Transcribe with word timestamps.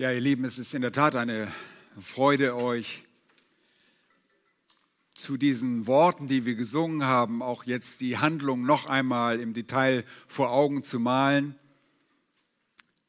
Ja, 0.00 0.10
ihr 0.10 0.20
Lieben, 0.22 0.46
es 0.46 0.56
ist 0.56 0.72
in 0.72 0.80
der 0.80 0.92
Tat 0.92 1.14
eine 1.14 1.52
Freude, 2.00 2.56
euch 2.56 3.02
zu 5.14 5.36
diesen 5.36 5.86
Worten, 5.86 6.26
die 6.26 6.46
wir 6.46 6.54
gesungen 6.54 7.04
haben, 7.04 7.42
auch 7.42 7.64
jetzt 7.64 8.00
die 8.00 8.16
Handlung 8.16 8.64
noch 8.64 8.86
einmal 8.86 9.40
im 9.40 9.52
Detail 9.52 10.06
vor 10.26 10.52
Augen 10.52 10.82
zu 10.82 11.00
malen. 11.00 11.54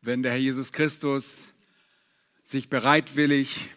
Wenn 0.01 0.21
der 0.21 0.33
Herr 0.33 0.39
Jesus 0.39 0.73
Christus 0.73 1.43
sich 2.43 2.67
bereitwillig 2.67 3.69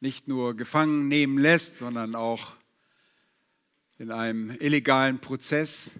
nicht 0.00 0.28
nur 0.28 0.56
gefangen 0.56 1.08
nehmen 1.08 1.36
lässt, 1.36 1.76
sondern 1.76 2.14
auch 2.14 2.56
in 3.98 4.10
einem 4.10 4.56
illegalen 4.60 5.18
Prozess 5.18 5.90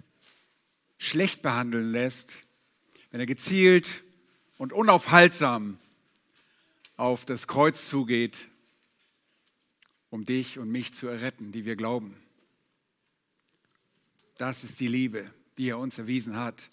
schlecht 0.97 1.43
behandeln 1.43 1.91
lässt, 1.91 2.47
wenn 3.11 3.19
er 3.19 3.27
gezielt 3.27 4.03
und 4.57 4.73
unaufhaltsam 4.73 5.77
auf 6.99 7.23
das 7.23 7.47
Kreuz 7.47 7.87
zugeht, 7.87 8.49
um 10.09 10.25
dich 10.25 10.59
und 10.59 10.69
mich 10.69 10.93
zu 10.93 11.07
erretten, 11.07 11.53
die 11.53 11.63
wir 11.63 11.77
glauben. 11.77 12.13
Das 14.37 14.65
ist 14.65 14.81
die 14.81 14.89
Liebe, 14.89 15.31
die 15.57 15.69
er 15.69 15.77
uns 15.77 15.97
erwiesen 15.97 16.35
hat. 16.35 16.69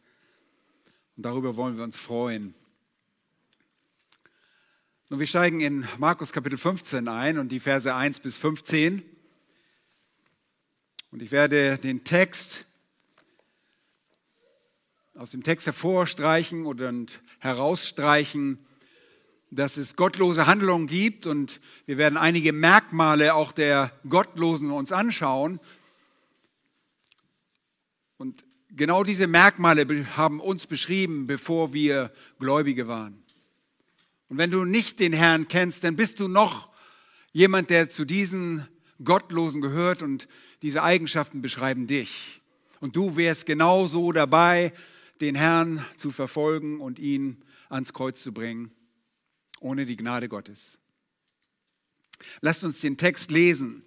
Und 1.16 1.22
darüber 1.22 1.54
wollen 1.54 1.76
wir 1.76 1.84
uns 1.84 1.96
freuen. 1.96 2.56
Nun, 5.10 5.20
wir 5.20 5.28
steigen 5.28 5.60
in 5.60 5.86
Markus 5.96 6.32
Kapitel 6.32 6.58
15 6.58 7.06
ein 7.06 7.38
und 7.38 7.52
die 7.52 7.60
Verse 7.60 7.94
1 7.94 8.18
bis 8.18 8.36
15. 8.36 9.04
Und 11.12 11.22
ich 11.22 11.30
werde 11.30 11.78
den 11.78 12.02
Text 12.02 12.66
aus 15.14 15.30
dem 15.30 15.44
Text 15.44 15.66
hervorstreichen 15.66 16.66
und 16.66 17.20
herausstreichen, 17.38 18.66
dass 19.56 19.78
es 19.78 19.96
gottlose 19.96 20.46
Handlungen 20.46 20.86
gibt 20.86 21.26
und 21.26 21.60
wir 21.86 21.96
werden 21.96 22.18
einige 22.18 22.52
Merkmale 22.52 23.34
auch 23.34 23.52
der 23.52 23.90
Gottlosen 24.08 24.70
uns 24.70 24.92
anschauen. 24.92 25.60
Und 28.18 28.44
genau 28.70 29.02
diese 29.02 29.26
Merkmale 29.26 29.86
haben 30.16 30.40
uns 30.40 30.66
beschrieben, 30.66 31.26
bevor 31.26 31.72
wir 31.72 32.12
Gläubige 32.38 32.86
waren. 32.86 33.22
Und 34.28 34.36
wenn 34.36 34.50
du 34.50 34.64
nicht 34.64 35.00
den 35.00 35.14
Herrn 35.14 35.48
kennst, 35.48 35.84
dann 35.84 35.96
bist 35.96 36.20
du 36.20 36.28
noch 36.28 36.70
jemand, 37.32 37.70
der 37.70 37.88
zu 37.88 38.04
diesen 38.04 38.68
Gottlosen 39.02 39.62
gehört 39.62 40.02
und 40.02 40.28
diese 40.60 40.82
Eigenschaften 40.82 41.40
beschreiben 41.40 41.86
dich. 41.86 42.42
Und 42.80 42.94
du 42.94 43.16
wärst 43.16 43.46
genauso 43.46 44.12
dabei, 44.12 44.74
den 45.22 45.34
Herrn 45.34 45.84
zu 45.96 46.10
verfolgen 46.10 46.78
und 46.80 46.98
ihn 46.98 47.42
ans 47.70 47.94
Kreuz 47.94 48.22
zu 48.22 48.32
bringen 48.32 48.70
ohne 49.60 49.86
die 49.86 49.96
Gnade 49.96 50.28
Gottes. 50.28 50.78
Lasst 52.40 52.64
uns 52.64 52.80
den 52.80 52.96
Text 52.96 53.30
lesen. 53.30 53.82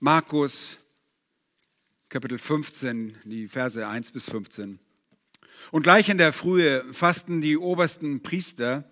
Markus 0.00 0.78
Kapitel 2.08 2.38
15, 2.38 3.16
die 3.24 3.46
Verse 3.46 3.86
1 3.86 4.10
bis 4.10 4.28
15. 4.28 4.80
Und 5.70 5.82
gleich 5.82 6.08
in 6.08 6.18
der 6.18 6.32
Frühe 6.32 6.84
fassten 6.92 7.40
die 7.40 7.56
obersten 7.56 8.22
Priester 8.22 8.90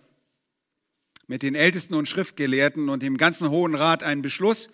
mit 1.26 1.42
den 1.42 1.54
Ältesten 1.54 1.94
und 1.94 2.08
Schriftgelehrten 2.08 2.88
und 2.88 3.02
dem 3.02 3.16
ganzen 3.16 3.50
Hohen 3.50 3.74
Rat 3.74 4.02
einen 4.02 4.22
Beschluss 4.22 4.70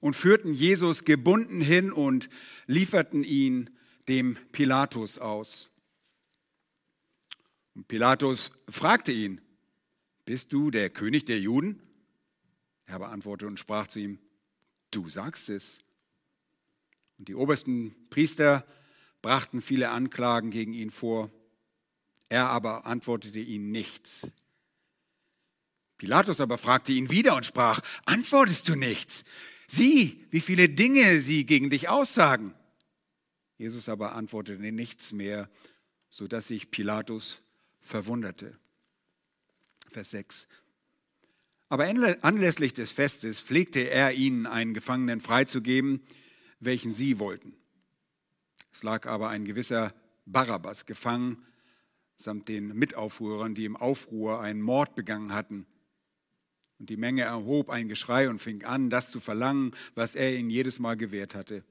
und 0.00 0.14
führten 0.14 0.54
Jesus 0.54 1.04
gebunden 1.04 1.60
hin 1.60 1.92
und 1.92 2.28
lieferten 2.66 3.22
ihn 3.22 3.70
dem 4.08 4.36
Pilatus 4.52 5.18
aus. 5.18 5.70
Und 7.74 7.88
Pilatus 7.88 8.52
fragte 8.68 9.12
ihn, 9.12 9.40
bist 10.24 10.52
du 10.52 10.70
der 10.70 10.90
König 10.90 11.26
der 11.26 11.38
Juden? 11.38 11.82
Er 12.86 12.98
beantwortete 12.98 13.48
und 13.48 13.58
sprach 13.58 13.86
zu 13.86 13.98
ihm, 13.98 14.18
du 14.90 15.08
sagst 15.08 15.48
es. 15.48 15.78
Und 17.18 17.28
die 17.28 17.34
obersten 17.34 17.94
Priester 18.10 18.66
brachten 19.22 19.62
viele 19.62 19.90
Anklagen 19.90 20.50
gegen 20.50 20.74
ihn 20.74 20.90
vor. 20.90 21.30
Er 22.28 22.48
aber 22.48 22.86
antwortete 22.86 23.38
ihnen 23.38 23.70
nichts. 23.70 24.26
Pilatus 25.96 26.40
aber 26.40 26.58
fragte 26.58 26.92
ihn 26.92 27.10
wieder 27.10 27.36
und 27.36 27.46
sprach, 27.46 27.80
antwortest 28.04 28.68
du 28.68 28.74
nichts? 28.74 29.24
Sieh, 29.68 30.26
wie 30.30 30.40
viele 30.40 30.68
Dinge 30.68 31.20
sie 31.20 31.46
gegen 31.46 31.70
dich 31.70 31.88
aussagen. 31.88 32.54
Jesus 33.56 33.88
aber 33.88 34.14
antwortete 34.14 34.60
nichts 34.72 35.12
mehr, 35.12 35.48
sodass 36.10 36.48
sich 36.48 36.70
Pilatus 36.70 37.40
verwunderte. 37.80 38.58
Vers 39.94 40.10
6. 40.10 40.48
Aber 41.68 41.86
anlässlich 41.86 42.74
des 42.74 42.90
Festes 42.90 43.40
pflegte 43.40 43.88
er 43.88 44.12
ihnen 44.12 44.46
einen 44.46 44.74
Gefangenen 44.74 45.20
freizugeben, 45.20 46.02
welchen 46.58 46.92
sie 46.92 47.20
wollten. 47.20 47.54
Es 48.72 48.82
lag 48.82 49.06
aber 49.06 49.28
ein 49.28 49.44
gewisser 49.44 49.94
Barabbas 50.26 50.84
gefangen, 50.84 51.46
samt 52.16 52.48
den 52.48 52.74
Mitaufrührern, 52.74 53.54
die 53.54 53.66
im 53.66 53.76
Aufruhr 53.76 54.40
einen 54.40 54.62
Mord 54.62 54.96
begangen 54.96 55.32
hatten. 55.32 55.64
Und 56.80 56.90
die 56.90 56.96
Menge 56.96 57.22
erhob 57.22 57.70
ein 57.70 57.88
Geschrei 57.88 58.28
und 58.28 58.40
fing 58.40 58.64
an, 58.64 58.90
das 58.90 59.10
zu 59.12 59.20
verlangen, 59.20 59.74
was 59.94 60.16
er 60.16 60.36
ihnen 60.36 60.50
jedes 60.50 60.80
Mal 60.80 60.96
gewährt 60.96 61.36
hatte. 61.36 61.62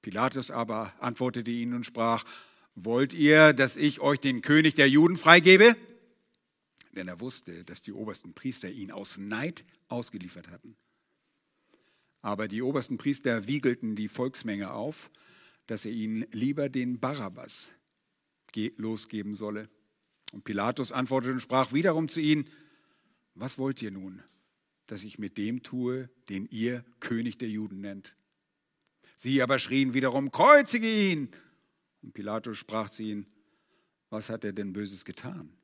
Pilatus 0.00 0.52
aber 0.52 0.94
antwortete 1.00 1.50
ihnen 1.50 1.74
und 1.74 1.86
sprach, 1.86 2.24
Wollt 2.76 3.14
ihr, 3.14 3.52
dass 3.52 3.76
ich 3.76 4.00
euch 4.00 4.20
den 4.20 4.42
König 4.42 4.76
der 4.76 4.88
Juden 4.88 5.16
freigebe? 5.16 5.76
Denn 6.92 7.08
er 7.08 7.20
wusste, 7.20 7.64
dass 7.64 7.82
die 7.82 7.92
obersten 7.92 8.34
Priester 8.34 8.70
ihn 8.70 8.90
aus 8.90 9.18
Neid 9.18 9.64
ausgeliefert 9.88 10.48
hatten. 10.48 10.76
Aber 12.22 12.48
die 12.48 12.62
obersten 12.62 12.98
Priester 12.98 13.46
wiegelten 13.46 13.96
die 13.96 14.08
Volksmenge 14.08 14.72
auf, 14.72 15.10
dass 15.66 15.84
er 15.84 15.92
ihnen 15.92 16.26
lieber 16.32 16.68
den 16.68 17.00
Barabbas 17.00 17.72
losgeben 18.76 19.34
solle. 19.34 19.68
Und 20.32 20.44
Pilatus 20.44 20.92
antwortete 20.92 21.34
und 21.34 21.40
sprach 21.40 21.72
wiederum 21.72 22.08
zu 22.08 22.20
ihnen, 22.20 22.48
was 23.34 23.58
wollt 23.58 23.80
ihr 23.80 23.90
nun, 23.90 24.22
dass 24.86 25.04
ich 25.04 25.18
mit 25.18 25.38
dem 25.38 25.62
tue, 25.62 26.10
den 26.28 26.46
ihr 26.46 26.84
König 26.98 27.38
der 27.38 27.48
Juden 27.48 27.80
nennt? 27.80 28.14
Sie 29.14 29.42
aber 29.42 29.58
schrien 29.58 29.94
wiederum, 29.94 30.30
kreuzige 30.30 30.90
ihn! 30.90 31.30
Und 32.02 32.14
Pilatus 32.14 32.58
sprach 32.58 32.90
zu 32.90 33.02
ihnen, 33.02 33.26
was 34.08 34.28
hat 34.28 34.44
er 34.44 34.52
denn 34.52 34.72
Böses 34.72 35.04
getan? 35.04 35.59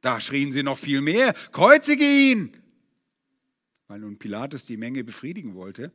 Da 0.00 0.20
schrien 0.20 0.52
sie 0.52 0.62
noch 0.62 0.78
viel 0.78 1.00
mehr, 1.00 1.32
kreuzige 1.52 2.04
ihn! 2.04 2.56
Weil 3.88 4.00
nun 4.00 4.18
Pilatus 4.18 4.64
die 4.64 4.76
Menge 4.76 5.04
befriedigen 5.04 5.54
wollte, 5.54 5.92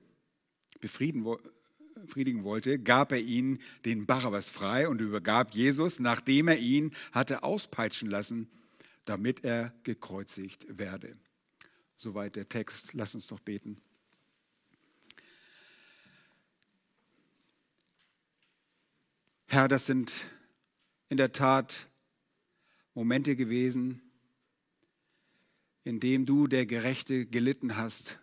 befrieden, 0.80 1.26
befriedigen 1.96 2.44
wollte, 2.44 2.80
gab 2.80 3.12
er 3.12 3.20
ihnen 3.20 3.60
den 3.86 4.06
Barabbas 4.06 4.50
frei 4.50 4.88
und 4.88 5.02
übergab 5.02 5.54
Jesus, 5.54 6.00
nachdem 6.00 6.48
er 6.48 6.58
ihn 6.58 6.92
hatte 7.12 7.44
auspeitschen 7.44 8.10
lassen, 8.10 8.50
damit 9.06 9.44
er 9.44 9.74
gekreuzigt 9.84 10.66
werde. 10.78 11.18
Soweit 11.96 12.36
der 12.36 12.50
Text. 12.50 12.94
Lass 12.94 13.14
uns 13.14 13.28
doch 13.28 13.40
beten. 13.40 13.82
Herr, 19.48 19.68
das 19.68 19.86
sind 19.86 20.26
in 21.10 21.18
der 21.18 21.34
Tat 21.34 21.88
Momente 22.94 23.36
gewesen, 23.36 24.02
in 25.84 26.00
denen 26.00 26.26
du, 26.26 26.48
der 26.48 26.66
Gerechte, 26.66 27.26
gelitten 27.26 27.78
hast. 27.78 28.20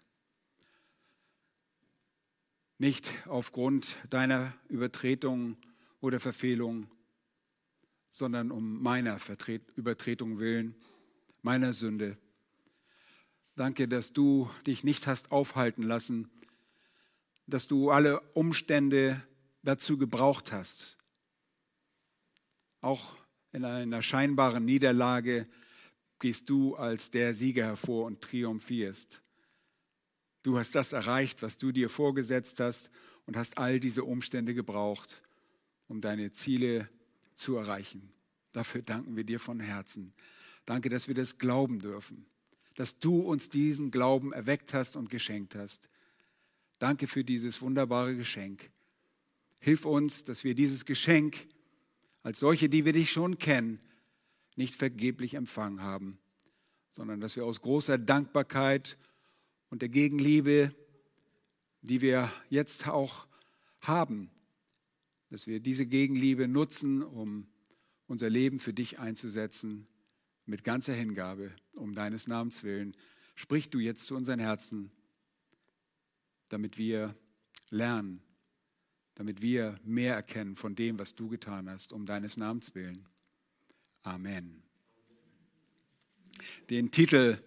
Nicht 2.78 3.12
aufgrund 3.26 3.96
deiner 4.10 4.54
Übertretung 4.68 5.56
oder 6.00 6.20
Verfehlung, 6.20 6.88
sondern 8.08 8.50
um 8.50 8.80
meiner 8.82 9.18
Übertretung 9.74 10.38
willen, 10.38 10.76
meiner 11.42 11.72
Sünde. 11.72 12.16
Danke, 13.56 13.88
dass 13.88 14.12
du 14.12 14.48
dich 14.66 14.84
nicht 14.84 15.06
hast 15.06 15.32
aufhalten 15.32 15.82
lassen, 15.82 16.30
dass 17.46 17.66
du 17.66 17.90
alle 17.90 18.20
Umstände 18.34 19.22
dazu 19.62 19.98
gebraucht 19.98 20.52
hast, 20.52 20.96
auch 22.80 23.17
in 23.52 23.64
einer 23.64 24.02
scheinbaren 24.02 24.64
Niederlage 24.64 25.46
gehst 26.18 26.50
du 26.50 26.74
als 26.74 27.10
der 27.10 27.34
Sieger 27.34 27.64
hervor 27.64 28.06
und 28.06 28.20
triumphierst. 28.20 29.22
Du 30.42 30.58
hast 30.58 30.74
das 30.74 30.92
erreicht, 30.92 31.42
was 31.42 31.56
du 31.56 31.72
dir 31.72 31.88
vorgesetzt 31.88 32.60
hast 32.60 32.90
und 33.26 33.36
hast 33.36 33.58
all 33.58 33.80
diese 33.80 34.04
Umstände 34.04 34.54
gebraucht, 34.54 35.22
um 35.88 36.00
deine 36.00 36.32
Ziele 36.32 36.88
zu 37.34 37.56
erreichen. 37.56 38.10
Dafür 38.52 38.82
danken 38.82 39.16
wir 39.16 39.24
dir 39.24 39.40
von 39.40 39.60
Herzen. 39.60 40.12
Danke, 40.64 40.88
dass 40.88 41.08
wir 41.08 41.14
das 41.14 41.38
glauben 41.38 41.78
dürfen, 41.78 42.26
dass 42.74 42.98
du 42.98 43.20
uns 43.20 43.48
diesen 43.48 43.90
Glauben 43.90 44.32
erweckt 44.32 44.74
hast 44.74 44.96
und 44.96 45.10
geschenkt 45.10 45.54
hast. 45.54 45.88
Danke 46.78 47.06
für 47.06 47.24
dieses 47.24 47.60
wunderbare 47.60 48.16
Geschenk. 48.16 48.70
Hilf 49.60 49.84
uns, 49.84 50.24
dass 50.24 50.44
wir 50.44 50.54
dieses 50.54 50.84
Geschenk 50.84 51.48
als 52.22 52.40
solche, 52.40 52.68
die 52.68 52.84
wir 52.84 52.92
dich 52.92 53.10
schon 53.10 53.38
kennen, 53.38 53.80
nicht 54.56 54.74
vergeblich 54.74 55.34
empfangen 55.34 55.82
haben, 55.82 56.18
sondern 56.90 57.20
dass 57.20 57.36
wir 57.36 57.44
aus 57.44 57.60
großer 57.60 57.98
Dankbarkeit 57.98 58.98
und 59.70 59.82
der 59.82 59.88
Gegenliebe, 59.88 60.74
die 61.82 62.00
wir 62.00 62.30
jetzt 62.50 62.88
auch 62.88 63.26
haben, 63.80 64.30
dass 65.30 65.46
wir 65.46 65.60
diese 65.60 65.86
Gegenliebe 65.86 66.48
nutzen, 66.48 67.02
um 67.02 67.46
unser 68.06 68.30
Leben 68.30 68.58
für 68.58 68.72
dich 68.72 68.98
einzusetzen, 68.98 69.86
mit 70.46 70.64
ganzer 70.64 70.94
Hingabe, 70.94 71.52
um 71.74 71.94
deines 71.94 72.26
Namens 72.26 72.64
willen. 72.64 72.96
Sprich 73.34 73.70
du 73.70 73.78
jetzt 73.78 74.04
zu 74.04 74.16
unseren 74.16 74.40
Herzen, 74.40 74.90
damit 76.48 76.78
wir 76.78 77.14
lernen, 77.68 78.22
damit 79.18 79.42
wir 79.42 79.80
mehr 79.82 80.14
erkennen 80.14 80.54
von 80.54 80.76
dem, 80.76 80.96
was 81.00 81.16
du 81.16 81.28
getan 81.28 81.68
hast, 81.68 81.92
um 81.92 82.06
deines 82.06 82.36
Namens 82.36 82.76
willen. 82.76 83.04
Amen. 84.04 84.62
Den 86.70 86.92
Titel 86.92 87.42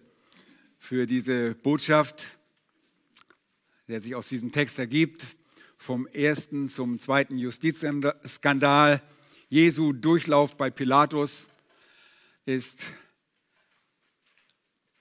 für 0.78 1.06
diese 1.06 1.54
Botschaft, 1.54 2.38
der 3.88 4.02
sich 4.02 4.14
aus 4.14 4.28
diesem 4.28 4.52
Text 4.52 4.78
ergibt, 4.78 5.26
vom 5.78 6.06
ersten 6.08 6.68
zum 6.68 6.98
zweiten 6.98 7.38
Justizskandal, 7.38 9.02
Jesu 9.48 9.94
Durchlauf 9.94 10.58
bei 10.58 10.68
Pilatus, 10.68 11.48
ist, 12.44 12.90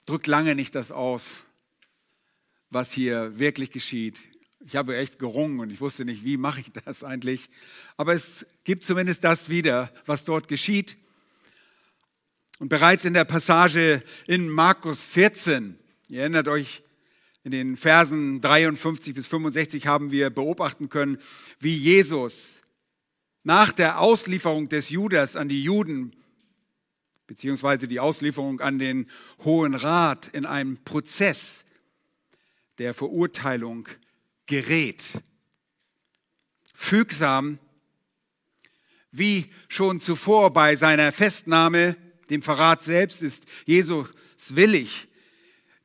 drückt 0.06 0.28
lange 0.28 0.56
nicht 0.56 0.74
das 0.74 0.90
aus, 0.90 1.44
was 2.70 2.94
hier 2.94 3.38
wirklich 3.38 3.72
geschieht. 3.72 4.31
Ich 4.66 4.75
habe 4.75 4.96
echt 4.96 5.18
gerungen 5.18 5.60
und 5.60 5.72
ich 5.72 5.81
wusste 5.81 6.06
nicht, 6.06 6.24
wie 6.24 6.38
mache 6.38 6.62
ich 6.62 6.72
das 6.72 7.04
eigentlich. 7.04 7.50
Aber 7.98 8.13
es 8.13 8.46
gibt 8.63 8.86
zumindest 8.86 9.24
das 9.24 9.50
wieder, 9.50 9.92
was 10.06 10.24
dort 10.24 10.48
geschieht. 10.48 10.98
Und 12.60 12.69
bereits 12.69 13.06
in 13.06 13.13
der 13.13 13.25
Passage 13.25 14.04
in 14.28 14.48
Markus 14.48 15.02
14, 15.02 15.80
ihr 16.10 16.22
erinnert 16.22 16.48
euch, 16.48 16.84
in 17.44 17.52
den 17.52 17.75
Versen 17.75 18.40
53 18.40 19.16
bis 19.16 19.25
65 19.25 19.88
haben 19.88 20.12
wir 20.12 20.30
beobachten 20.30 20.90
können, 20.90 21.18
wie 21.60 21.75
Jesus 21.75 22.62
nach 23.44 23.72
der 23.72 24.00
Auslieferung 24.00 24.69
des 24.69 24.90
Judas 24.90 25.36
an 25.36 25.50
die 25.50 25.63
Juden, 25.63 26.16
beziehungsweise 27.25 27.88
die 27.88 28.00
Auslieferung 28.00 28.60
an 28.60 28.78
den 28.78 29.10
Hohen 29.44 29.74
Rat 29.74 30.28
in 30.28 30.46
einem 30.46 30.78
Prozess 30.84 31.66
der 32.78 32.94
Verurteilung 32.94 33.90
gerät. 34.46 35.22
Fügsam, 36.74 37.60
wie 39.12 39.46
schon 39.68 40.00
zuvor 40.00 40.54
bei 40.54 40.76
seiner 40.76 41.12
Festnahme, 41.12 41.96
dem 42.30 42.42
Verrat 42.42 42.84
selbst, 42.84 43.22
ist 43.22 43.44
Jesus 43.66 44.08
willig, 44.50 45.10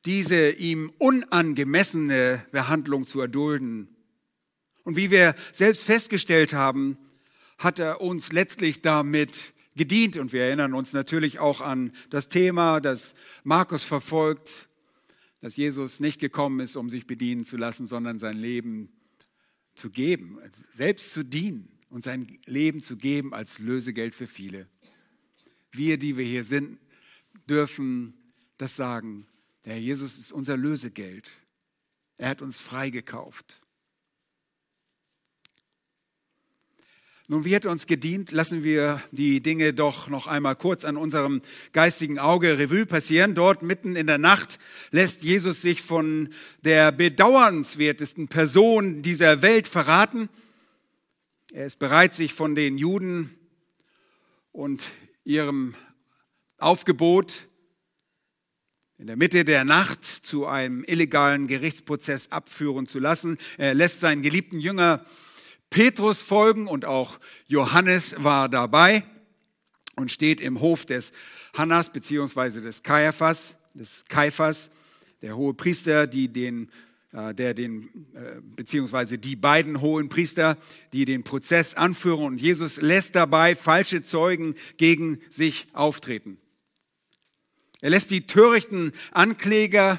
diese 0.05 0.51
ihm 0.51 0.93
unangemessene 0.99 2.45
Behandlung 2.53 3.07
zu 3.07 3.21
erdulden. 3.21 3.89
Und 4.85 4.97
wie 4.97 5.11
wir 5.11 5.35
selbst 5.53 5.83
festgestellt 5.83 6.53
haben, 6.53 6.97
hat 7.59 7.79
er 7.79 8.01
uns 8.01 8.33
letztlich 8.33 8.83
damit 8.83 9.53
gedient. 9.75 10.17
Und 10.17 10.33
wir 10.33 10.45
erinnern 10.45 10.75
uns 10.75 10.93
natürlich 10.93 11.39
auch 11.41 11.61
an 11.61 11.93
das 12.11 12.29
Thema, 12.29 12.81
das 12.81 13.15
Markus 13.43 13.85
verfolgt, 13.85 14.69
dass 15.47 15.55
Jesus 15.55 16.01
nicht 16.01 16.19
gekommen 16.19 16.59
ist, 16.59 16.75
um 16.75 16.91
sich 16.91 17.07
bedienen 17.07 17.45
zu 17.45 17.57
lassen, 17.57 17.87
sondern 17.87 18.19
sein 18.19 18.37
Leben 18.37 18.89
zu 19.77 19.91
geben, 19.91 20.41
selbst 20.73 21.13
zu 21.13 21.25
dienen 21.25 21.69
und 21.89 22.03
sein 22.03 22.41
Leben 22.47 22.83
zu 22.83 22.97
geben 22.97 23.33
als 23.33 23.61
Lösegeld 23.61 24.17
für 24.17 24.27
viele. 24.27 24.67
Wir, 25.71 25.99
die 25.99 26.17
wir 26.17 26.25
hier 26.25 26.43
sind, 26.43 26.81
dürfen 27.49 28.15
das 28.59 28.75
sagen. 28.75 29.29
Der 29.65 29.75
Herr 29.75 29.81
Jesus 29.81 30.19
ist 30.19 30.33
unser 30.33 30.57
Lösegeld. 30.57 31.31
Er 32.17 32.31
hat 32.31 32.43
uns 32.43 32.61
freigekauft. 32.61 33.65
Nun, 37.29 37.45
wie 37.45 37.57
hat 37.57 37.67
uns 37.67 37.89
gedient? 37.89 38.31
Lassen 38.31 38.63
wir 38.63 39.03
die 39.11 39.43
Dinge 39.43 39.75
doch 39.75 40.07
noch 40.07 40.29
einmal 40.29 40.55
kurz 40.55 40.85
an 40.85 40.97
unserem 40.97 41.43
geistigen 41.73 42.21
Auge 42.21 42.57
Revue 42.57 42.87
passieren. 42.87 43.35
Dort 43.35 43.63
mitten 43.63 43.97
in 43.97 44.07
der 44.07 44.19
Nacht 44.19 44.61
lässt 44.93 45.25
Jesus 45.25 45.61
sich 45.61 45.83
von 45.83 46.29
der 46.63 46.93
bedauernswertesten 46.93 48.29
Person 48.29 49.03
dieser 49.03 49.43
Welt 49.43 49.67
verraten. 49.67 50.29
Er 51.53 51.67
ist 51.67 51.81
bereit, 51.81 52.15
sich 52.15 52.33
von 52.33 52.55
den 52.55 52.79
Juden 52.79 53.35
und 54.53 54.85
ihrem 55.25 55.75
Aufgebot 56.59 57.49
in 58.99 59.09
der 59.09 59.17
Mitte 59.17 59.45
der 59.45 59.65
Nacht 59.65 60.05
zu 60.05 60.47
einem 60.47 60.85
illegalen 60.85 61.49
Gerichtsprozess 61.49 62.31
abführen 62.31 62.87
zu 62.87 63.01
lassen. 63.01 63.37
Er 63.59 63.75
lässt 63.75 63.99
seinen 63.99 64.23
geliebten 64.23 64.61
Jünger 64.61 65.05
Petrus 65.71 66.23
folgen 66.23 66.67
und 66.67 66.85
auch 66.85 67.19
Johannes 67.47 68.15
war 68.19 68.49
dabei 68.49 69.05
und 69.97 70.13
steht 70.13 70.41
im 70.41 70.61
Hof 70.61 70.87
des 70.87 71.13
Hannas 71.55 71.91
beziehungsweise 71.91 72.61
des 72.61 72.83
Kaiphas, 72.83 73.57
des 73.75 74.05
Kaiphas, 74.09 74.71
der 75.23 75.37
hohe 75.37 75.55
Priester, 75.55 76.07
die 76.07 76.29
den, 76.29 76.71
äh, 77.13 77.35
der 77.35 77.55
den, 77.55 77.89
äh, 78.15 78.41
beziehungsweise 78.43 79.19
die 79.19 79.37
beiden 79.37 79.81
hohen 79.81 80.09
Priester, 80.09 80.57
die 80.93 81.05
den 81.05 81.25
Prozess 81.25 81.75
anführen 81.75 82.25
und 82.25 82.41
Jesus 82.41 82.81
lässt 82.81 83.15
dabei 83.15 83.57
falsche 83.57 84.05
Zeugen 84.05 84.55
gegen 84.77 85.19
sich 85.31 85.67
auftreten. 85.73 86.39
Er 87.81 87.91
lässt 87.91 88.11
die 88.11 88.27
törichten 88.27 88.93
Ankläger 89.13 89.99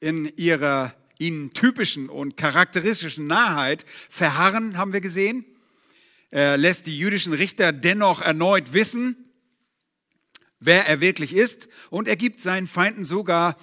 in 0.00 0.26
ihrer 0.36 0.94
ihnen 1.18 1.52
typischen 1.52 2.08
und 2.08 2.36
charakteristischen 2.36 3.26
Nahheit 3.26 3.84
verharren, 4.08 4.78
haben 4.78 4.92
wir 4.92 5.00
gesehen. 5.00 5.44
Er 6.30 6.56
lässt 6.56 6.86
die 6.86 6.96
jüdischen 6.96 7.32
Richter 7.32 7.72
dennoch 7.72 8.20
erneut 8.20 8.72
wissen, 8.72 9.16
wer 10.60 10.86
er 10.86 11.00
wirklich 11.00 11.34
ist. 11.34 11.68
Und 11.90 12.08
er 12.08 12.16
gibt 12.16 12.40
seinen 12.40 12.66
Feinden 12.66 13.04
sogar 13.04 13.56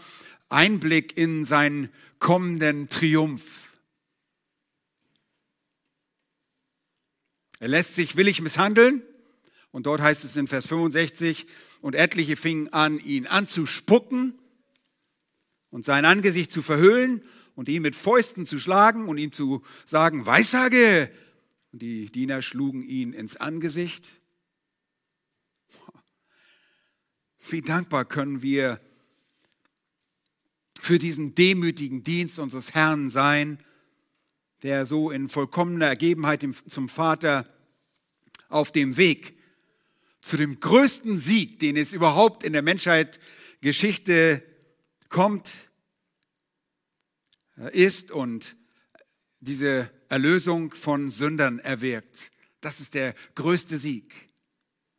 Einblick 0.50 1.18
in 1.18 1.46
seinen 1.46 1.90
kommenden 2.20 2.90
Triumph. 2.90 3.72
Er 7.60 7.70
lässt 7.70 7.96
sich 7.96 8.16
willig 8.16 8.42
misshandeln. 8.42 9.04
Und 9.72 9.86
dort 9.88 10.02
heißt 10.02 10.24
es 10.24 10.38
in 10.38 10.48
Vers 10.48 10.68
65, 10.68 11.46
und 11.82 11.96
etliche 11.96 12.38
fingen 12.38 12.72
an, 12.72 12.98
ihn 12.98 13.28
anzuspucken 13.28 14.40
und 15.70 15.84
sein 15.84 16.06
Angesicht 16.06 16.52
zu 16.52 16.62
verhüllen 16.62 17.22
und 17.56 17.70
ihn 17.70 17.82
mit 17.82 17.96
Fäusten 17.96 18.46
zu 18.46 18.60
schlagen 18.60 19.08
und 19.08 19.18
ihm 19.18 19.32
zu 19.32 19.64
sagen, 19.86 20.26
Weissage. 20.26 21.10
Und 21.72 21.82
die 21.82 22.08
Diener 22.08 22.42
schlugen 22.42 22.84
ihn 22.84 23.14
ins 23.14 23.38
Angesicht. 23.38 24.12
Wie 27.50 27.62
dankbar 27.62 28.06
können 28.06 28.42
wir 28.42 28.80
für 30.80 31.00
diesen 31.00 31.36
demütigen 31.36 32.04
Dienst 32.04 32.40
unseres 32.40 32.74
Herrn 32.74 33.10
sein, 33.10 33.60
der 34.64 34.86
so 34.86 35.12
in 35.12 35.30
vollkommener 35.30 35.88
Ergebenheit 35.88 36.46
zum 36.68 36.90
Vater 36.90 37.48
auf 38.50 38.72
dem 38.72 38.98
Weg 38.98 39.38
zu 40.22 40.38
dem 40.38 40.60
größten 40.60 41.20
Sieg, 41.20 41.60
den 41.60 41.78
es 41.78 41.94
überhaupt 41.94 42.44
in 42.44 42.54
der 42.54 42.64
Menschheit 42.64 43.20
Geschichte 43.62 44.44
kommt, 45.10 45.65
ist 47.74 48.12
und 48.12 48.56
diese 49.40 49.90
Erlösung 50.10 50.74
von 50.74 51.10
Sündern 51.10 51.60
erwirkt. 51.60 52.32
Das 52.62 52.80
ist 52.80 52.94
der 52.94 53.14
größte 53.36 53.78
Sieg. 53.78 54.14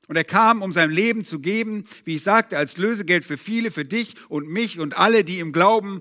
Und 0.08 0.16
er 0.16 0.24
kam, 0.24 0.62
um 0.62 0.70
sein 0.70 0.90
Leben 0.90 1.24
zu 1.24 1.40
geben, 1.40 1.84
wie 2.04 2.16
ich 2.16 2.22
sagte, 2.22 2.56
als 2.56 2.76
Lösegeld 2.76 3.24
für 3.24 3.36
viele, 3.36 3.70
für 3.70 3.84
dich 3.84 4.14
und 4.28 4.48
mich 4.48 4.78
und 4.78 4.96
alle, 4.96 5.24
die 5.24 5.40
im 5.40 5.52
Glauben 5.52 6.00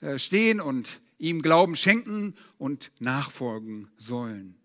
äh, 0.00 0.18
stehen 0.18 0.60
und 0.60 1.00
ihm 1.18 1.42
Glauben 1.42 1.76
schenken 1.76 2.34
und 2.58 2.92
nachfolgen 3.00 3.90
sollen. 3.96 4.56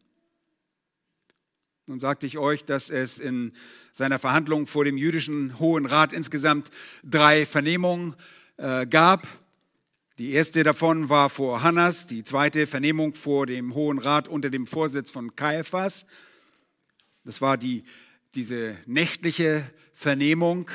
Nun 1.88 2.00
sagte 2.00 2.26
ich 2.26 2.38
euch, 2.38 2.66
dass 2.66 2.90
es 2.90 3.18
in 3.18 3.54
seiner 3.92 4.20
Verhandlung 4.20 4.68
vor 4.68 4.84
dem 4.84 4.98
jüdischen 4.98 5.58
Hohen 5.58 5.86
Rat 5.86 6.14
insgesamt 6.14 6.70
drei 7.04 7.46
Vernehmungen 7.46 8.16
äh, 8.58 8.86
gab. 8.86 9.26
Die 10.18 10.32
erste 10.32 10.64
davon 10.64 11.10
war 11.10 11.30
vor 11.30 11.62
Hannas, 11.62 12.08
die 12.08 12.24
zweite 12.24 12.66
Vernehmung 12.66 13.14
vor 13.14 13.46
dem 13.46 13.76
Hohen 13.76 14.00
Rat 14.00 14.28
unter 14.28 14.50
dem 14.50 14.66
Vorsitz 14.66 15.12
von 15.12 15.36
Kaiphas. 15.36 16.08
Das 17.24 17.40
war 17.40 17.56
die, 17.56 17.84
diese 18.34 18.76
nächtliche 18.88 19.64
Vernehmung. 19.94 20.72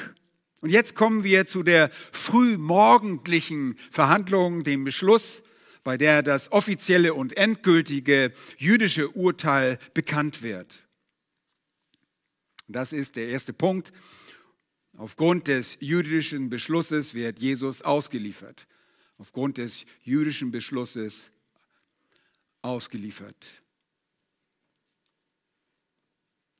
Und 0.61 0.71
jetzt 0.71 0.95
kommen 0.95 1.25
wir 1.25 1.45
zu 1.45 1.65
der 1.65 1.91
frühmorgendlichen 2.13 3.77
Verhandlung, 3.91 4.63
dem 4.63 4.85
Beschluss, 4.85 5.43
bei 5.83 5.97
der 5.97 6.23
das 6.23 6.53
offizielle 6.53 7.13
und 7.13 7.37
endgültige 7.37 8.31
jüdische 8.59 9.11
Urteil 9.11 9.81
bekannt 9.93 10.43
wird. 10.43 10.87
Das 12.69 12.93
ist 12.93 13.17
der 13.17 13.27
erste 13.27 13.53
Punkt. 13.53 13.93
Aufgrund 14.99 15.49
des 15.49 15.79
jüdischen 15.81 16.49
Beschlusses 16.49 17.15
wird 17.15 17.41
Jesus 17.41 17.83
ausgeliefert. 17.83 18.69
Aufgrund 19.19 19.59
des 19.59 19.85
jüdischen 20.03 20.51
Beschlusses 20.51 21.31
ausgeliefert. 22.63 23.63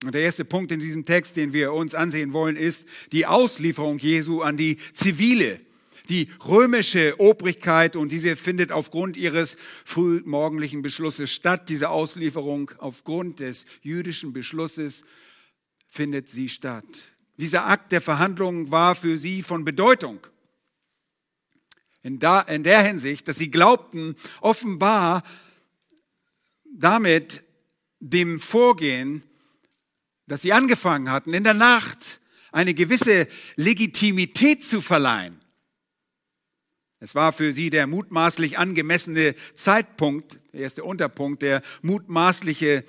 Und 0.05 0.15
der 0.15 0.23
erste 0.23 0.45
Punkt 0.45 0.73
in 0.73 0.81
diesem 0.81 1.05
Text, 1.05 1.37
den 1.37 1.53
wir 1.53 1.73
uns 1.73 1.95
ansehen 1.95 2.33
wollen, 2.33 2.57
ist 2.57 2.87
die 3.13 3.27
Auslieferung 3.27 3.99
Jesu 3.99 4.43
an 4.43 4.57
die 4.57 4.77
zivile, 4.95 5.61
die 6.09 6.29
römische 6.45 7.15
Obrigkeit. 7.21 7.95
Und 7.95 8.11
diese 8.11 8.35
findet 8.35 8.73
aufgrund 8.73 9.17
ihres 9.17 9.57
frühmorgendlichen 9.85 10.83
Beschlusses 10.83 11.31
statt. 11.31 11.69
Diese 11.69 11.91
Auslieferung 11.91 12.73
aufgrund 12.79 13.39
des 13.39 13.65
jüdischen 13.81 14.33
Beschlusses 14.33 15.05
findet 15.89 16.29
sie 16.29 16.49
statt. 16.49 16.85
Dieser 17.37 17.67
Akt 17.67 17.93
der 17.93 18.01
Verhandlungen 18.01 18.71
war 18.71 18.95
für 18.95 19.17
sie 19.17 19.43
von 19.43 19.65
Bedeutung. 19.65 20.21
In, 22.03 22.19
da, 22.19 22.41
in 22.41 22.63
der 22.65 22.83
Hinsicht, 22.83 23.29
dass 23.29 23.39
sie 23.39 23.51
glaubten, 23.51 24.17
offenbar 24.41 25.23
damit 26.65 27.45
dem 28.01 28.41
Vorgehen 28.41 29.23
dass 30.33 30.41
sie 30.41 30.55
angefangen 30.55 31.11
hatten, 31.11 31.35
in 31.35 31.45
der 31.45 31.53
Nacht 31.53 32.21
eine 32.53 32.73
gewisse 32.73 33.29
Legitimität 33.57 34.65
zu 34.65 34.81
verleihen. 34.81 35.39
Es 37.01 37.15
war 37.15 37.33
für 37.35 37.53
sie 37.53 37.69
der 37.69 37.87
mutmaßlich 37.87 38.59
angemessene 38.59 39.35
Zeitpunkt, 39.55 40.39
der 40.55 40.61
erste 40.61 40.85
Unterpunkt, 40.85 41.43
der 41.43 41.63
mutmaßliche 41.83 42.85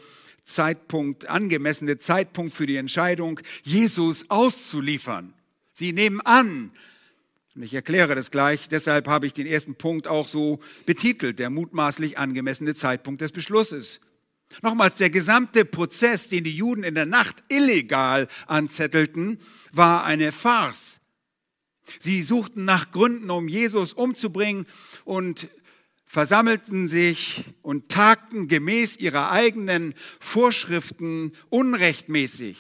Zeitpunkt, 0.45 1.29
angemessene 1.29 1.97
Zeitpunkt 1.97 2.53
für 2.53 2.65
die 2.65 2.75
Entscheidung, 2.75 3.41
Jesus 3.63 4.29
auszuliefern. 4.29 5.33
Sie 5.73 5.91
nehmen 5.91 6.21
an, 6.21 6.71
und 7.55 7.61
ich 7.61 7.73
erkläre 7.73 8.15
das 8.15 8.31
gleich, 8.31 8.67
deshalb 8.67 9.07
habe 9.07 9.27
ich 9.27 9.33
den 9.33 9.45
ersten 9.45 9.75
Punkt 9.75 10.07
auch 10.07 10.27
so 10.27 10.59
betitelt, 10.85 11.37
der 11.37 11.51
mutmaßlich 11.51 12.17
angemessene 12.17 12.73
Zeitpunkt 12.73 13.21
des 13.21 13.31
Beschlusses. 13.31 13.99
Nochmals, 14.61 14.95
der 14.95 15.09
gesamte 15.09 15.65
Prozess, 15.65 16.29
den 16.29 16.43
die 16.43 16.55
Juden 16.55 16.83
in 16.83 16.95
der 16.95 17.05
Nacht 17.05 17.43
illegal 17.49 18.27
anzettelten, 18.47 19.39
war 19.71 20.03
eine 20.03 20.31
Farce. 20.31 20.99
Sie 21.99 22.23
suchten 22.23 22.65
nach 22.65 22.91
Gründen, 22.91 23.29
um 23.29 23.47
Jesus 23.47 23.93
umzubringen 23.93 24.65
und 25.05 25.47
versammelten 26.05 26.87
sich 26.87 27.43
und 27.61 27.89
tagten 27.89 28.47
gemäß 28.47 28.97
ihrer 28.97 29.31
eigenen 29.31 29.93
Vorschriften 30.19 31.33
unrechtmäßig 31.49 32.57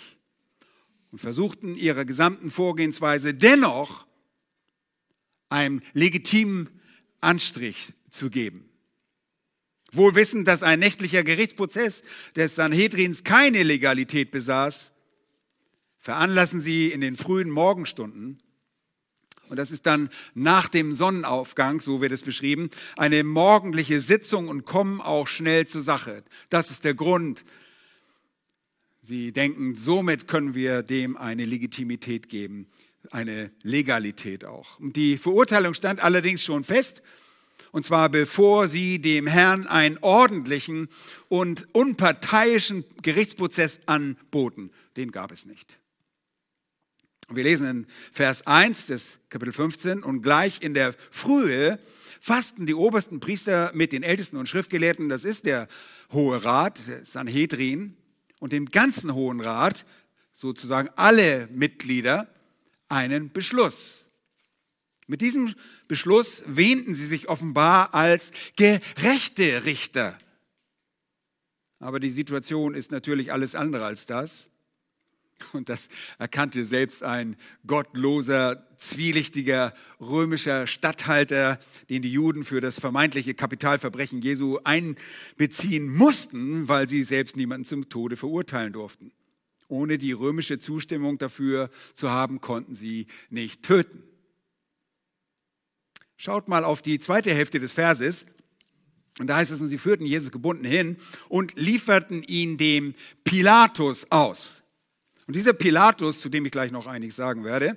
und 1.11 1.19
versuchten 1.19 1.75
ihrer 1.75 2.05
gesamten 2.05 2.51
Vorgehensweise 2.51 3.33
dennoch 3.33 4.05
einen 5.53 5.81
legitimen 5.93 6.69
Anstrich 7.21 7.93
zu 8.09 8.29
geben. 8.29 8.69
Wohl 9.91 10.15
wissend, 10.15 10.47
dass 10.47 10.63
ein 10.63 10.79
nächtlicher 10.79 11.23
Gerichtsprozess 11.23 12.01
des 12.35 12.55
Sanhedrins 12.55 13.23
keine 13.23 13.63
Legalität 13.63 14.31
besaß, 14.31 14.91
veranlassen 15.99 16.59
sie 16.59 16.87
in 16.87 16.99
den 16.99 17.15
frühen 17.15 17.49
Morgenstunden, 17.49 18.41
und 19.49 19.57
das 19.57 19.71
ist 19.71 19.85
dann 19.85 20.09
nach 20.33 20.67
dem 20.67 20.93
Sonnenaufgang, 20.93 21.79
so 21.79 22.01
wird 22.01 22.11
es 22.11 22.23
beschrieben, 22.23 22.71
eine 22.97 23.23
morgendliche 23.23 24.01
Sitzung 24.01 24.47
und 24.47 24.65
kommen 24.65 24.99
auch 24.99 25.27
schnell 25.27 25.67
zur 25.67 25.83
Sache. 25.83 26.23
Das 26.49 26.71
ist 26.71 26.85
der 26.85 26.95
Grund. 26.95 27.45
Sie 29.01 29.31
denken, 29.31 29.75
somit 29.75 30.27
können 30.27 30.55
wir 30.55 30.81
dem 30.81 31.17
eine 31.17 31.45
Legitimität 31.45 32.29
geben, 32.29 32.67
eine 33.11 33.51
Legalität 33.63 34.45
auch. 34.45 34.79
Die 34.79 35.17
Verurteilung 35.17 35.73
stand 35.73 36.03
allerdings 36.03 36.43
schon 36.43 36.63
fest 36.63 37.01
und 37.73 37.85
zwar 37.85 38.09
bevor 38.09 38.67
sie 38.67 39.01
dem 39.01 39.25
Herrn 39.25 39.65
einen 39.65 39.97
ordentlichen 40.01 40.89
und 41.27 41.67
unparteiischen 41.73 42.85
Gerichtsprozess 43.01 43.79
anboten. 43.87 44.69
Den 44.95 45.11
gab 45.11 45.31
es 45.31 45.47
nicht. 45.47 45.79
Wir 47.29 47.43
lesen 47.43 47.67
in 47.67 47.87
Vers 48.11 48.45
1 48.45 48.87
des 48.87 49.17
Kapitel 49.29 49.53
15 49.53 50.03
und 50.03 50.21
gleich 50.21 50.61
in 50.61 50.75
der 50.75 50.93
Frühe 51.09 51.79
fassten 52.21 52.67
die 52.67 52.75
obersten 52.75 53.19
Priester 53.19 53.71
mit 53.73 53.91
den 53.91 54.03
Ältesten 54.03 54.37
und 54.37 54.47
Schriftgelehrten, 54.47 55.09
das 55.09 55.25
ist 55.25 55.45
der 55.45 55.67
Hohe 56.11 56.45
Rat, 56.45 56.79
Sanhedrin, 57.05 57.97
und 58.39 58.51
dem 58.51 58.67
ganzen 58.67 59.13
Hohen 59.15 59.39
Rat, 59.39 59.83
sozusagen 60.31 60.89
alle 60.95 61.47
Mitglieder, 61.53 62.27
einen 62.93 63.31
Beschluss. 63.31 64.05
Mit 65.07 65.21
diesem 65.21 65.53
Beschluss 65.87 66.43
wähnten 66.45 66.93
sie 66.93 67.07
sich 67.07 67.27
offenbar 67.27 67.93
als 67.93 68.31
gerechte 68.55 69.65
Richter. 69.65 70.17
Aber 71.79 71.99
die 71.99 72.11
Situation 72.11 72.75
ist 72.75 72.91
natürlich 72.91 73.33
alles 73.33 73.55
andere 73.55 73.85
als 73.85 74.05
das. 74.05 74.49
Und 75.51 75.67
das 75.67 75.89
erkannte 76.19 76.63
selbst 76.63 77.03
ein 77.03 77.35
gottloser, 77.67 78.65
zwielichtiger 78.77 79.73
römischer 79.99 80.67
Statthalter, 80.67 81.59
den 81.89 82.01
die 82.01 82.11
Juden 82.11 82.45
für 82.45 82.61
das 82.61 82.79
vermeintliche 82.79 83.33
Kapitalverbrechen 83.33 84.21
Jesu 84.21 84.59
einbeziehen 84.63 85.89
mussten, 85.89 86.69
weil 86.69 86.87
sie 86.87 87.03
selbst 87.03 87.35
niemanden 87.35 87.65
zum 87.65 87.89
Tode 87.89 88.15
verurteilen 88.15 88.71
durften. 88.71 89.11
Ohne 89.73 89.97
die 89.97 90.11
römische 90.11 90.59
Zustimmung 90.59 91.17
dafür 91.17 91.71
zu 91.95 92.11
haben, 92.11 92.41
konnten 92.41 92.75
sie 92.75 93.07
nicht 93.31 93.63
töten. 93.63 94.03
Schaut 96.15 96.47
mal 96.47 96.63
auf 96.63 96.83
die 96.83 96.99
zweite 96.99 97.33
Hälfte 97.33 97.59
des 97.59 97.71
Verses. 97.71 98.27
Und 99.17 99.25
da 99.25 99.37
heißt 99.37 99.49
es, 99.49 99.61
und 99.61 99.69
sie 99.69 99.79
führten 99.79 100.05
Jesus 100.05 100.31
gebunden 100.31 100.63
hin 100.63 100.97
und 101.27 101.55
lieferten 101.55 102.21
ihn 102.21 102.59
dem 102.59 102.93
Pilatus 103.23 104.11
aus. 104.11 104.61
Und 105.25 105.35
dieser 105.35 105.53
Pilatus, 105.53 106.21
zu 106.21 106.29
dem 106.29 106.45
ich 106.45 106.51
gleich 106.51 106.71
noch 106.71 106.85
einiges 106.85 107.15
sagen 107.15 107.43
werde, 107.43 107.75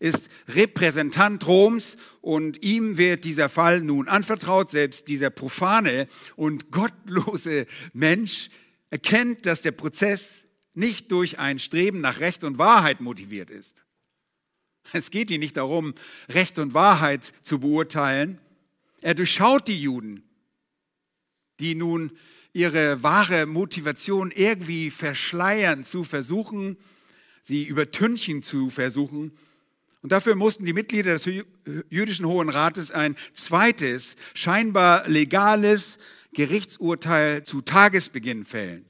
ist 0.00 0.28
Repräsentant 0.48 1.46
Roms 1.46 1.96
und 2.20 2.62
ihm 2.62 2.98
wird 2.98 3.24
dieser 3.24 3.48
Fall 3.48 3.80
nun 3.80 4.06
anvertraut. 4.06 4.70
Selbst 4.70 5.08
dieser 5.08 5.30
profane 5.30 6.08
und 6.36 6.70
gottlose 6.70 7.66
Mensch 7.94 8.50
erkennt, 8.90 9.46
dass 9.46 9.62
der 9.62 9.72
Prozess 9.72 10.42
nicht 10.74 11.12
durch 11.12 11.38
ein 11.38 11.58
Streben 11.58 12.00
nach 12.00 12.20
Recht 12.20 12.44
und 12.44 12.58
Wahrheit 12.58 13.00
motiviert 13.00 13.50
ist. 13.50 13.82
Es 14.92 15.10
geht 15.10 15.30
ihm 15.30 15.40
nicht 15.40 15.56
darum, 15.56 15.94
Recht 16.28 16.58
und 16.58 16.74
Wahrheit 16.74 17.32
zu 17.42 17.60
beurteilen. 17.60 18.40
Er 19.00 19.14
durchschaut 19.14 19.68
die 19.68 19.80
Juden, 19.80 20.22
die 21.60 21.74
nun 21.74 22.12
ihre 22.52 23.02
wahre 23.02 23.46
Motivation 23.46 24.30
irgendwie 24.30 24.90
verschleiern 24.90 25.84
zu 25.84 26.04
versuchen, 26.04 26.76
sie 27.42 27.64
übertünchen 27.64 28.42
zu 28.42 28.70
versuchen. 28.70 29.32
Und 30.02 30.12
dafür 30.12 30.34
mussten 30.34 30.64
die 30.66 30.72
Mitglieder 30.72 31.12
des 31.12 31.28
jüdischen 31.88 32.26
Hohen 32.26 32.48
Rates 32.48 32.90
ein 32.90 33.16
zweites, 33.32 34.16
scheinbar 34.34 35.08
legales 35.08 35.98
Gerichtsurteil 36.32 37.44
zu 37.44 37.62
Tagesbeginn 37.62 38.44
fällen. 38.44 38.84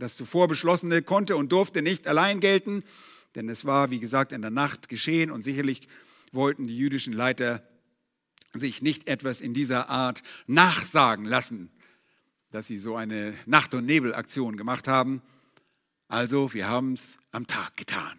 Das 0.00 0.16
zuvor 0.16 0.48
beschlossene 0.48 1.02
konnte 1.02 1.36
und 1.36 1.52
durfte 1.52 1.82
nicht 1.82 2.08
allein 2.08 2.40
gelten, 2.40 2.82
denn 3.34 3.50
es 3.50 3.66
war, 3.66 3.90
wie 3.90 4.00
gesagt, 4.00 4.32
in 4.32 4.40
der 4.40 4.50
Nacht 4.50 4.88
geschehen 4.88 5.30
und 5.30 5.42
sicherlich 5.42 5.86
wollten 6.32 6.66
die 6.66 6.76
jüdischen 6.76 7.12
Leiter 7.12 7.62
sich 8.54 8.80
nicht 8.80 9.08
etwas 9.08 9.42
in 9.42 9.52
dieser 9.52 9.90
Art 9.90 10.22
nachsagen 10.46 11.26
lassen, 11.26 11.70
dass 12.50 12.66
sie 12.66 12.78
so 12.78 12.96
eine 12.96 13.34
Nacht- 13.44 13.74
und 13.74 13.84
Nebelaktion 13.84 14.56
gemacht 14.56 14.88
haben. 14.88 15.20
Also, 16.08 16.54
wir 16.54 16.66
haben 16.66 16.94
es 16.94 17.18
am 17.30 17.46
Tag 17.46 17.76
getan. 17.76 18.18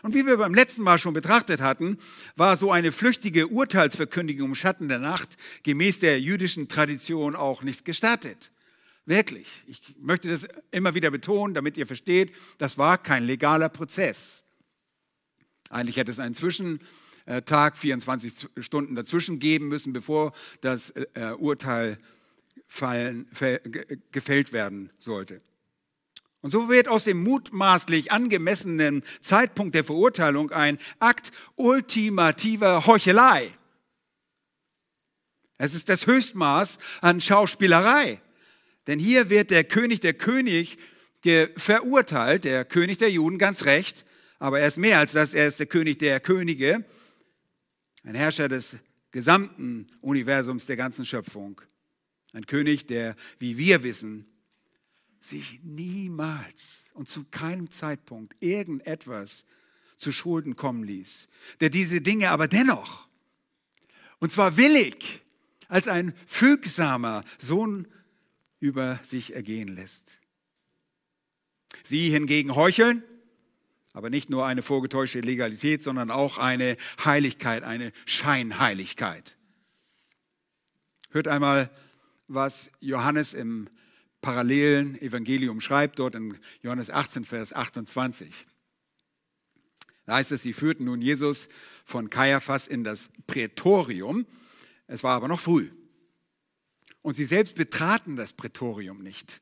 Und 0.00 0.14
wie 0.14 0.24
wir 0.24 0.38
beim 0.38 0.54
letzten 0.54 0.82
Mal 0.82 0.98
schon 0.98 1.12
betrachtet 1.12 1.60
hatten, 1.60 1.98
war 2.36 2.56
so 2.56 2.72
eine 2.72 2.90
flüchtige 2.90 3.48
Urteilsverkündigung 3.48 4.48
im 4.48 4.54
Schatten 4.54 4.88
der 4.88 4.98
Nacht 4.98 5.36
gemäß 5.62 5.98
der 5.98 6.18
jüdischen 6.22 6.68
Tradition 6.68 7.36
auch 7.36 7.62
nicht 7.62 7.84
gestattet. 7.84 8.51
Wirklich. 9.04 9.64
Ich 9.66 9.96
möchte 9.98 10.28
das 10.28 10.46
immer 10.70 10.94
wieder 10.94 11.10
betonen, 11.10 11.54
damit 11.54 11.76
ihr 11.76 11.86
versteht, 11.86 12.32
das 12.58 12.78
war 12.78 12.98
kein 12.98 13.24
legaler 13.24 13.68
Prozess. 13.68 14.44
Eigentlich 15.70 15.96
hätte 15.96 16.12
es 16.12 16.20
einen 16.20 16.34
Zwischentag, 16.34 17.76
24 17.76 18.48
Stunden 18.60 18.94
dazwischen 18.94 19.38
geben 19.38 19.68
müssen, 19.68 19.92
bevor 19.92 20.32
das 20.60 20.90
äh, 20.90 21.34
Urteil 21.38 21.98
fallen, 22.68 23.28
gefällt 24.12 24.52
werden 24.52 24.90
sollte. 24.98 25.40
Und 26.42 26.50
so 26.50 26.68
wird 26.68 26.88
aus 26.88 27.04
dem 27.04 27.22
mutmaßlich 27.22 28.12
angemessenen 28.12 29.02
Zeitpunkt 29.20 29.74
der 29.74 29.84
Verurteilung 29.84 30.50
ein 30.50 30.78
Akt 30.98 31.30
ultimativer 31.54 32.86
Heuchelei. 32.86 33.50
Es 35.56 35.74
ist 35.74 35.88
das 35.88 36.06
Höchstmaß 36.06 36.78
an 37.00 37.20
Schauspielerei. 37.20 38.20
Denn 38.86 38.98
hier 38.98 39.30
wird 39.30 39.50
der 39.50 39.64
König 39.64 40.00
der 40.00 40.14
König 40.14 40.78
verurteilt, 41.56 42.44
der 42.44 42.64
König 42.64 42.98
der 42.98 43.10
Juden, 43.10 43.38
ganz 43.38 43.64
recht, 43.64 44.04
aber 44.38 44.58
er 44.58 44.68
ist 44.68 44.76
mehr 44.76 44.98
als 44.98 45.12
das, 45.12 45.34
er 45.34 45.46
ist 45.46 45.60
der 45.60 45.66
König 45.66 46.00
der 46.00 46.18
Könige, 46.18 46.84
ein 48.02 48.16
Herrscher 48.16 48.48
des 48.48 48.78
gesamten 49.12 49.86
Universums, 50.00 50.66
der 50.66 50.76
ganzen 50.76 51.04
Schöpfung. 51.04 51.60
Ein 52.32 52.46
König, 52.46 52.86
der, 52.86 53.14
wie 53.38 53.56
wir 53.56 53.84
wissen, 53.84 54.26
sich 55.20 55.60
niemals 55.62 56.86
und 56.94 57.08
zu 57.08 57.24
keinem 57.30 57.70
Zeitpunkt 57.70 58.34
irgendetwas 58.40 59.44
zu 59.98 60.10
Schulden 60.10 60.56
kommen 60.56 60.82
ließ, 60.82 61.28
der 61.60 61.70
diese 61.70 62.00
Dinge 62.00 62.30
aber 62.30 62.48
dennoch, 62.48 63.06
und 64.18 64.32
zwar 64.32 64.56
willig, 64.56 65.20
als 65.68 65.86
ein 65.88 66.14
fügsamer 66.26 67.22
Sohn 67.38 67.86
über 68.62 69.00
sich 69.02 69.34
ergehen 69.34 69.66
lässt. 69.66 70.20
Sie 71.82 72.10
hingegen 72.10 72.54
heucheln, 72.54 73.02
aber 73.92 74.08
nicht 74.08 74.30
nur 74.30 74.46
eine 74.46 74.62
vorgetäuschte 74.62 75.20
Legalität, 75.20 75.82
sondern 75.82 76.12
auch 76.12 76.38
eine 76.38 76.76
Heiligkeit, 77.04 77.64
eine 77.64 77.92
Scheinheiligkeit. 78.06 79.36
Hört 81.10 81.26
einmal, 81.26 81.70
was 82.28 82.70
Johannes 82.78 83.34
im 83.34 83.68
parallelen 84.20 84.94
Evangelium 85.02 85.60
schreibt, 85.60 85.98
dort 85.98 86.14
in 86.14 86.38
Johannes 86.62 86.88
18, 86.88 87.24
Vers 87.24 87.52
28. 87.52 88.46
Da 90.06 90.14
heißt 90.14 90.30
es, 90.30 90.42
sie 90.42 90.52
führten 90.52 90.84
nun 90.84 91.02
Jesus 91.02 91.48
von 91.84 92.10
Kaiaphas 92.10 92.68
in 92.68 92.84
das 92.84 93.10
Prätorium. 93.26 94.24
Es 94.86 95.02
war 95.02 95.16
aber 95.16 95.26
noch 95.26 95.40
früh. 95.40 95.68
Und 97.02 97.14
sie 97.14 97.24
selbst 97.24 97.56
betraten 97.56 98.16
das 98.16 98.32
Prätorium 98.32 99.02
nicht, 99.02 99.40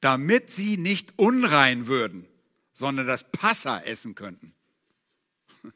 damit 0.00 0.50
sie 0.50 0.76
nicht 0.76 1.14
unrein 1.16 1.86
würden, 1.86 2.26
sondern 2.72 3.06
das 3.06 3.30
Passa 3.30 3.80
essen 3.80 4.14
könnten. 4.14 4.52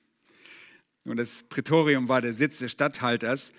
Und 1.04 1.16
das 1.16 1.44
Prätorium 1.48 2.08
war 2.08 2.20
der 2.20 2.34
Sitz 2.34 2.58
des 2.58 2.72
Statthalters, 2.72 3.52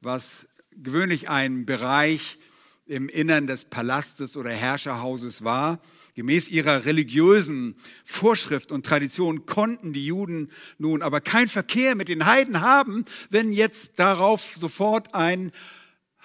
was 0.00 0.48
gewöhnlich 0.70 1.28
ein 1.28 1.66
Bereich 1.66 2.38
im 2.86 3.08
Innern 3.08 3.46
des 3.46 3.66
Palastes 3.66 4.36
oder 4.36 4.50
Herrscherhauses 4.50 5.44
war. 5.44 5.80
Gemäß 6.16 6.48
ihrer 6.48 6.86
religiösen 6.86 7.76
Vorschrift 8.02 8.72
und 8.72 8.86
Tradition 8.86 9.44
konnten 9.44 9.92
die 9.92 10.06
Juden 10.06 10.50
nun 10.78 11.02
aber 11.02 11.20
kein 11.20 11.48
Verkehr 11.48 11.94
mit 11.94 12.08
den 12.08 12.24
Heiden 12.24 12.60
haben, 12.62 13.04
wenn 13.28 13.52
jetzt 13.52 13.98
darauf 13.98 14.56
sofort 14.56 15.14
ein 15.14 15.52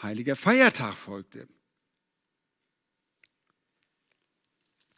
heiliger 0.03 0.35
Feiertag 0.35 0.95
folgte. 0.95 1.47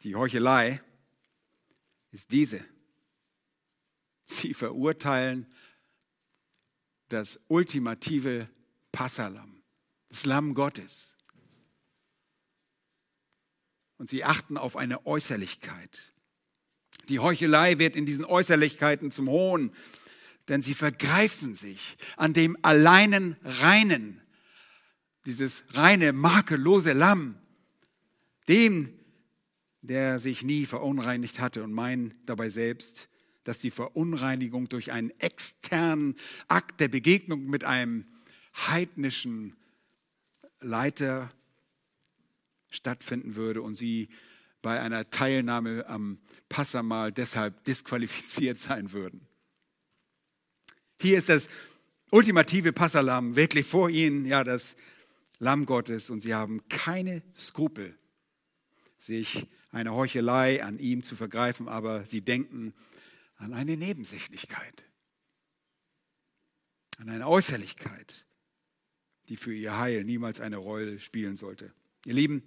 Die 0.02 0.14
Heuchelei 0.14 0.82
ist 2.10 2.30
diese. 2.32 2.64
Sie 4.26 4.54
verurteilen 4.54 5.52
das 7.08 7.40
ultimative 7.48 8.48
Passalam, 8.92 9.62
das 10.08 10.26
Lamm 10.26 10.54
Gottes 10.54 11.16
und 13.98 14.08
sie 14.08 14.24
achten 14.24 14.56
auf 14.56 14.76
eine 14.76 15.06
Äußerlichkeit. 15.06 16.12
Die 17.08 17.18
Heuchelei 17.20 17.78
wird 17.78 17.96
in 17.96 18.06
diesen 18.06 18.24
Äußerlichkeiten 18.24 19.10
zum 19.10 19.28
Hohn, 19.28 19.72
denn 20.48 20.62
sie 20.62 20.74
vergreifen 20.74 21.54
sich 21.54 21.96
an 22.16 22.32
dem 22.32 22.56
alleinen 22.62 23.36
Reinen, 23.42 24.20
dieses 25.26 25.64
reine, 25.72 26.12
makellose 26.12 26.92
Lamm, 26.92 27.36
dem, 28.48 28.92
der 29.82 30.20
sich 30.20 30.42
nie 30.42 30.66
verunreinigt 30.66 31.40
hatte 31.40 31.62
und 31.62 31.72
meinen 31.72 32.14
dabei 32.24 32.48
selbst, 32.48 33.08
dass 33.44 33.58
die 33.58 33.70
Verunreinigung 33.70 34.68
durch 34.68 34.92
einen 34.92 35.10
externen 35.20 36.16
Akt 36.48 36.80
der 36.80 36.88
Begegnung 36.88 37.46
mit 37.46 37.64
einem 37.64 38.06
heidnischen 38.54 39.56
Leiter 40.60 41.30
stattfinden 42.70 43.36
würde 43.36 43.62
und 43.62 43.74
sie 43.74 44.08
bei 44.62 44.80
einer 44.80 45.10
Teilnahme 45.10 45.86
am 45.88 46.18
Passamal 46.48 47.12
deshalb 47.12 47.62
disqualifiziert 47.64 48.58
sein 48.58 48.92
würden. 48.92 49.26
Hier 51.00 51.18
ist 51.18 51.28
das 51.28 51.48
ultimative 52.10 52.72
Passalam 52.72 53.36
wirklich 53.36 53.66
vor 53.66 53.90
ihnen, 53.90 54.24
ja, 54.24 54.42
das 54.42 54.76
Lamm 55.38 55.66
Gottes, 55.66 56.10
und 56.10 56.20
sie 56.20 56.34
haben 56.34 56.66
keine 56.68 57.22
Skrupel, 57.36 57.98
sich 58.96 59.46
eine 59.70 59.94
Heuchelei 59.94 60.62
an 60.62 60.78
ihm 60.78 61.02
zu 61.02 61.16
vergreifen, 61.16 61.68
aber 61.68 62.06
sie 62.06 62.22
denken 62.22 62.74
an 63.36 63.52
eine 63.52 63.76
Nebensächlichkeit, 63.76 64.84
an 66.98 67.10
eine 67.10 67.28
Äußerlichkeit, 67.28 68.24
die 69.28 69.36
für 69.36 69.54
ihr 69.54 69.76
Heil 69.78 70.04
niemals 70.04 70.40
eine 70.40 70.56
Rolle 70.56 70.98
spielen 70.98 71.36
sollte. 71.36 71.72
Ihr 72.06 72.14
Lieben, 72.14 72.42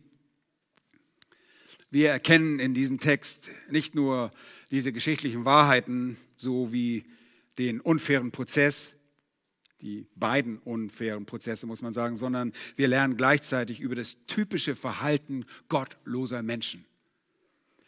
wir 1.91 2.10
erkennen 2.10 2.60
in 2.60 2.73
diesem 2.73 2.99
Text 2.99 3.49
nicht 3.69 3.95
nur 3.95 4.32
diese 4.71 4.93
geschichtlichen 4.93 5.45
Wahrheiten, 5.45 6.17
so 6.36 6.71
wie 6.71 7.06
den 7.58 7.82
unfairen 7.82 8.32
Prozess, 8.32 8.98
die 9.81 10.07
beiden 10.15 10.59
unfairen 10.59 11.25
Prozesse, 11.25 11.65
muss 11.65 11.81
man 11.81 11.93
sagen, 11.93 12.15
sondern 12.15 12.53
wir 12.75 12.87
lernen 12.87 13.17
gleichzeitig 13.17 13.79
über 13.79 13.95
das 13.95 14.17
typische 14.27 14.75
Verhalten 14.75 15.45
gottloser 15.69 16.43
Menschen. 16.43 16.85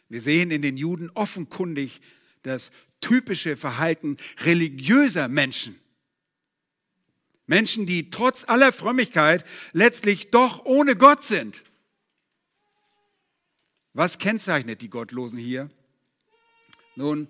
Wir 0.08 0.20
sehen 0.20 0.50
in 0.50 0.62
den 0.62 0.76
Juden 0.76 1.10
offenkundig 1.10 2.00
das 2.42 2.70
typische 3.00 3.56
Verhalten 3.56 4.16
religiöser 4.40 5.28
Menschen. 5.28 5.78
Menschen, 7.46 7.86
die 7.86 8.10
trotz 8.10 8.48
aller 8.48 8.72
Frömmigkeit 8.72 9.44
letztlich 9.72 10.30
doch 10.30 10.64
ohne 10.64 10.96
Gott 10.96 11.22
sind. 11.22 11.64
Was 13.92 14.18
kennzeichnet 14.18 14.80
die 14.80 14.88
Gottlosen 14.88 15.38
hier? 15.38 15.70
Nun, 16.94 17.28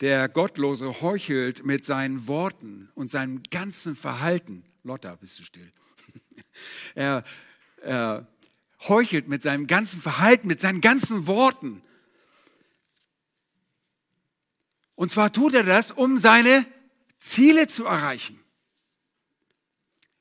der 0.00 0.28
Gottlose 0.28 1.00
heuchelt 1.00 1.64
mit 1.64 1.84
seinen 1.84 2.26
Worten 2.26 2.88
und 2.94 3.10
seinem 3.10 3.42
ganzen 3.50 3.96
Verhalten. 3.96 4.64
Lotta, 4.84 5.16
bist 5.16 5.38
du 5.38 5.44
still? 5.44 5.70
er, 6.94 7.24
er 7.82 8.26
heuchelt 8.86 9.28
mit 9.28 9.42
seinem 9.42 9.66
ganzen 9.66 10.00
Verhalten, 10.00 10.46
mit 10.46 10.60
seinen 10.60 10.80
ganzen 10.80 11.26
Worten. 11.26 11.82
Und 14.94 15.12
zwar 15.12 15.32
tut 15.32 15.54
er 15.54 15.64
das, 15.64 15.90
um 15.90 16.18
seine 16.18 16.66
Ziele 17.18 17.66
zu 17.66 17.84
erreichen. 17.84 18.38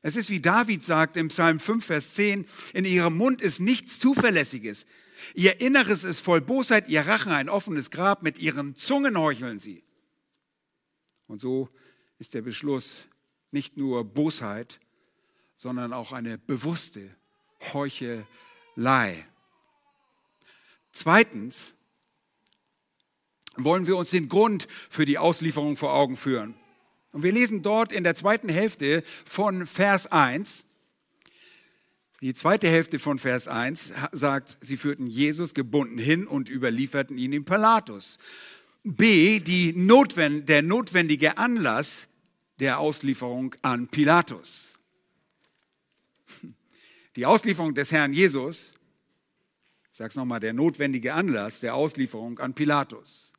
Es 0.01 0.15
ist 0.15 0.29
wie 0.29 0.39
David 0.39 0.83
sagt 0.83 1.17
im 1.17 1.27
Psalm 1.27 1.59
5, 1.59 1.85
Vers 1.85 2.13
10, 2.13 2.45
in 2.73 2.85
ihrem 2.85 3.17
Mund 3.17 3.41
ist 3.41 3.59
nichts 3.59 3.99
Zuverlässiges. 3.99 4.85
Ihr 5.33 5.61
Inneres 5.61 6.03
ist 6.03 6.21
voll 6.21 6.41
Bosheit, 6.41 6.87
ihr 6.89 7.07
Rachen 7.07 7.31
ein 7.31 7.49
offenes 7.49 7.91
Grab, 7.91 8.23
mit 8.23 8.39
ihren 8.39 8.75
Zungen 8.75 9.17
heucheln 9.17 9.59
sie. 9.59 9.83
Und 11.27 11.41
so 11.41 11.69
ist 12.19 12.33
der 12.33 12.41
Beschluss 12.41 13.05
nicht 13.51 13.77
nur 13.77 14.03
Bosheit, 14.03 14.79
sondern 15.55 15.93
auch 15.93 16.11
eine 16.11 16.37
bewusste 16.37 17.15
Heuchelei. 17.73 19.25
Zweitens 20.91 21.73
wollen 23.55 23.87
wir 23.87 23.97
uns 23.97 24.11
den 24.11 24.29
Grund 24.29 24.67
für 24.89 25.05
die 25.05 25.17
Auslieferung 25.17 25.77
vor 25.77 25.93
Augen 25.93 26.15
führen. 26.15 26.55
Und 27.11 27.23
wir 27.23 27.31
lesen 27.31 27.63
dort 27.63 27.91
in 27.91 28.03
der 28.03 28.15
zweiten 28.15 28.49
Hälfte 28.49 29.03
von 29.25 29.65
Vers 29.65 30.11
1, 30.11 30.65
die 32.21 32.33
zweite 32.33 32.67
Hälfte 32.67 32.97
von 32.97 33.19
Vers 33.19 33.47
1 33.47 33.91
sagt, 34.11 34.57
sie 34.61 34.77
führten 34.77 35.05
Jesus 35.05 35.53
gebunden 35.53 35.99
hin 35.99 36.25
und 36.25 36.49
überlieferten 36.49 37.17
ihn 37.17 37.31
dem 37.31 37.45
Pilatus. 37.45 38.17
B, 38.83 39.39
die 39.39 39.73
notwend, 39.73 40.49
der 40.49 40.63
notwendige 40.63 41.37
Anlass 41.37 42.07
der 42.59 42.79
Auslieferung 42.79 43.53
an 43.61 43.87
Pilatus. 43.87 44.77
Die 47.15 47.25
Auslieferung 47.25 47.73
des 47.73 47.91
Herrn 47.91 48.13
Jesus, 48.13 48.73
ich 49.91 49.97
sage 49.97 50.09
es 50.09 50.15
nochmal, 50.15 50.39
der 50.39 50.53
notwendige 50.53 51.13
Anlass 51.15 51.59
der 51.59 51.73
Auslieferung 51.73 52.37
an 52.39 52.53
Pilatus. 52.53 53.33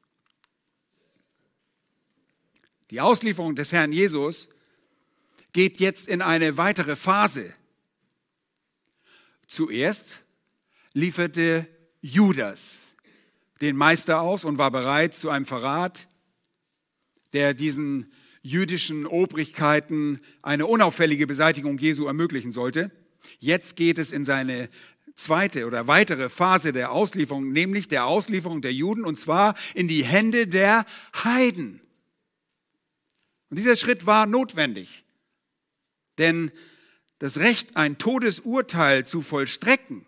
Die 2.90 3.00
Auslieferung 3.00 3.54
des 3.54 3.72
Herrn 3.72 3.92
Jesus 3.92 4.48
geht 5.52 5.78
jetzt 5.78 6.08
in 6.08 6.22
eine 6.22 6.56
weitere 6.56 6.96
Phase. 6.96 7.54
Zuerst 9.48 10.20
lieferte 10.92 11.66
Judas 12.02 12.94
den 13.60 13.76
Meister 13.76 14.20
aus 14.20 14.44
und 14.44 14.58
war 14.58 14.70
bereit 14.70 15.14
zu 15.14 15.30
einem 15.30 15.46
Verrat, 15.46 16.06
der 17.32 17.54
diesen 17.54 18.12
jüdischen 18.42 19.06
Obrigkeiten 19.06 20.20
eine 20.42 20.66
unauffällige 20.66 21.26
Beseitigung 21.26 21.78
Jesu 21.78 22.06
ermöglichen 22.06 22.52
sollte. 22.52 22.92
Jetzt 23.40 23.74
geht 23.74 23.98
es 23.98 24.12
in 24.12 24.24
seine 24.24 24.68
zweite 25.16 25.66
oder 25.66 25.86
weitere 25.86 26.28
Phase 26.28 26.72
der 26.72 26.92
Auslieferung, 26.92 27.48
nämlich 27.48 27.88
der 27.88 28.06
Auslieferung 28.06 28.60
der 28.62 28.72
Juden 28.72 29.04
und 29.04 29.18
zwar 29.18 29.54
in 29.74 29.88
die 29.88 30.04
Hände 30.04 30.46
der 30.46 30.84
Heiden. 31.24 31.80
Und 33.50 33.58
dieser 33.58 33.76
Schritt 33.76 34.06
war 34.06 34.26
notwendig, 34.26 35.04
denn 36.18 36.52
das 37.18 37.38
Recht, 37.38 37.76
ein 37.76 37.98
Todesurteil 37.98 39.06
zu 39.06 39.22
vollstrecken, 39.22 40.06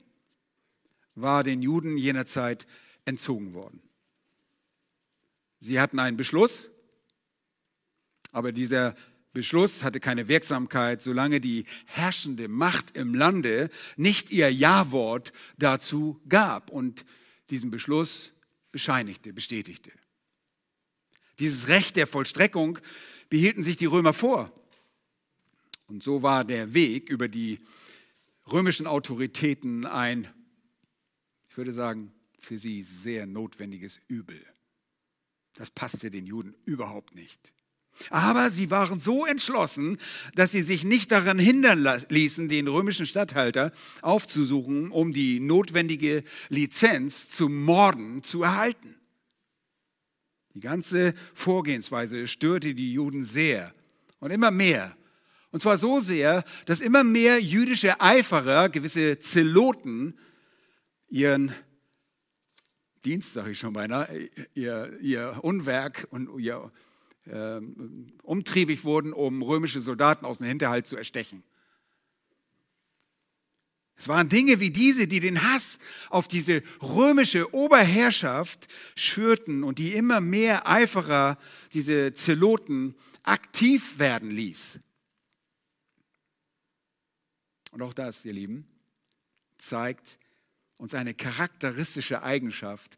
war 1.14 1.44
den 1.44 1.62
Juden 1.62 1.96
jener 1.96 2.27
Zeit 2.27 2.66
entzogen 3.05 3.55
worden. 3.55 3.83
Sie 5.59 5.81
hatten 5.81 5.99
einen 5.99 6.16
Beschluss, 6.16 6.70
aber 8.33 8.53
dieser 8.53 8.94
Beschluss 9.33 9.83
hatte 9.83 10.01
keine 10.01 10.29
Wirksamkeit, 10.29 11.03
solange 11.03 11.40
die 11.40 11.66
herrschende 11.87 12.49
Macht 12.49 12.96
im 12.96 13.14
Lande 13.14 13.70
nicht 13.96 14.31
ihr 14.31 14.53
Ja-Wort 14.53 15.33
dazu 15.59 16.20
gab 16.29 16.70
und 16.70 17.05
diesen 17.51 17.70
Beschluss 17.70 18.33
bescheinigte, 18.73 19.33
bestätigte. 19.33 19.90
Dieses 21.38 21.68
Recht 21.68 21.96
der 21.96 22.07
Vollstreckung 22.07 22.79
behielten 23.29 23.62
sich 23.62 23.77
die 23.77 23.87
Römer 23.87 24.12
vor. 24.12 24.53
Und 25.90 26.05
so 26.05 26.22
war 26.22 26.44
der 26.44 26.72
Weg 26.72 27.11
über 27.11 27.26
die 27.26 27.59
römischen 28.50 28.87
Autoritäten 28.87 29.87
ein, 29.87 30.29
ich 31.48 31.57
würde 31.57 31.72
sagen, 31.72 32.12
für 32.38 32.59
sie 32.59 32.83
sehr 32.85 33.26
notwendiges 33.26 33.98
Übel. 34.07 34.40
Das 35.57 35.70
passte 35.70 36.09
den 36.09 36.26
Juden 36.26 36.55
überhaupt 36.64 37.16
nicht. 37.16 37.53
Aber 38.09 38.53
sie 38.53 38.70
waren 38.70 39.00
so 39.00 39.26
entschlossen, 39.26 39.98
dass 40.37 40.53
sie 40.53 40.62
sich 40.62 40.85
nicht 40.85 41.11
daran 41.11 41.40
hindern 41.40 41.85
ließen, 42.09 42.48
den 42.48 42.68
römischen 42.68 43.05
Statthalter 43.05 43.72
aufzusuchen, 44.00 44.92
um 44.92 45.12
die 45.12 45.40
notwendige 45.40 46.22
Lizenz 46.48 47.31
zum 47.31 47.64
Morden 47.64 48.22
zu 48.22 48.44
erhalten. 48.44 48.94
Die 50.55 50.61
ganze 50.61 51.14
Vorgehensweise 51.35 52.29
störte 52.29 52.74
die 52.74 52.92
Juden 52.92 53.24
sehr 53.24 53.74
und 54.20 54.31
immer 54.31 54.53
mehr. 54.53 54.96
Und 55.52 55.62
zwar 55.62 55.78
so 55.78 55.98
sehr, 55.98 56.44
dass 56.66 56.80
immer 56.80 57.02
mehr 57.02 57.40
jüdische 57.40 58.00
Eiferer, 58.00 58.68
gewisse 58.68 59.18
Zeloten, 59.18 60.16
ihren 61.08 61.54
Dienst, 63.04 63.32
sage 63.32 63.50
ich 63.50 63.58
schon 63.58 63.72
beinahe, 63.72 64.30
ihr, 64.54 64.96
ihr 65.00 65.40
Unwerk 65.42 66.06
und 66.10 66.38
ihr 66.38 66.70
äh, 67.26 67.60
umtriebig 68.22 68.84
wurden, 68.84 69.12
um 69.12 69.42
römische 69.42 69.80
Soldaten 69.80 70.24
aus 70.24 70.38
dem 70.38 70.46
Hinterhalt 70.46 70.86
zu 70.86 70.96
erstechen. 70.96 71.42
Es 73.96 74.08
waren 74.08 74.30
Dinge 74.30 74.60
wie 74.60 74.70
diese, 74.70 75.06
die 75.06 75.20
den 75.20 75.42
Hass 75.42 75.78
auf 76.08 76.26
diese 76.26 76.62
römische 76.80 77.52
Oberherrschaft 77.54 78.68
schürten 78.94 79.62
und 79.62 79.78
die 79.78 79.92
immer 79.92 80.22
mehr 80.22 80.66
Eiferer, 80.66 81.36
diese 81.74 82.14
Zeloten, 82.14 82.94
aktiv 83.24 83.98
werden 83.98 84.30
ließ. 84.30 84.78
Und 87.70 87.83
auch 87.83 87.94
das, 87.94 88.24
ihr 88.24 88.33
Lieben, 88.33 88.66
zeigt 89.59 90.18
uns 90.78 90.94
eine 90.94 91.14
charakteristische 91.14 92.22
Eigenschaft 92.22 92.96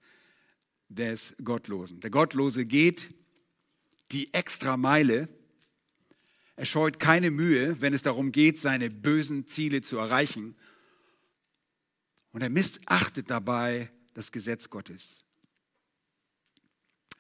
des 0.89 1.35
Gottlosen. 1.43 2.01
Der 2.01 2.11
Gottlose 2.11 2.65
geht 2.65 3.13
die 4.13 4.33
extra 4.33 4.77
Meile. 4.77 5.29
Er 6.57 6.67
scheut 6.67 7.01
keine 7.01 7.31
Mühe, 7.31 7.81
wenn 7.81 7.95
es 7.95 8.03
darum 8.03 8.31
geht, 8.31 8.59
seine 8.59 8.91
bösen 8.91 9.49
Ziele 9.49 9.83
zu 9.83 9.97
erreichen. 9.97 10.55
Und 12.31 12.43
er 12.43 12.51
missachtet 12.51 13.31
dabei 13.31 13.91
das 14.15 14.33
Gesetz 14.33 14.71
Gottes. 14.71 15.22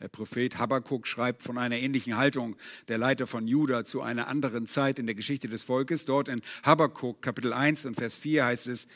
Der 0.02 0.08
Prophet 0.08 0.58
Habakkuk 0.58 1.06
schreibt 1.06 1.42
von 1.42 1.56
einer 1.56 1.78
ähnlichen 1.78 2.16
Haltung 2.16 2.56
der 2.88 2.98
Leiter 2.98 3.28
von 3.28 3.46
Juda 3.46 3.84
zu 3.84 4.02
einer 4.02 4.26
anderen 4.26 4.66
Zeit 4.66 4.98
in 4.98 5.06
der 5.06 5.14
Geschichte 5.14 5.46
des 5.46 5.62
Volkes. 5.62 6.06
Dort 6.06 6.26
in 6.26 6.42
Habakkuk 6.64 7.22
Kapitel 7.22 7.52
1 7.52 7.86
und 7.86 7.94
Vers 7.94 8.16
4 8.16 8.46
heißt 8.46 8.66
es, 8.66 8.88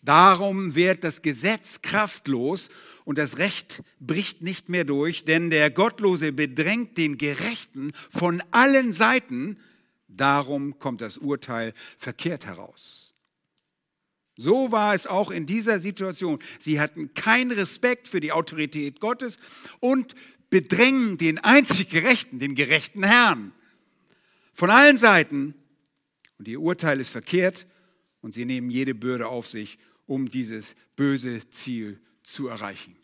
Darum 0.00 0.74
wird 0.74 1.04
das 1.04 1.20
Gesetz 1.20 1.82
kraftlos 1.82 2.70
und 3.04 3.18
das 3.18 3.36
Recht 3.36 3.82
bricht 4.00 4.40
nicht 4.40 4.70
mehr 4.70 4.84
durch, 4.84 5.26
denn 5.26 5.50
der 5.50 5.70
Gottlose 5.70 6.32
bedrängt 6.32 6.96
den 6.96 7.18
Gerechten 7.18 7.92
von 8.10 8.42
allen 8.50 8.94
Seiten. 8.94 9.58
Darum 10.08 10.78
kommt 10.78 11.02
das 11.02 11.18
Urteil 11.18 11.74
verkehrt 11.98 12.46
heraus. 12.46 13.12
So 14.36 14.72
war 14.72 14.94
es 14.94 15.06
auch 15.06 15.30
in 15.30 15.44
dieser 15.46 15.78
Situation. 15.78 16.38
Sie 16.58 16.80
hatten 16.80 17.12
keinen 17.14 17.52
Respekt 17.52 18.08
für 18.08 18.20
die 18.20 18.32
Autorität 18.32 18.98
Gottes 18.98 19.38
und 19.78 20.14
bedrängen 20.54 21.18
den 21.18 21.38
einzig 21.38 21.88
Gerechten, 21.88 22.38
den 22.38 22.54
gerechten 22.54 23.02
Herrn. 23.02 23.52
Von 24.52 24.70
allen 24.70 24.96
Seiten. 24.96 25.52
Und 26.38 26.46
ihr 26.46 26.60
Urteil 26.60 27.00
ist 27.00 27.10
verkehrt 27.10 27.66
und 28.20 28.34
sie 28.34 28.44
nehmen 28.44 28.70
jede 28.70 28.94
Bürde 28.94 29.26
auf 29.26 29.48
sich 29.48 29.80
um 30.06 30.28
dieses 30.28 30.76
böse 30.94 31.40
Ziel 31.50 32.00
zu 32.22 32.46
erreichen. 32.46 32.94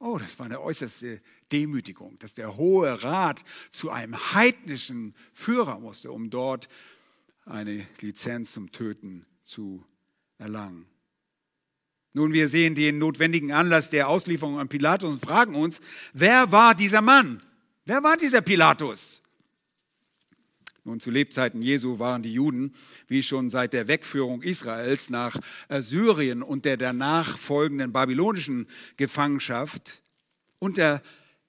Oh, 0.00 0.18
das 0.18 0.36
war 0.40 0.46
eine 0.46 0.60
äußerste 0.60 1.22
Demütigung, 1.52 2.18
dass 2.18 2.34
der 2.34 2.56
Hohe 2.56 3.04
Rat 3.04 3.44
zu 3.70 3.90
einem 3.90 4.34
heidnischen 4.34 5.14
Führer 5.32 5.78
musste, 5.78 6.10
um 6.10 6.28
dort 6.28 6.68
eine 7.44 7.86
Lizenz 8.00 8.50
zum 8.50 8.72
Töten 8.72 9.26
zu 9.44 9.86
erlangen. 10.38 10.88
Nun, 12.18 12.32
wir 12.32 12.48
sehen 12.48 12.74
den 12.74 12.98
notwendigen 12.98 13.52
Anlass 13.52 13.90
der 13.90 14.08
Auslieferung 14.08 14.58
an 14.58 14.68
Pilatus 14.68 15.12
und 15.12 15.24
fragen 15.24 15.54
uns, 15.54 15.78
wer 16.12 16.50
war 16.50 16.74
dieser 16.74 17.00
Mann? 17.00 17.40
Wer 17.84 18.02
war 18.02 18.16
dieser 18.16 18.40
Pilatus? 18.40 19.22
Nun, 20.82 20.98
zu 20.98 21.12
Lebzeiten 21.12 21.62
Jesu 21.62 22.00
waren 22.00 22.24
die 22.24 22.32
Juden, 22.32 22.74
wie 23.06 23.22
schon 23.22 23.50
seit 23.50 23.72
der 23.72 23.86
Wegführung 23.86 24.42
Israels 24.42 25.10
nach 25.10 25.36
Syrien 25.68 26.42
und 26.42 26.64
der 26.64 26.76
danach 26.76 27.38
folgenden 27.38 27.92
babylonischen 27.92 28.66
Gefangenschaft 28.96 30.02
unter 30.58 31.04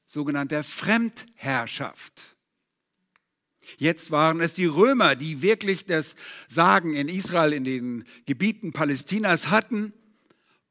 sogenannter 0.06 0.64
Fremdherrschaft. 0.64 2.36
Jetzt 3.78 4.12
waren 4.12 4.40
es 4.40 4.54
die 4.54 4.68
Römer, 4.68 5.16
die 5.16 5.42
wirklich 5.42 5.88
das 5.88 6.16
Sagen 6.48 6.94
in 6.94 7.10
Israel, 7.10 7.54
in 7.54 7.64
den 7.64 8.04
Gebieten 8.28 8.72
Palästinas 8.72 9.50
hatten 9.50 9.94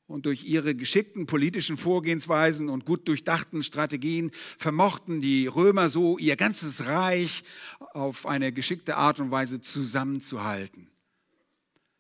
und 0.08 0.24
durch 0.24 0.44
ihre 0.44 0.74
geschickten 0.74 1.26
politischen 1.26 1.76
Vorgehensweisen 1.76 2.70
und 2.70 2.86
gut 2.86 3.06
durchdachten 3.06 3.62
Strategien 3.62 4.32
vermochten 4.56 5.20
die 5.20 5.46
Römer 5.46 5.90
so 5.90 6.18
ihr 6.18 6.34
ganzes 6.34 6.86
Reich 6.86 7.44
auf 7.78 8.26
eine 8.26 8.50
geschickte 8.50 8.96
Art 8.96 9.20
und 9.20 9.30
Weise 9.30 9.60
zusammenzuhalten. 9.60 10.88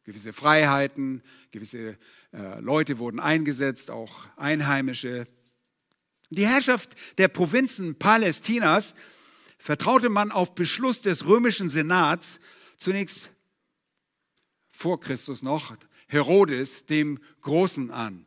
Gewisse 0.04 0.32
Freiheiten, 0.32 1.22
gewisse 1.50 1.98
äh, 2.32 2.60
Leute 2.60 2.98
wurden 2.98 3.20
eingesetzt, 3.20 3.90
auch 3.90 4.24
Einheimische. 4.38 5.28
Die 6.30 6.46
Herrschaft 6.46 6.96
der 7.18 7.28
Provinzen 7.28 7.98
Palästinas 7.98 8.94
vertraute 9.58 10.08
man 10.08 10.32
auf 10.32 10.54
Beschluss 10.54 11.02
des 11.02 11.26
römischen 11.26 11.68
Senats 11.68 12.40
zunächst 12.78 13.28
vor 14.70 14.98
Christus 14.98 15.42
noch 15.42 15.76
Herodes 16.08 16.86
dem 16.86 17.20
Großen 17.42 17.90
an. 17.90 18.26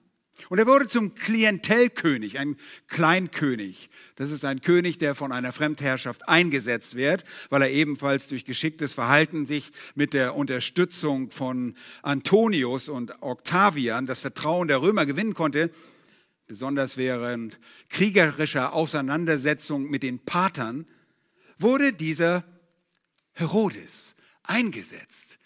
Und 0.49 0.59
er 0.59 0.67
wurde 0.67 0.87
zum 0.87 1.13
Klientelkönig, 1.13 2.39
ein 2.39 2.57
Kleinkönig. 2.87 3.89
Das 4.15 4.31
ist 4.31 4.43
ein 4.45 4.61
König, 4.61 4.97
der 4.97 5.13
von 5.13 5.31
einer 5.31 5.51
Fremdherrschaft 5.51 6.27
eingesetzt 6.27 6.95
wird, 6.95 7.23
weil 7.49 7.61
er 7.61 7.71
ebenfalls 7.71 8.27
durch 8.27 8.45
geschicktes 8.45 8.93
Verhalten 8.93 9.45
sich 9.45 9.71
mit 9.93 10.13
der 10.13 10.35
Unterstützung 10.35 11.31
von 11.31 11.75
Antonius 12.01 12.89
und 12.89 13.21
Octavian 13.21 14.05
das 14.05 14.19
Vertrauen 14.19 14.67
der 14.67 14.81
Römer 14.81 15.05
gewinnen 15.05 15.33
konnte, 15.33 15.69
besonders 16.47 16.97
während 16.97 17.59
kriegerischer 17.89 18.73
Auseinandersetzung 18.73 19.89
mit 19.89 20.03
den 20.03 20.19
Patern, 20.19 20.87
wurde 21.57 21.93
dieser 21.93 22.43
Herodes 23.33 24.15
eingesetzt 24.43 25.37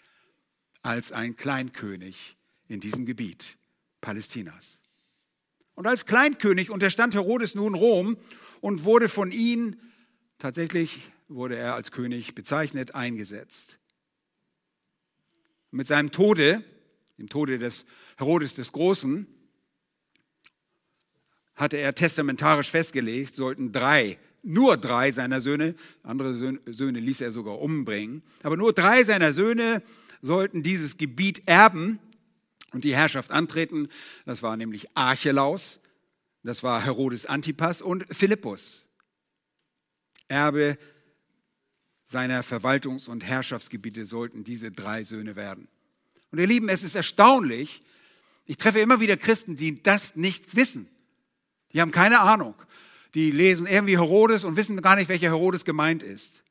als 0.86 1.10
ein 1.10 1.36
Kleinkönig 1.36 2.36
in 2.68 2.78
diesem 2.78 3.06
Gebiet 3.06 3.58
Palästinas. 4.00 4.78
Und 5.74 5.86
als 5.86 6.06
Kleinkönig 6.06 6.70
unterstand 6.70 7.14
Herodes 7.14 7.54
nun 7.56 7.74
Rom 7.74 8.16
und 8.60 8.84
wurde 8.84 9.08
von 9.08 9.32
ihm, 9.32 9.76
tatsächlich 10.38 11.10
wurde 11.28 11.56
er 11.56 11.74
als 11.74 11.90
König 11.90 12.34
bezeichnet, 12.34 12.94
eingesetzt. 12.94 13.78
mit 15.72 15.88
seinem 15.88 16.12
Tode, 16.12 16.62
dem 17.18 17.28
Tode 17.28 17.58
des 17.58 17.84
Herodes 18.16 18.54
des 18.54 18.72
Großen, 18.72 19.26
hatte 21.56 21.76
er 21.78 21.94
testamentarisch 21.94 22.70
festgelegt, 22.70 23.34
sollten 23.34 23.72
drei, 23.72 24.18
nur 24.42 24.76
drei 24.76 25.10
seiner 25.10 25.40
Söhne, 25.40 25.74
andere 26.02 26.34
Söhne 26.66 27.00
ließ 27.00 27.20
er 27.22 27.32
sogar 27.32 27.58
umbringen, 27.60 28.22
aber 28.42 28.56
nur 28.56 28.72
drei 28.72 29.02
seiner 29.02 29.32
Söhne 29.32 29.82
sollten 30.26 30.62
dieses 30.62 30.98
Gebiet 30.98 31.42
erben 31.46 31.98
und 32.72 32.84
die 32.84 32.94
Herrschaft 32.94 33.30
antreten. 33.30 33.88
Das 34.26 34.42
war 34.42 34.56
nämlich 34.56 34.88
Archelaus, 34.94 35.80
das 36.42 36.62
war 36.62 36.84
Herodes 36.84 37.26
Antipas 37.26 37.80
und 37.80 38.04
Philippus, 38.14 38.88
Erbe 40.28 40.76
seiner 42.04 42.42
Verwaltungs- 42.42 43.08
und 43.08 43.24
Herrschaftsgebiete 43.24 44.06
sollten 44.06 44.44
diese 44.44 44.70
drei 44.70 45.02
Söhne 45.02 45.34
werden. 45.34 45.66
Und 46.30 46.38
ihr 46.38 46.46
Lieben, 46.46 46.68
es 46.68 46.84
ist 46.84 46.94
erstaunlich, 46.94 47.82
ich 48.44 48.56
treffe 48.58 48.78
immer 48.78 49.00
wieder 49.00 49.16
Christen, 49.16 49.56
die 49.56 49.82
das 49.82 50.14
nicht 50.14 50.54
wissen. 50.54 50.88
Die 51.72 51.80
haben 51.80 51.90
keine 51.90 52.20
Ahnung. 52.20 52.54
Die 53.14 53.32
lesen 53.32 53.66
irgendwie 53.66 53.98
Herodes 53.98 54.44
und 54.44 54.56
wissen 54.56 54.80
gar 54.82 54.94
nicht, 54.94 55.08
welcher 55.08 55.28
Herodes 55.28 55.64
gemeint 55.64 56.02
ist. 56.02 56.42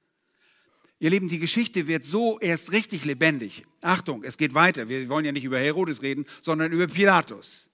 Ihr 1.00 1.10
Lieben, 1.10 1.28
die 1.28 1.40
Geschichte 1.40 1.88
wird 1.88 2.06
so 2.06 2.40
erst 2.40 2.72
richtig 2.72 3.04
lebendig. 3.04 3.66
Achtung, 3.82 4.24
es 4.24 4.38
geht 4.38 4.54
weiter. 4.54 4.88
Wir 4.88 5.10
wollen 5.10 5.26
ja 5.26 5.32
nicht 5.32 5.44
über 5.44 5.60
Herodes 5.60 6.02
reden, 6.02 6.26
sondern 6.42 6.72
über 6.72 6.88
Pilatus. 6.88 7.70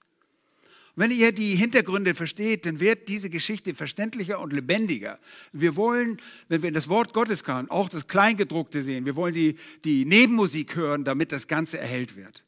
wenn 0.94 1.10
ihr 1.10 1.32
die 1.32 1.54
Hintergründe 1.54 2.14
versteht, 2.14 2.66
dann 2.66 2.80
wird 2.80 3.08
diese 3.08 3.30
Geschichte 3.30 3.74
verständlicher 3.74 4.40
und 4.40 4.52
lebendiger. 4.52 5.18
Wir 5.52 5.76
wollen, 5.76 6.20
wenn 6.48 6.62
wir 6.62 6.72
das 6.72 6.88
Wort 6.88 7.14
Gottes 7.14 7.44
kann, 7.44 7.70
auch 7.70 7.88
das 7.88 8.08
Kleingedruckte 8.08 8.82
sehen. 8.82 9.06
Wir 9.06 9.16
wollen 9.16 9.34
die, 9.34 9.56
die 9.84 10.04
Nebenmusik 10.04 10.76
hören, 10.76 11.04
damit 11.04 11.32
das 11.32 11.46
Ganze 11.46 11.78
erhellt 11.78 12.16
wird. 12.16 12.42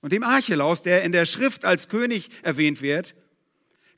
Und 0.00 0.12
dem 0.12 0.24
Archelaus, 0.24 0.82
der 0.82 1.04
in 1.04 1.12
der 1.12 1.26
Schrift 1.26 1.64
als 1.64 1.88
König 1.88 2.30
erwähnt 2.42 2.82
wird, 2.82 3.14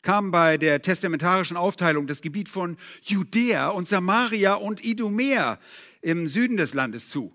kam 0.05 0.31
bei 0.31 0.59
der 0.59 0.83
testamentarischen 0.83 1.57
Aufteilung 1.57 2.07
das 2.07 2.21
Gebiet 2.21 2.51
von 2.51 2.77
Judäa 3.03 3.71
und 3.71 3.89
Samaria 3.89 4.55
und 4.55 4.85
Idumea 4.85 5.59
im 6.03 6.29
Süden 6.29 6.59
des 6.59 6.75
Landes 6.75 7.09
zu. 7.09 7.33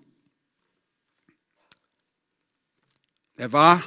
Er 3.34 3.52
war 3.52 3.82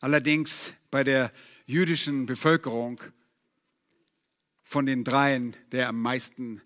allerdings 0.00 0.72
bei 0.90 1.02
der 1.02 1.32
jüdischen 1.66 2.26
Bevölkerung 2.26 3.00
von 4.62 4.86
den 4.86 5.02
dreien 5.02 5.56
der 5.72 5.88
am 5.88 6.00
meisten 6.00 6.62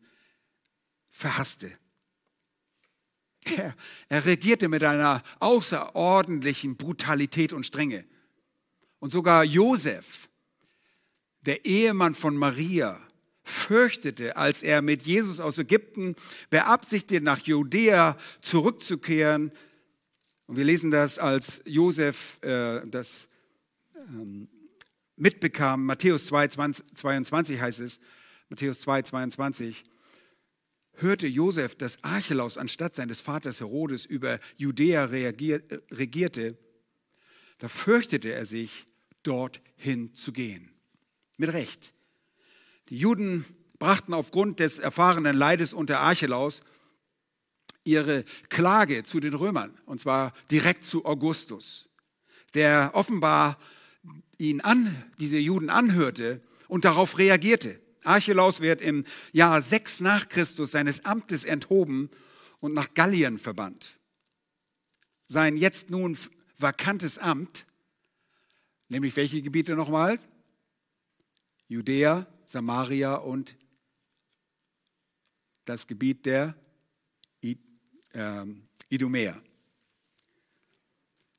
verhasste. 1.09 1.73
Er, 3.45 3.75
er 4.11 4.25
regierte 4.27 4.69
mit 4.69 4.85
einer 4.85 5.23
außerordentlichen 5.39 6.77
Brutalität 6.77 7.55
und 7.55 7.65
Strenge. 7.65 8.05
Und 8.99 9.11
sogar 9.11 9.45
Josef, 9.45 10.30
der 11.47 11.65
Ehemann 11.65 12.15
von 12.15 12.37
Maria, 12.37 13.01
fürchtete, 13.43 14.37
als 14.37 14.63
er 14.63 14.83
mit 14.83 15.03
Jesus 15.03 15.41
aus 15.41 15.59
Ägypten 15.59 16.15
beabsichtigte, 16.51 17.25
nach 17.25 17.41
Judäa 17.41 18.17
zurückzukehren. 18.43 19.53
Und 20.47 20.57
wir 20.57 20.65
lesen 20.65 20.91
das, 20.91 21.19
als 21.19 21.63
Josef 21.65 22.39
äh, 22.43 22.81
das 22.87 23.29
ähm, 23.97 24.49
mitbekam. 25.17 25.85
Matthäus 25.85 26.27
2, 26.27 26.49
22 26.95 27.61
heißt 27.61 27.81
es, 27.81 28.01
Matthäus 28.49 28.81
2, 28.81 29.03
22 29.03 29.85
hörte 30.95 31.27
Josef, 31.27 31.77
dass 31.77 32.03
Archelaus 32.03 32.59
anstatt 32.59 32.95
seines 32.95 33.21
Vaters 33.21 33.61
Herodes 33.61 34.05
über 34.05 34.39
Judäa 34.57 35.05
regierte, 35.05 36.59
da 37.59 37.69
fürchtete 37.69 38.33
er 38.33 38.47
sich, 38.47 38.87
dorthin 39.23 40.15
zu 40.15 40.33
gehen. 40.33 40.71
Mit 41.41 41.55
Recht. 41.55 41.95
Die 42.91 42.99
Juden 42.99 43.47
brachten 43.79 44.13
aufgrund 44.13 44.61
des 44.61 44.79
erfahrenen 44.79 45.35
Leides 45.35 45.73
unter 45.73 46.01
Archelaus 46.01 46.61
ihre 47.83 48.27
Klage 48.51 49.05
zu 49.05 49.21
den 49.21 49.33
Römern, 49.33 49.73
und 49.87 50.03
zwar 50.03 50.35
direkt 50.51 50.85
zu 50.85 51.07
Augustus, 51.07 51.89
der 52.53 52.91
offenbar 52.93 53.59
ihn 54.37 54.61
an, 54.61 54.95
diese 55.19 55.39
Juden 55.39 55.71
anhörte 55.71 56.43
und 56.69 56.85
darauf 56.85 57.17
reagierte. 57.17 57.81
Archelaus 58.05 58.61
wird 58.61 58.83
im 58.83 59.07
Jahr 59.33 59.63
6 59.63 60.01
nach 60.01 60.29
Christus 60.29 60.73
seines 60.73 61.07
Amtes 61.07 61.45
enthoben 61.45 62.11
und 62.59 62.75
nach 62.75 62.93
Gallien 62.93 63.39
verbannt. 63.39 63.99
Sein 65.27 65.57
jetzt 65.57 65.89
nun 65.89 66.19
vakantes 66.59 67.17
Amt, 67.17 67.65
nämlich 68.89 69.17
welche 69.17 69.41
Gebiete 69.41 69.75
nochmal? 69.75 70.19
Judäa, 71.71 72.27
Samaria 72.47 73.15
und 73.15 73.57
das 75.65 75.87
Gebiet 75.87 76.27
der 76.27 76.57
ähm, 78.13 78.67
Idumäer. 78.89 79.41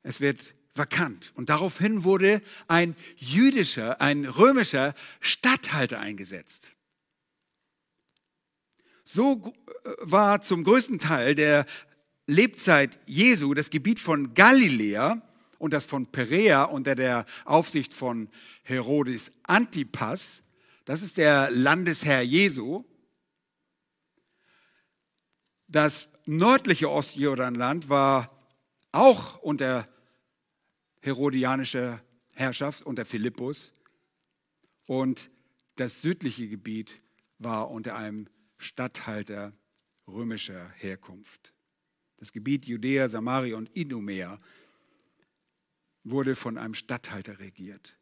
Es 0.02 0.22
wird 0.22 0.54
vakant. 0.74 1.32
Und 1.34 1.50
daraufhin 1.50 2.02
wurde 2.02 2.40
ein 2.66 2.96
jüdischer, 3.16 4.00
ein 4.00 4.24
römischer 4.24 4.94
Statthalter 5.20 6.00
eingesetzt. 6.00 6.70
So 9.04 9.52
äh, 9.84 9.90
war 10.00 10.40
zum 10.40 10.64
größten 10.64 10.98
Teil 10.98 11.34
der 11.34 11.66
Lebzeit 12.26 12.98
Jesu 13.04 13.52
das 13.52 13.68
Gebiet 13.68 14.00
von 14.00 14.32
Galiläa 14.32 15.20
und 15.62 15.72
das 15.72 15.84
von 15.84 16.06
Perea 16.06 16.64
unter 16.64 16.96
der 16.96 17.24
Aufsicht 17.44 17.94
von 17.94 18.28
Herodes 18.64 19.30
Antipas, 19.44 20.42
das 20.84 21.02
ist 21.02 21.18
der 21.18 21.52
Landesherr 21.52 22.22
Jesu. 22.22 22.82
Das 25.68 26.08
nördliche 26.26 26.90
Ostjordanland 26.90 27.88
war 27.88 28.36
auch 28.90 29.38
unter 29.38 29.86
herodianischer 30.98 32.02
Herrschaft, 32.32 32.82
unter 32.82 33.04
Philippus. 33.04 33.72
Und 34.86 35.30
das 35.76 36.02
südliche 36.02 36.48
Gebiet 36.48 37.00
war 37.38 37.70
unter 37.70 37.94
einem 37.94 38.26
Statthalter 38.58 39.52
römischer 40.08 40.70
Herkunft. 40.70 41.54
Das 42.16 42.32
Gebiet 42.32 42.66
Judäa, 42.66 43.08
Samaria 43.08 43.56
und 43.56 43.70
Idumea 43.76 44.38
wurde 46.04 46.36
von 46.36 46.58
einem 46.58 46.74
Statthalter 46.74 47.38
regiert. 47.38 47.94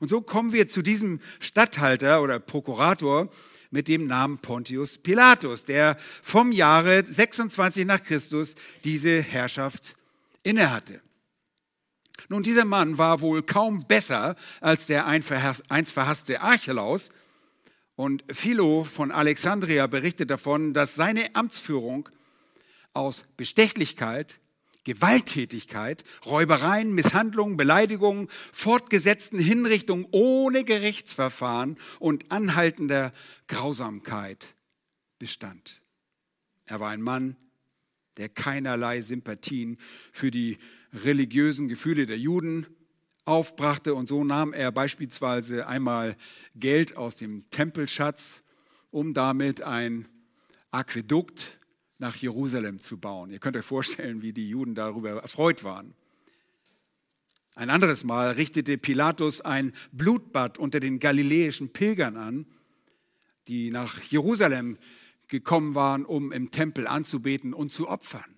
Und 0.00 0.08
so 0.08 0.20
kommen 0.20 0.52
wir 0.52 0.68
zu 0.68 0.82
diesem 0.82 1.20
Statthalter 1.40 2.22
oder 2.22 2.38
Prokurator 2.38 3.28
mit 3.70 3.88
dem 3.88 4.06
Namen 4.06 4.38
Pontius 4.38 4.98
Pilatus, 4.98 5.64
der 5.64 5.96
vom 6.22 6.52
Jahre 6.52 7.04
26 7.04 7.84
nach 7.84 8.02
Christus 8.02 8.54
diese 8.84 9.20
Herrschaft 9.20 9.96
innehatte. 10.42 11.00
Nun, 12.28 12.42
dieser 12.42 12.64
Mann 12.64 12.98
war 12.98 13.20
wohl 13.20 13.42
kaum 13.42 13.84
besser 13.86 14.36
als 14.60 14.86
der 14.86 15.06
einst 15.06 15.28
verhasste 15.28 16.40
Archelaus. 16.40 17.10
Und 17.94 18.24
Philo 18.30 18.84
von 18.84 19.10
Alexandria 19.10 19.86
berichtet 19.86 20.30
davon, 20.30 20.72
dass 20.72 20.94
seine 20.94 21.34
Amtsführung 21.34 22.08
aus 22.94 23.26
Bestechlichkeit, 23.36 24.38
Gewalttätigkeit, 24.84 26.04
Räubereien, 26.26 26.92
Misshandlungen, 26.92 27.56
Beleidigungen, 27.56 28.28
fortgesetzten 28.52 29.38
Hinrichtungen 29.38 30.06
ohne 30.10 30.64
Gerichtsverfahren 30.64 31.78
und 32.00 32.32
anhaltender 32.32 33.12
Grausamkeit 33.46 34.54
bestand. 35.18 35.80
Er 36.64 36.80
war 36.80 36.90
ein 36.90 37.02
Mann, 37.02 37.36
der 38.16 38.28
keinerlei 38.28 39.00
Sympathien 39.00 39.78
für 40.12 40.30
die 40.30 40.58
religiösen 40.92 41.68
Gefühle 41.68 42.06
der 42.06 42.18
Juden 42.18 42.66
aufbrachte 43.24 43.94
und 43.94 44.08
so 44.08 44.24
nahm 44.24 44.52
er 44.52 44.72
beispielsweise 44.72 45.66
einmal 45.66 46.16
Geld 46.56 46.96
aus 46.96 47.16
dem 47.16 47.48
Tempelschatz, 47.50 48.42
um 48.90 49.14
damit 49.14 49.62
ein 49.62 50.08
Aquädukt 50.70 51.58
nach 52.02 52.16
Jerusalem 52.16 52.80
zu 52.80 52.98
bauen. 52.98 53.30
Ihr 53.30 53.38
könnt 53.38 53.56
euch 53.56 53.64
vorstellen, 53.64 54.22
wie 54.22 54.32
die 54.32 54.48
Juden 54.48 54.74
darüber 54.74 55.22
erfreut 55.22 55.62
waren. 55.62 55.94
Ein 57.54 57.70
anderes 57.70 58.02
Mal 58.02 58.32
richtete 58.32 58.76
Pilatus 58.76 59.40
ein 59.40 59.72
Blutbad 59.92 60.58
unter 60.58 60.80
den 60.80 60.98
galiläischen 60.98 61.72
Pilgern 61.72 62.16
an, 62.16 62.46
die 63.46 63.70
nach 63.70 64.02
Jerusalem 64.02 64.78
gekommen 65.28 65.76
waren, 65.76 66.04
um 66.04 66.32
im 66.32 66.50
Tempel 66.50 66.88
anzubeten 66.88 67.54
und 67.54 67.70
zu 67.70 67.88
opfern. 67.88 68.34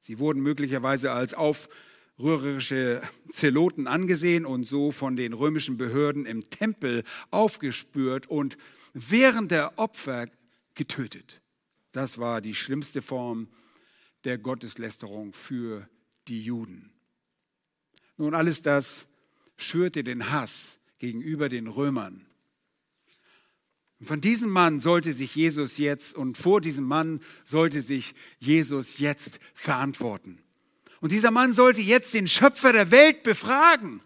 Sie 0.00 0.18
wurden 0.18 0.42
möglicherweise 0.42 1.12
als 1.12 1.32
aufrührerische 1.32 3.02
Zeloten 3.30 3.86
angesehen 3.86 4.44
und 4.46 4.64
so 4.64 4.90
von 4.90 5.14
den 5.14 5.32
römischen 5.32 5.76
Behörden 5.76 6.26
im 6.26 6.50
Tempel 6.50 7.04
aufgespürt 7.30 8.26
und 8.26 8.58
während 8.94 9.52
der 9.52 9.78
Opfer 9.78 10.26
getötet. 10.74 11.40
Das 11.96 12.18
war 12.18 12.42
die 12.42 12.54
schlimmste 12.54 13.00
Form 13.00 13.48
der 14.24 14.36
Gotteslästerung 14.36 15.32
für 15.32 15.88
die 16.28 16.42
Juden. 16.42 16.92
Nun, 18.18 18.34
alles 18.34 18.60
das 18.60 19.06
schürte 19.56 20.04
den 20.04 20.30
Hass 20.30 20.78
gegenüber 20.98 21.48
den 21.48 21.68
Römern. 21.68 22.26
Von 24.02 24.20
diesem 24.20 24.50
Mann 24.50 24.78
sollte 24.78 25.14
sich 25.14 25.34
Jesus 25.36 25.78
jetzt 25.78 26.14
und 26.14 26.36
vor 26.36 26.60
diesem 26.60 26.84
Mann 26.84 27.22
sollte 27.44 27.80
sich 27.80 28.14
Jesus 28.40 28.98
jetzt 28.98 29.40
verantworten. 29.54 30.42
Und 31.00 31.12
dieser 31.12 31.30
Mann 31.30 31.54
sollte 31.54 31.80
jetzt 31.80 32.12
den 32.12 32.28
Schöpfer 32.28 32.74
der 32.74 32.90
Welt 32.90 33.22
befragen. 33.22 34.02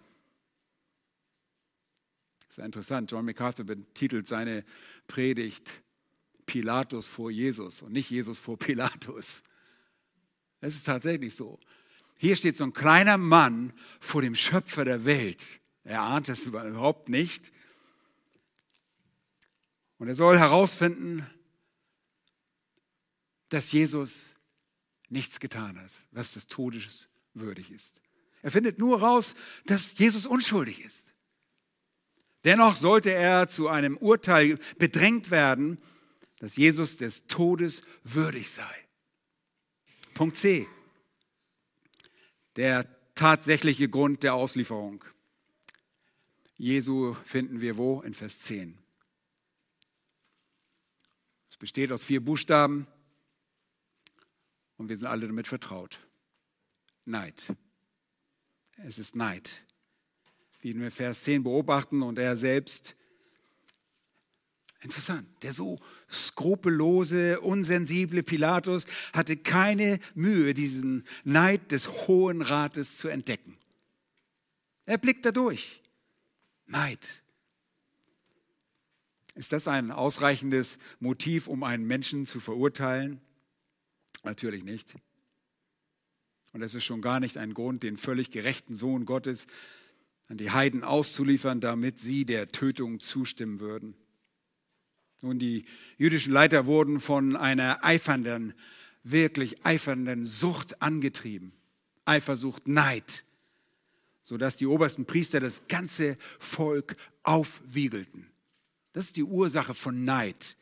Das 2.47 2.59
ist 2.59 2.65
interessant. 2.65 3.11
John 3.11 3.25
MacArthur 3.25 3.67
betitelt 3.67 4.29
seine 4.29 4.65
Predigt 5.09 5.83
Pilatus 6.47 7.09
vor 7.09 7.31
Jesus 7.31 7.83
und 7.83 7.93
nicht 7.93 8.11
Jesus 8.11 8.39
vor 8.39 8.59
Pilatus. 8.59 9.43
Es 10.61 10.77
ist 10.77 10.85
tatsächlich 10.85 11.35
so. 11.35 11.59
Hier 12.19 12.37
steht 12.37 12.57
so 12.57 12.65
ein 12.65 12.73
kleiner 12.73 13.17
Mann 13.17 13.73
vor 13.99 14.21
dem 14.23 14.35
Schöpfer 14.35 14.85
der 14.85 15.05
Welt. 15.05 15.43
Er 15.85 16.03
ahnt 16.03 16.29
es 16.29 16.45
überhaupt 16.45 17.09
nicht. 17.09 17.53
Und 19.99 20.09
er 20.09 20.15
soll 20.15 20.39
herausfinden, 20.39 21.27
dass 23.49 23.73
Jesus 23.73 24.35
nichts 25.09 25.41
getan 25.41 25.79
hat, 25.81 25.91
was 26.13 26.33
des 26.33 26.47
Todes 26.47 27.09
würdig 27.35 27.71
ist. 27.71 28.01
Er 28.43 28.51
findet 28.51 28.79
nur 28.79 29.01
raus, 29.01 29.35
dass 29.67 29.99
Jesus 29.99 30.27
unschuldig 30.27 30.85
ist. 30.85 31.13
Dennoch 32.45 32.77
sollte 32.77 33.13
er 33.13 33.49
zu 33.49 33.69
einem 33.69 33.97
Urteil 33.97 34.59
bedrängt 34.79 35.31
werden, 35.31 35.79
dass 36.41 36.57
Jesus 36.57 36.97
des 36.97 37.27
Todes 37.29 37.83
würdig 38.03 38.51
sei. 38.51 38.89
Punkt 40.15 40.37
C. 40.37 40.67
Der 42.57 42.89
tatsächliche 43.15 43.89
Grund 43.89 44.23
der 44.23 44.35
Auslieferung. 44.35 45.05
Jesu 46.57 47.15
finden 47.25 47.61
wir 47.61 47.77
wo? 47.77 48.01
In 48.01 48.15
Vers 48.15 48.41
10. 48.41 48.77
Es 51.49 51.57
besteht 51.57 51.93
aus 51.93 52.05
vier 52.05 52.25
Buchstaben 52.25 52.87
und 54.79 54.89
wir 54.89 54.97
sind 54.97 55.07
alle 55.07 55.27
damit 55.27 55.47
vertraut. 55.47 56.01
Neid. 57.05 57.55
Es 58.79 58.99
ist 58.99 59.15
Neid. 59.15 59.63
Wie 60.61 60.75
wir 60.75 60.91
Vers 60.91 61.23
10 61.25 61.43
beobachten 61.43 62.03
und 62.03 62.19
er 62.19 62.37
selbst 62.39 62.97
Interessant. 64.83 65.27
Der 65.43 65.53
so 65.53 65.79
skrupellose, 66.11 67.41
unsensible 67.41 68.23
Pilatus 68.23 68.87
hatte 69.13 69.37
keine 69.37 70.01
Mühe, 70.15 70.55
diesen 70.55 71.05
Neid 71.25 71.71
des 71.71 72.07
Hohen 72.07 72.41
Rates 72.41 72.97
zu 72.97 73.09
entdecken. 73.09 73.57
Er 74.87 74.99
blickt 74.99 75.25
da 75.25 75.33
durch. 75.33 75.83
Neid. 76.67 77.23
Ist 79.35 79.53
das 79.53 79.69
ein 79.69 79.91
ausreichendes 79.91 80.79
Motiv, 80.99 81.47
um 81.47 81.63
einen 81.63 81.87
Menschen 81.87 82.27
zu 82.27 82.41
verurteilen? 82.41 83.21
Natürlich 84.23 84.65
nicht. 84.65 84.95
Und 86.53 86.63
es 86.63 86.75
ist 86.75 86.85
schon 86.85 87.03
gar 87.03 87.21
nicht 87.21 87.37
ein 87.37 87.55
Grund, 87.55 87.83
den 87.83 87.97
völlig 87.97 88.31
gerechten 88.31 88.75
Sohn 88.75 89.05
Gottes 89.05 89.47
an 90.29 90.37
die 90.37 90.51
Heiden 90.51 90.85
auszuliefern, 90.85 91.61
damit 91.61 91.99
sie 91.99 92.25
der 92.25 92.49
Tötung 92.49 92.99
zustimmen 92.99 93.61
würden. 93.61 93.95
Nun, 95.23 95.39
die 95.39 95.65
jüdischen 95.99 96.33
Leiter 96.33 96.67
wurden 96.67 97.01
von 97.01 97.37
einer 97.37 97.85
eifernden, 97.85 98.55
wirklich 99.03 99.65
eifernden 99.65 100.27
Sucht 100.27 100.81
angetrieben. 100.83 101.53
Eifersucht, 102.05 102.67
Neid, 102.67 103.25
sodass 104.23 104.57
die 104.57 104.67
obersten 104.67 105.05
Priester 105.05 105.41
das 105.41 105.63
ganze 105.69 106.17
Volk 106.39 106.97
aufwiegelten. 107.23 108.27
Das 108.93 109.07
ist 109.07 109.17
die 109.17 109.25
Ursache 109.25 109.75
von 109.75 110.05
Neid, 110.05 110.57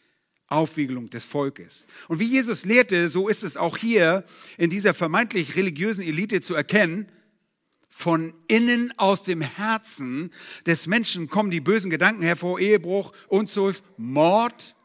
Aufwiegelung 0.48 1.08
des 1.10 1.24
Volkes. 1.24 1.86
Und 2.08 2.18
wie 2.18 2.24
Jesus 2.24 2.64
lehrte, 2.64 3.08
so 3.08 3.28
ist 3.28 3.42
es 3.42 3.56
auch 3.56 3.76
hier 3.76 4.24
in 4.56 4.70
dieser 4.70 4.94
vermeintlich 4.94 5.56
religiösen 5.56 6.02
Elite 6.02 6.40
zu 6.40 6.54
erkennen, 6.54 7.08
von 7.88 8.34
innen 8.46 8.92
aus 8.98 9.22
dem 9.22 9.40
Herzen 9.40 10.30
des 10.66 10.86
Menschen 10.86 11.28
kommen 11.28 11.50
die 11.50 11.60
bösen 11.60 11.90
Gedanken 11.90 12.22
hervor, 12.22 12.60
Ehebruch, 12.60 13.12
Unzucht, 13.28 13.82
Mord. 13.96 14.76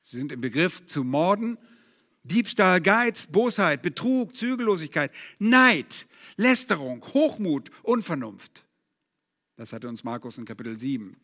Sie 0.00 0.18
sind 0.18 0.32
im 0.32 0.40
Begriff 0.40 0.86
zu 0.86 1.04
morden. 1.04 1.58
Diebstahl, 2.24 2.80
Geiz, 2.80 3.26
Bosheit, 3.26 3.82
Betrug, 3.82 4.36
Zügellosigkeit, 4.36 5.10
Neid, 5.38 6.06
Lästerung, 6.36 7.02
Hochmut, 7.14 7.70
Unvernunft. 7.82 8.64
Das 9.56 9.72
hatte 9.72 9.88
uns 9.88 10.04
Markus 10.04 10.38
in 10.38 10.44
Kapitel 10.44 10.76
7 10.76 11.16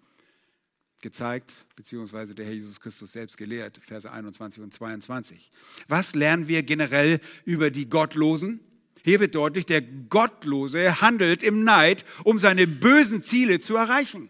gezeigt, 1.00 1.66
beziehungsweise 1.76 2.34
der 2.34 2.46
Herr 2.46 2.54
Jesus 2.54 2.80
Christus 2.80 3.12
selbst 3.12 3.36
gelehrt, 3.36 3.78
Verse 3.80 4.10
21 4.10 4.62
und 4.62 4.74
22. 4.74 5.50
Was 5.86 6.14
lernen 6.14 6.48
wir 6.48 6.62
generell 6.62 7.20
über 7.44 7.70
die 7.70 7.88
Gottlosen? 7.88 8.60
Hier 9.08 9.20
wird 9.20 9.34
deutlich, 9.34 9.64
der 9.64 9.80
Gottlose 9.80 11.00
handelt 11.00 11.42
im 11.42 11.64
Neid, 11.64 12.04
um 12.24 12.38
seine 12.38 12.66
bösen 12.66 13.24
Ziele 13.24 13.58
zu 13.58 13.74
erreichen. 13.74 14.28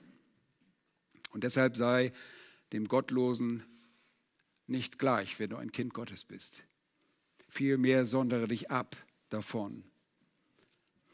Und 1.30 1.42
deshalb 1.42 1.76
sei 1.76 2.12
dem 2.72 2.86
Gottlosen 2.86 3.64
nicht 4.68 5.00
gleich, 5.00 5.36
wenn 5.40 5.50
du 5.50 5.56
ein 5.56 5.72
Kind 5.72 5.94
Gottes 5.94 6.24
bist. 6.24 6.62
Vielmehr 7.48 8.06
sondere 8.06 8.46
dich 8.46 8.70
ab 8.70 8.94
davon. 9.30 9.82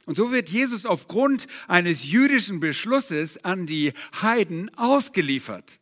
Und 0.04 0.16
so 0.18 0.30
wird 0.30 0.50
Jesus 0.50 0.84
aufgrund 0.84 1.46
eines 1.66 2.04
jüdischen 2.04 2.60
Beschlusses 2.60 3.46
an 3.46 3.64
die 3.64 3.94
Heiden 4.20 4.74
ausgeliefert. 4.74 5.78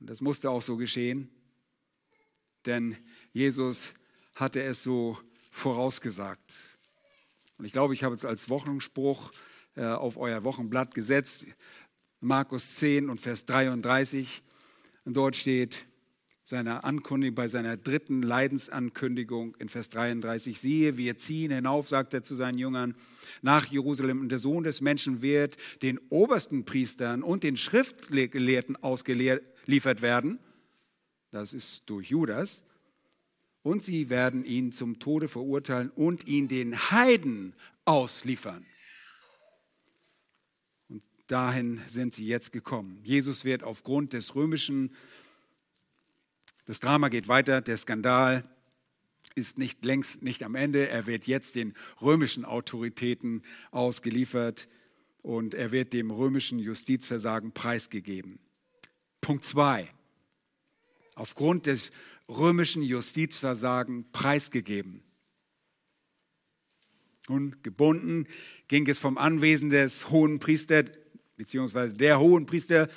Und 0.00 0.10
das 0.10 0.20
musste 0.20 0.50
auch 0.50 0.62
so 0.62 0.76
geschehen, 0.76 1.30
denn 2.66 2.96
Jesus 3.32 3.94
hatte 4.34 4.60
es 4.60 4.82
so 4.82 5.16
vorausgesagt. 5.54 6.52
Und 7.58 7.64
ich 7.64 7.72
glaube, 7.72 7.94
ich 7.94 8.02
habe 8.02 8.14
es 8.16 8.24
als 8.24 8.50
Wochenspruch 8.50 9.30
äh, 9.76 9.84
auf 9.84 10.16
euer 10.16 10.42
Wochenblatt 10.42 10.94
gesetzt, 10.94 11.46
Markus 12.20 12.74
10 12.74 13.08
und 13.08 13.20
Vers 13.20 13.46
33. 13.46 14.42
Und 15.04 15.16
dort 15.16 15.36
steht 15.36 15.86
seiner 16.42 16.84
Ankündigung, 16.84 17.36
bei 17.36 17.46
seiner 17.46 17.76
dritten 17.76 18.22
Leidensankündigung 18.22 19.54
in 19.56 19.68
Vers 19.68 19.88
33, 19.90 20.60
siehe, 20.60 20.96
wir 20.96 21.16
ziehen 21.18 21.52
hinauf, 21.52 21.88
sagt 21.88 22.12
er 22.14 22.24
zu 22.24 22.34
seinen 22.34 22.58
Jüngern, 22.58 22.96
nach 23.40 23.66
Jerusalem 23.66 24.20
und 24.20 24.30
der 24.30 24.40
Sohn 24.40 24.64
des 24.64 24.80
Menschen 24.80 25.22
wird 25.22 25.56
den 25.82 26.00
obersten 26.10 26.64
Priestern 26.64 27.22
und 27.22 27.44
den 27.44 27.56
Schriftgelehrten 27.56 28.76
ausgeliefert 28.76 30.02
werden. 30.02 30.40
Das 31.30 31.54
ist 31.54 31.88
durch 31.88 32.10
Judas 32.10 32.64
und 33.64 33.82
sie 33.82 34.10
werden 34.10 34.44
ihn 34.44 34.72
zum 34.72 35.00
Tode 35.00 35.26
verurteilen 35.26 35.90
und 35.90 36.28
ihn 36.28 36.48
den 36.48 36.90
Heiden 36.90 37.54
ausliefern. 37.86 38.64
Und 40.88 41.02
dahin 41.26 41.80
sind 41.88 42.12
sie 42.14 42.26
jetzt 42.26 42.52
gekommen. 42.52 43.00
Jesus 43.02 43.44
wird 43.44 43.64
aufgrund 43.64 44.12
des 44.12 44.34
römischen, 44.34 44.94
das 46.66 46.78
Drama 46.78 47.08
geht 47.08 47.26
weiter, 47.26 47.62
der 47.62 47.78
Skandal 47.78 48.44
ist 49.34 49.58
nicht 49.58 49.82
längst 49.84 50.22
nicht 50.22 50.42
am 50.42 50.54
Ende. 50.54 50.88
Er 50.88 51.06
wird 51.06 51.26
jetzt 51.26 51.54
den 51.54 51.72
römischen 52.02 52.44
Autoritäten 52.44 53.42
ausgeliefert 53.70 54.68
und 55.22 55.54
er 55.54 55.72
wird 55.72 55.94
dem 55.94 56.10
römischen 56.10 56.58
Justizversagen 56.58 57.52
preisgegeben. 57.52 58.38
Punkt 59.22 59.44
2. 59.44 59.90
Aufgrund 61.16 61.66
des 61.66 61.92
römischen 62.28 62.82
Justizversagen 62.82 64.10
preisgegeben. 64.12 65.02
Nun, 67.28 67.56
gebunden 67.62 68.26
ging 68.68 68.86
es 68.88 68.98
vom 68.98 69.16
Anwesen 69.16 69.70
des 69.70 70.10
hohen 70.10 70.38
Priesters, 70.40 70.90
beziehungsweise 71.36 71.94
der 71.94 72.20
hohen 72.20 72.46
Priester 72.46 72.88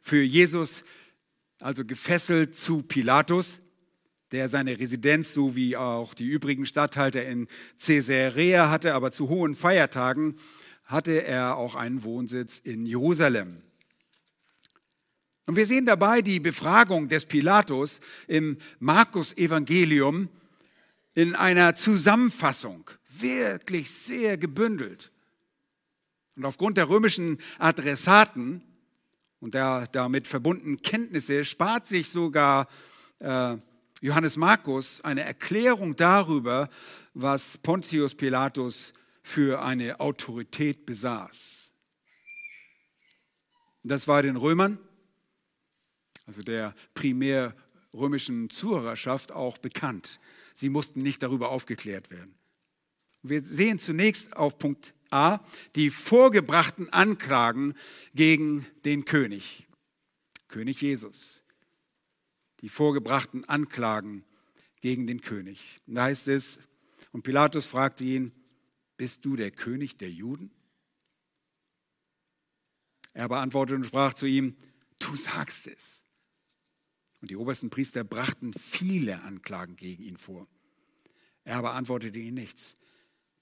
für 0.00 0.22
Jesus, 0.22 0.84
also 1.60 1.84
gefesselt 1.84 2.56
zu 2.56 2.82
Pilatus, 2.82 3.60
der 4.32 4.48
seine 4.48 4.78
Residenz 4.78 5.34
so 5.34 5.56
wie 5.56 5.76
auch 5.76 6.14
die 6.14 6.26
übrigen 6.26 6.66
Statthalter 6.66 7.24
in 7.26 7.48
Caesarea 7.78 8.70
hatte, 8.70 8.94
aber 8.94 9.12
zu 9.12 9.28
hohen 9.28 9.54
Feiertagen 9.54 10.36
hatte 10.84 11.24
er 11.24 11.56
auch 11.56 11.74
einen 11.74 12.02
Wohnsitz 12.02 12.58
in 12.58 12.86
Jerusalem. 12.86 13.62
Und 15.46 15.54
wir 15.54 15.66
sehen 15.66 15.86
dabei 15.86 16.22
die 16.22 16.40
Befragung 16.40 17.08
des 17.08 17.24
Pilatus 17.24 18.00
im 18.26 18.58
Markus-Evangelium 18.80 20.28
in 21.14 21.34
einer 21.36 21.76
Zusammenfassung, 21.76 22.90
wirklich 23.08 23.90
sehr 23.90 24.36
gebündelt. 24.36 25.12
Und 26.34 26.44
aufgrund 26.44 26.76
der 26.76 26.88
römischen 26.88 27.38
Adressaten 27.58 28.60
und 29.38 29.54
der 29.54 29.86
damit 29.92 30.26
verbundenen 30.26 30.82
Kenntnisse 30.82 31.44
spart 31.44 31.86
sich 31.86 32.10
sogar 32.10 32.68
äh, 33.20 33.56
Johannes 34.02 34.36
Markus 34.36 35.00
eine 35.02 35.22
Erklärung 35.22 35.94
darüber, 35.96 36.68
was 37.14 37.56
Pontius 37.58 38.14
Pilatus 38.14 38.92
für 39.22 39.62
eine 39.62 40.00
Autorität 40.00 40.84
besaß. 40.84 41.72
Das 43.84 44.08
war 44.08 44.22
den 44.22 44.36
Römern 44.36 44.78
also 46.26 46.42
der 46.42 46.74
primär 46.94 47.56
römischen 47.94 48.50
Zuhörerschaft, 48.50 49.32
auch 49.32 49.58
bekannt. 49.58 50.18
Sie 50.54 50.68
mussten 50.68 51.02
nicht 51.02 51.22
darüber 51.22 51.50
aufgeklärt 51.50 52.10
werden. 52.10 52.34
Wir 53.22 53.42
sehen 53.42 53.78
zunächst 53.78 54.36
auf 54.36 54.58
Punkt 54.58 54.94
A 55.10 55.40
die 55.74 55.90
vorgebrachten 55.90 56.92
Anklagen 56.92 57.74
gegen 58.14 58.66
den 58.84 59.04
König, 59.04 59.66
König 60.48 60.80
Jesus. 60.80 61.42
Die 62.60 62.68
vorgebrachten 62.68 63.44
Anklagen 63.44 64.24
gegen 64.80 65.06
den 65.06 65.20
König. 65.20 65.76
Da 65.86 66.04
heißt 66.04 66.28
es, 66.28 66.58
und 67.12 67.22
Pilatus 67.22 67.66
fragte 67.66 68.04
ihn, 68.04 68.32
bist 68.96 69.24
du 69.24 69.36
der 69.36 69.50
König 69.50 69.98
der 69.98 70.10
Juden? 70.10 70.50
Er 73.12 73.28
beantwortete 73.28 73.76
und 73.76 73.86
sprach 73.86 74.14
zu 74.14 74.26
ihm, 74.26 74.56
du 74.98 75.14
sagst 75.16 75.66
es. 75.66 76.05
Und 77.20 77.30
die 77.30 77.36
obersten 77.36 77.70
Priester 77.70 78.04
brachten 78.04 78.52
viele 78.52 79.22
Anklagen 79.22 79.76
gegen 79.76 80.02
ihn 80.02 80.16
vor. 80.16 80.46
Er 81.44 81.56
aber 81.56 81.74
antwortete 81.74 82.18
ihnen 82.18 82.34
nichts. 82.34 82.74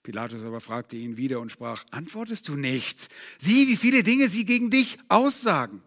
Pilatus 0.02 0.44
aber 0.44 0.60
fragte 0.60 0.96
ihn 0.96 1.16
wieder 1.16 1.40
und 1.40 1.50
sprach, 1.50 1.84
antwortest 1.90 2.48
du 2.48 2.56
nichts? 2.56 3.08
Sieh, 3.38 3.66
wie 3.68 3.76
viele 3.76 4.02
Dinge 4.02 4.28
sie 4.28 4.44
gegen 4.44 4.70
dich 4.70 4.98
aussagen. 5.08 5.82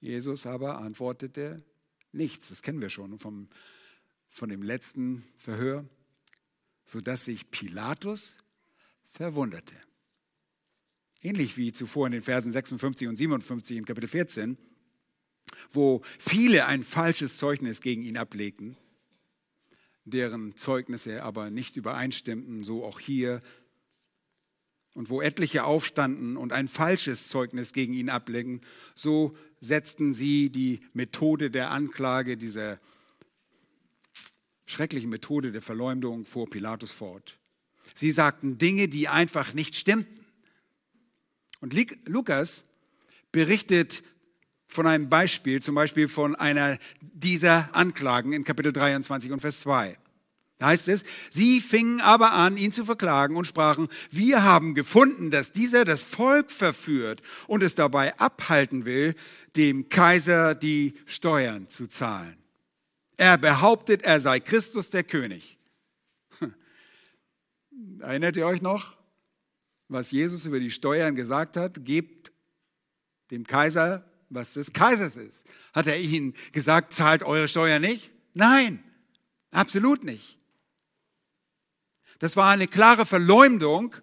Jesus 0.00 0.44
aber 0.46 0.78
antwortete 0.78 1.64
nichts. 2.12 2.50
Das 2.50 2.60
kennen 2.60 2.82
wir 2.82 2.90
schon 2.90 3.18
vom, 3.18 3.48
von 4.28 4.50
dem 4.50 4.62
letzten 4.62 5.24
Verhör, 5.38 5.88
sodass 6.84 7.24
sich 7.24 7.50
Pilatus 7.50 8.36
verwunderte. 9.06 9.74
Ähnlich 11.22 11.56
wie 11.56 11.72
zuvor 11.72 12.06
in 12.06 12.12
den 12.12 12.22
Versen 12.22 12.52
56 12.52 13.08
und 13.08 13.16
57 13.16 13.78
in 13.78 13.86
Kapitel 13.86 14.08
14, 14.08 14.58
wo 15.70 16.02
viele 16.18 16.66
ein 16.66 16.82
falsches 16.82 17.36
Zeugnis 17.36 17.80
gegen 17.80 18.02
ihn 18.02 18.16
ablegten, 18.16 18.76
deren 20.04 20.56
Zeugnisse 20.56 21.22
aber 21.22 21.50
nicht 21.50 21.76
übereinstimmten, 21.76 22.64
so 22.64 22.84
auch 22.84 23.00
hier, 23.00 23.40
und 24.94 25.10
wo 25.10 25.20
etliche 25.20 25.64
aufstanden 25.64 26.36
und 26.36 26.52
ein 26.52 26.68
falsches 26.68 27.28
Zeugnis 27.28 27.72
gegen 27.72 27.94
ihn 27.94 28.08
ablegen, 28.08 28.60
so 28.94 29.36
setzten 29.60 30.12
sie 30.12 30.50
die 30.50 30.80
Methode 30.92 31.50
der 31.50 31.70
Anklage, 31.70 32.36
dieser 32.36 32.78
schrecklichen 34.66 35.10
Methode 35.10 35.52
der 35.52 35.62
Verleumdung 35.62 36.24
vor 36.24 36.48
Pilatus 36.48 36.92
fort. 36.92 37.38
Sie 37.94 38.12
sagten 38.12 38.56
Dinge, 38.58 38.88
die 38.88 39.08
einfach 39.08 39.52
nicht 39.52 39.76
stimmten. 39.76 40.24
Und 41.60 41.74
Lukas 42.06 42.64
berichtet 43.32 44.02
von 44.74 44.86
einem 44.86 45.08
Beispiel, 45.08 45.62
zum 45.62 45.74
Beispiel 45.74 46.08
von 46.08 46.34
einer 46.34 46.78
dieser 47.00 47.74
Anklagen 47.74 48.32
in 48.32 48.44
Kapitel 48.44 48.72
23 48.72 49.30
und 49.30 49.40
Vers 49.40 49.60
2. 49.60 49.96
Da 50.58 50.66
heißt 50.66 50.88
es, 50.88 51.02
sie 51.30 51.60
fingen 51.60 52.00
aber 52.00 52.32
an, 52.32 52.56
ihn 52.56 52.72
zu 52.72 52.84
verklagen 52.84 53.36
und 53.36 53.46
sprachen, 53.46 53.88
wir 54.10 54.44
haben 54.44 54.74
gefunden, 54.74 55.30
dass 55.30 55.52
dieser 55.52 55.84
das 55.84 56.02
Volk 56.02 56.50
verführt 56.50 57.22
und 57.46 57.62
es 57.62 57.74
dabei 57.74 58.16
abhalten 58.18 58.84
will, 58.84 59.14
dem 59.56 59.88
Kaiser 59.88 60.54
die 60.54 60.94
Steuern 61.06 61.68
zu 61.68 61.86
zahlen. 61.86 62.36
Er 63.16 63.38
behauptet, 63.38 64.02
er 64.02 64.20
sei 64.20 64.40
Christus 64.40 64.90
der 64.90 65.04
König. 65.04 65.58
Erinnert 68.00 68.36
ihr 68.36 68.46
euch 68.46 68.62
noch, 68.62 68.96
was 69.88 70.10
Jesus 70.10 70.46
über 70.46 70.58
die 70.58 70.70
Steuern 70.70 71.14
gesagt 71.14 71.56
hat? 71.56 71.84
Gebt 71.84 72.32
dem 73.30 73.44
Kaiser, 73.44 74.04
was 74.34 74.54
des 74.54 74.72
Kaisers 74.72 75.16
ist. 75.16 75.44
Hat 75.72 75.86
er 75.86 75.98
ihnen 75.98 76.34
gesagt, 76.52 76.92
zahlt 76.92 77.22
eure 77.22 77.48
Steuern 77.48 77.82
nicht? 77.82 78.12
Nein, 78.34 78.82
absolut 79.50 80.04
nicht. 80.04 80.38
Das 82.18 82.36
war 82.36 82.50
eine 82.50 82.68
klare 82.68 83.06
Verleumdung 83.06 83.94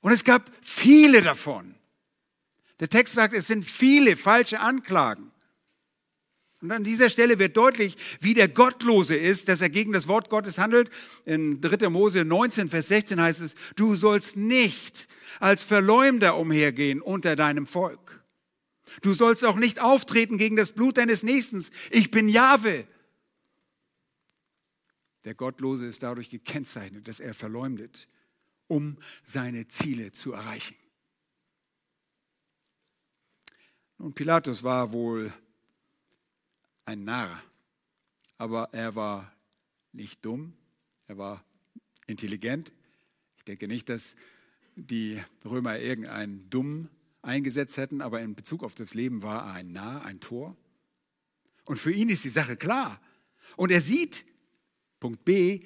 und 0.00 0.12
es 0.12 0.24
gab 0.24 0.50
viele 0.62 1.22
davon. 1.22 1.74
Der 2.80 2.88
Text 2.88 3.14
sagt, 3.14 3.34
es 3.34 3.46
sind 3.46 3.64
viele 3.64 4.16
falsche 4.16 4.60
Anklagen. 4.60 5.30
Und 6.62 6.72
an 6.72 6.84
dieser 6.84 7.08
Stelle 7.08 7.38
wird 7.38 7.56
deutlich, 7.56 7.96
wie 8.20 8.34
der 8.34 8.48
Gottlose 8.48 9.16
ist, 9.16 9.48
dass 9.48 9.62
er 9.62 9.70
gegen 9.70 9.92
das 9.92 10.08
Wort 10.08 10.28
Gottes 10.28 10.58
handelt. 10.58 10.90
In 11.24 11.60
3. 11.60 11.88
Mose 11.88 12.24
19, 12.24 12.68
Vers 12.68 12.88
16 12.88 13.20
heißt 13.20 13.40
es, 13.40 13.54
du 13.76 13.96
sollst 13.96 14.36
nicht 14.36 15.08
als 15.38 15.64
Verleumder 15.64 16.36
umhergehen 16.36 17.00
unter 17.00 17.34
deinem 17.34 17.66
Volk. 17.66 18.09
Du 19.02 19.12
sollst 19.14 19.44
auch 19.44 19.56
nicht 19.56 19.80
auftreten 19.80 20.38
gegen 20.38 20.56
das 20.56 20.72
Blut 20.72 20.96
deines 20.96 21.22
Nächsten. 21.22 21.64
Ich 21.90 22.10
bin 22.10 22.28
Jahwe. 22.28 22.86
Der 25.24 25.34
Gottlose 25.34 25.86
ist 25.86 26.02
dadurch 26.02 26.30
gekennzeichnet, 26.30 27.06
dass 27.06 27.20
er 27.20 27.34
verleumdet, 27.34 28.08
um 28.68 28.98
seine 29.24 29.68
Ziele 29.68 30.12
zu 30.12 30.32
erreichen. 30.32 30.76
Nun, 33.98 34.14
Pilatus 34.14 34.62
war 34.62 34.92
wohl 34.92 35.32
ein 36.86 37.04
Narr, 37.04 37.42
aber 38.38 38.70
er 38.72 38.94
war 38.94 39.30
nicht 39.92 40.24
dumm, 40.24 40.54
er 41.06 41.18
war 41.18 41.44
intelligent. 42.06 42.72
Ich 43.36 43.44
denke 43.44 43.68
nicht, 43.68 43.90
dass 43.90 44.16
die 44.74 45.22
Römer 45.44 45.78
irgendeinen 45.78 46.48
Dumm 46.48 46.88
eingesetzt 47.22 47.76
hätten, 47.76 48.00
aber 48.00 48.20
in 48.20 48.34
Bezug 48.34 48.62
auf 48.62 48.74
das 48.74 48.94
Leben 48.94 49.22
war 49.22 49.46
er 49.46 49.52
ein 49.54 49.72
Narr, 49.72 50.04
ein 50.04 50.20
Tor. 50.20 50.56
Und 51.64 51.78
für 51.78 51.92
ihn 51.92 52.08
ist 52.08 52.24
die 52.24 52.30
Sache 52.30 52.56
klar. 52.56 53.00
Und 53.56 53.70
er 53.70 53.80
sieht, 53.80 54.24
Punkt 54.98 55.24
B, 55.24 55.60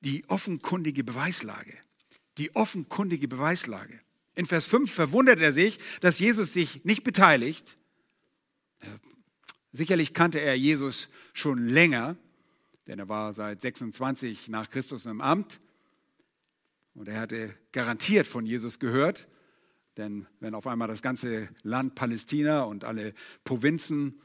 die 0.00 0.28
offenkundige 0.28 1.04
Beweislage. 1.04 1.74
Die 2.38 2.54
offenkundige 2.56 3.28
Beweislage. 3.28 4.00
In 4.34 4.46
Vers 4.46 4.66
5 4.66 4.90
verwundert 4.90 5.40
er 5.40 5.52
sich, 5.52 5.78
dass 6.00 6.18
Jesus 6.18 6.52
sich 6.52 6.84
nicht 6.84 7.04
beteiligt, 7.04 7.76
Sicherlich 9.72 10.12
kannte 10.12 10.38
er 10.38 10.54
Jesus 10.54 11.08
schon 11.32 11.66
länger, 11.66 12.16
denn 12.86 12.98
er 12.98 13.08
war 13.08 13.32
seit 13.32 13.62
26 13.62 14.48
nach 14.48 14.68
Christus 14.68 15.06
im 15.06 15.22
Amt 15.22 15.60
und 16.94 17.08
er 17.08 17.20
hatte 17.20 17.54
garantiert 17.72 18.26
von 18.26 18.44
Jesus 18.44 18.78
gehört, 18.78 19.26
denn 19.96 20.26
wenn 20.40 20.54
auf 20.54 20.66
einmal 20.66 20.88
das 20.88 21.02
ganze 21.02 21.48
Land 21.62 21.94
Palästina 21.94 22.62
und 22.62 22.84
alle 22.84 23.14
Provinzen 23.44 24.18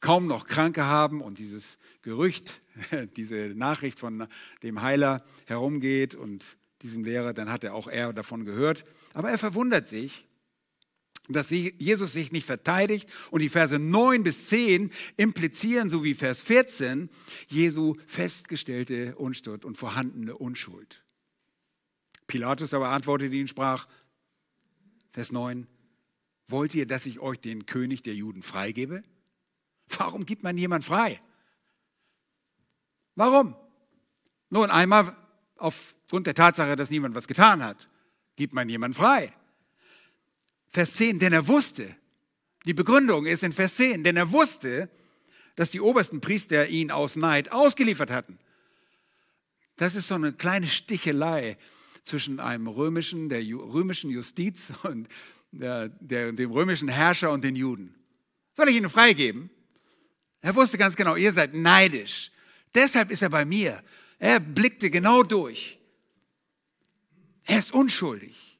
kaum 0.00 0.26
noch 0.26 0.46
Kranke 0.46 0.84
haben 0.84 1.20
und 1.20 1.38
dieses 1.38 1.78
Gerücht, 2.02 2.60
diese 3.16 3.52
Nachricht 3.54 3.98
von 3.98 4.26
dem 4.62 4.82
Heiler 4.82 5.24
herumgeht 5.46 6.14
und 6.14 6.44
diesem 6.82 7.04
Lehrer, 7.04 7.32
dann 7.32 7.50
hat 7.50 7.64
er 7.64 7.74
auch 7.74 7.88
er 7.88 8.12
davon 8.12 8.44
gehört. 8.44 8.84
Aber 9.14 9.30
er 9.30 9.38
verwundert 9.38 9.88
sich, 9.88 10.26
dass 11.28 11.50
Jesus 11.50 12.12
sich 12.12 12.32
nicht 12.32 12.46
verteidigt 12.46 13.08
und 13.30 13.40
die 13.40 13.48
Verse 13.48 13.78
9 13.78 14.24
bis 14.24 14.48
10 14.48 14.90
implizieren, 15.16 15.88
so 15.88 16.02
wie 16.02 16.14
Vers 16.14 16.42
14, 16.42 17.08
Jesu 17.48 17.94
festgestellte 18.06 19.14
Unschuld 19.16 19.64
und 19.64 19.78
vorhandene 19.78 20.36
Unschuld. 20.36 21.04
Pilatus 22.26 22.74
aber 22.74 22.88
antwortete 22.88 23.36
ihn, 23.36 23.46
sprach, 23.46 23.86
Vers 25.12 25.30
9, 25.30 25.66
wollt 26.46 26.74
ihr, 26.74 26.86
dass 26.86 27.06
ich 27.06 27.20
euch 27.20 27.38
den 27.38 27.66
König 27.66 28.02
der 28.02 28.14
Juden 28.14 28.42
freigebe? 28.42 29.02
Warum 29.98 30.26
gibt 30.26 30.42
man 30.42 30.56
jemand 30.56 30.84
frei? 30.84 31.20
Warum? 33.14 33.54
Nun, 34.48 34.70
einmal 34.70 35.16
aufgrund 35.56 36.26
der 36.26 36.34
Tatsache, 36.34 36.76
dass 36.76 36.90
niemand 36.90 37.14
was 37.14 37.28
getan 37.28 37.62
hat, 37.62 37.88
gibt 38.36 38.54
man 38.54 38.68
jemand 38.68 38.94
frei. 38.94 39.32
Vers 40.68 40.94
10, 40.94 41.18
denn 41.18 41.32
er 41.32 41.46
wusste, 41.46 41.94
die 42.64 42.74
Begründung 42.74 43.26
ist 43.26 43.42
in 43.42 43.52
Vers 43.52 43.76
10, 43.76 44.04
denn 44.04 44.16
er 44.16 44.32
wusste, 44.32 44.88
dass 45.56 45.70
die 45.70 45.80
obersten 45.80 46.22
Priester 46.22 46.68
ihn 46.68 46.90
aus 46.90 47.16
Neid 47.16 47.52
ausgeliefert 47.52 48.10
hatten. 48.10 48.38
Das 49.76 49.94
ist 49.94 50.08
so 50.08 50.14
eine 50.14 50.32
kleine 50.32 50.66
Stichelei 50.66 51.58
zwischen 52.04 52.40
einem 52.40 52.66
römischen, 52.66 53.28
der 53.28 53.42
römischen 53.42 54.10
Justiz 54.10 54.72
und 54.82 55.08
der, 55.50 55.88
der, 55.88 56.32
dem 56.32 56.50
römischen 56.50 56.88
Herrscher 56.88 57.30
und 57.30 57.44
den 57.44 57.56
Juden. 57.56 57.94
Soll 58.54 58.68
ich 58.68 58.76
Ihnen 58.76 58.90
freigeben? 58.90 59.50
Er 60.40 60.54
wusste 60.54 60.76
ganz 60.76 60.96
genau, 60.96 61.16
ihr 61.16 61.32
seid 61.32 61.54
neidisch. 61.54 62.30
Deshalb 62.74 63.10
ist 63.10 63.22
er 63.22 63.30
bei 63.30 63.44
mir. 63.44 63.82
Er 64.18 64.40
blickte 64.40 64.90
genau 64.90 65.22
durch. 65.22 65.78
Er 67.44 67.58
ist 67.58 67.72
unschuldig. 67.72 68.58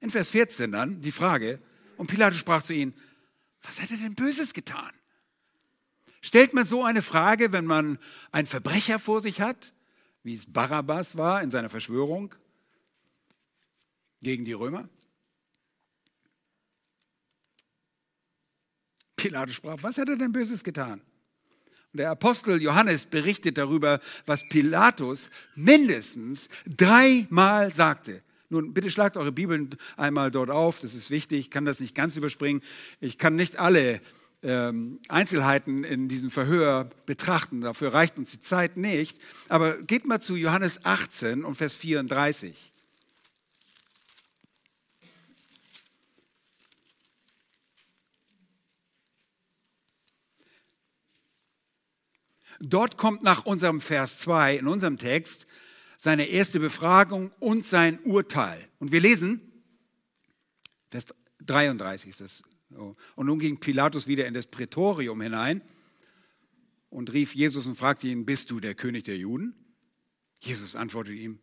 In 0.00 0.10
Vers 0.10 0.30
14 0.30 0.72
dann 0.72 1.00
die 1.00 1.12
Frage, 1.12 1.60
und 1.96 2.08
Pilatus 2.08 2.38
sprach 2.38 2.62
zu 2.62 2.74
ihnen, 2.74 2.94
was 3.62 3.80
hat 3.80 3.90
er 3.90 3.96
denn 3.96 4.14
Böses 4.14 4.52
getan? 4.52 4.92
Stellt 6.20 6.54
man 6.54 6.66
so 6.66 6.84
eine 6.84 7.02
Frage, 7.02 7.52
wenn 7.52 7.66
man 7.66 7.98
einen 8.32 8.46
Verbrecher 8.46 8.98
vor 8.98 9.20
sich 9.20 9.40
hat, 9.40 9.72
wie 10.26 10.34
es 10.34 10.44
Barabbas 10.44 11.16
war 11.16 11.40
in 11.40 11.52
seiner 11.52 11.70
Verschwörung 11.70 12.34
gegen 14.20 14.44
die 14.44 14.54
Römer? 14.54 14.88
Pilatus 19.14 19.54
sprach, 19.54 19.80
was 19.82 19.98
hat 19.98 20.08
er 20.08 20.16
denn 20.16 20.32
Böses 20.32 20.64
getan? 20.64 21.00
Und 21.92 21.98
der 21.98 22.10
Apostel 22.10 22.60
Johannes 22.60 23.06
berichtet 23.06 23.56
darüber, 23.56 24.00
was 24.26 24.48
Pilatus 24.48 25.30
mindestens 25.54 26.48
dreimal 26.66 27.72
sagte. 27.72 28.20
Nun, 28.48 28.74
bitte 28.74 28.90
schlagt 28.90 29.16
eure 29.16 29.30
Bibeln 29.30 29.76
einmal 29.96 30.32
dort 30.32 30.50
auf, 30.50 30.80
das 30.80 30.94
ist 30.94 31.10
wichtig. 31.10 31.38
Ich 31.38 31.50
kann 31.52 31.64
das 31.64 31.78
nicht 31.78 31.94
ganz 31.94 32.16
überspringen. 32.16 32.62
Ich 32.98 33.16
kann 33.16 33.36
nicht 33.36 33.60
alle 33.60 34.00
Einzelheiten 34.42 35.82
in 35.82 36.08
diesem 36.08 36.30
Verhör 36.30 36.90
betrachten. 37.06 37.62
Dafür 37.62 37.94
reicht 37.94 38.18
uns 38.18 38.30
die 38.30 38.40
Zeit 38.40 38.76
nicht. 38.76 39.18
Aber 39.48 39.76
geht 39.82 40.06
mal 40.06 40.20
zu 40.20 40.36
Johannes 40.36 40.84
18 40.84 41.44
und 41.44 41.54
Vers 41.54 41.74
34. 41.74 42.72
Dort 52.60 52.96
kommt 52.96 53.22
nach 53.22 53.44
unserem 53.44 53.80
Vers 53.80 54.18
2 54.20 54.56
in 54.56 54.66
unserem 54.66 54.96
Text 54.96 55.46
seine 55.98 56.26
erste 56.26 56.60
Befragung 56.60 57.32
und 57.40 57.66
sein 57.66 57.98
Urteil. 58.04 58.68
Und 58.78 58.92
wir 58.92 59.00
lesen, 59.00 59.40
Vers 60.90 61.06
33 61.40 62.10
ist 62.10 62.20
das. 62.20 62.42
Und 62.70 63.26
nun 63.26 63.38
ging 63.38 63.58
Pilatus 63.58 64.06
wieder 64.06 64.26
in 64.26 64.34
das 64.34 64.46
Prätorium 64.46 65.20
hinein 65.20 65.62
und 66.90 67.12
rief 67.12 67.34
Jesus 67.34 67.66
und 67.66 67.76
fragte 67.76 68.08
ihn, 68.08 68.26
bist 68.26 68.50
du 68.50 68.60
der 68.60 68.74
König 68.74 69.04
der 69.04 69.16
Juden? 69.16 69.54
Jesus 70.40 70.76
antwortete 70.76 71.16
ihm, 71.16 71.38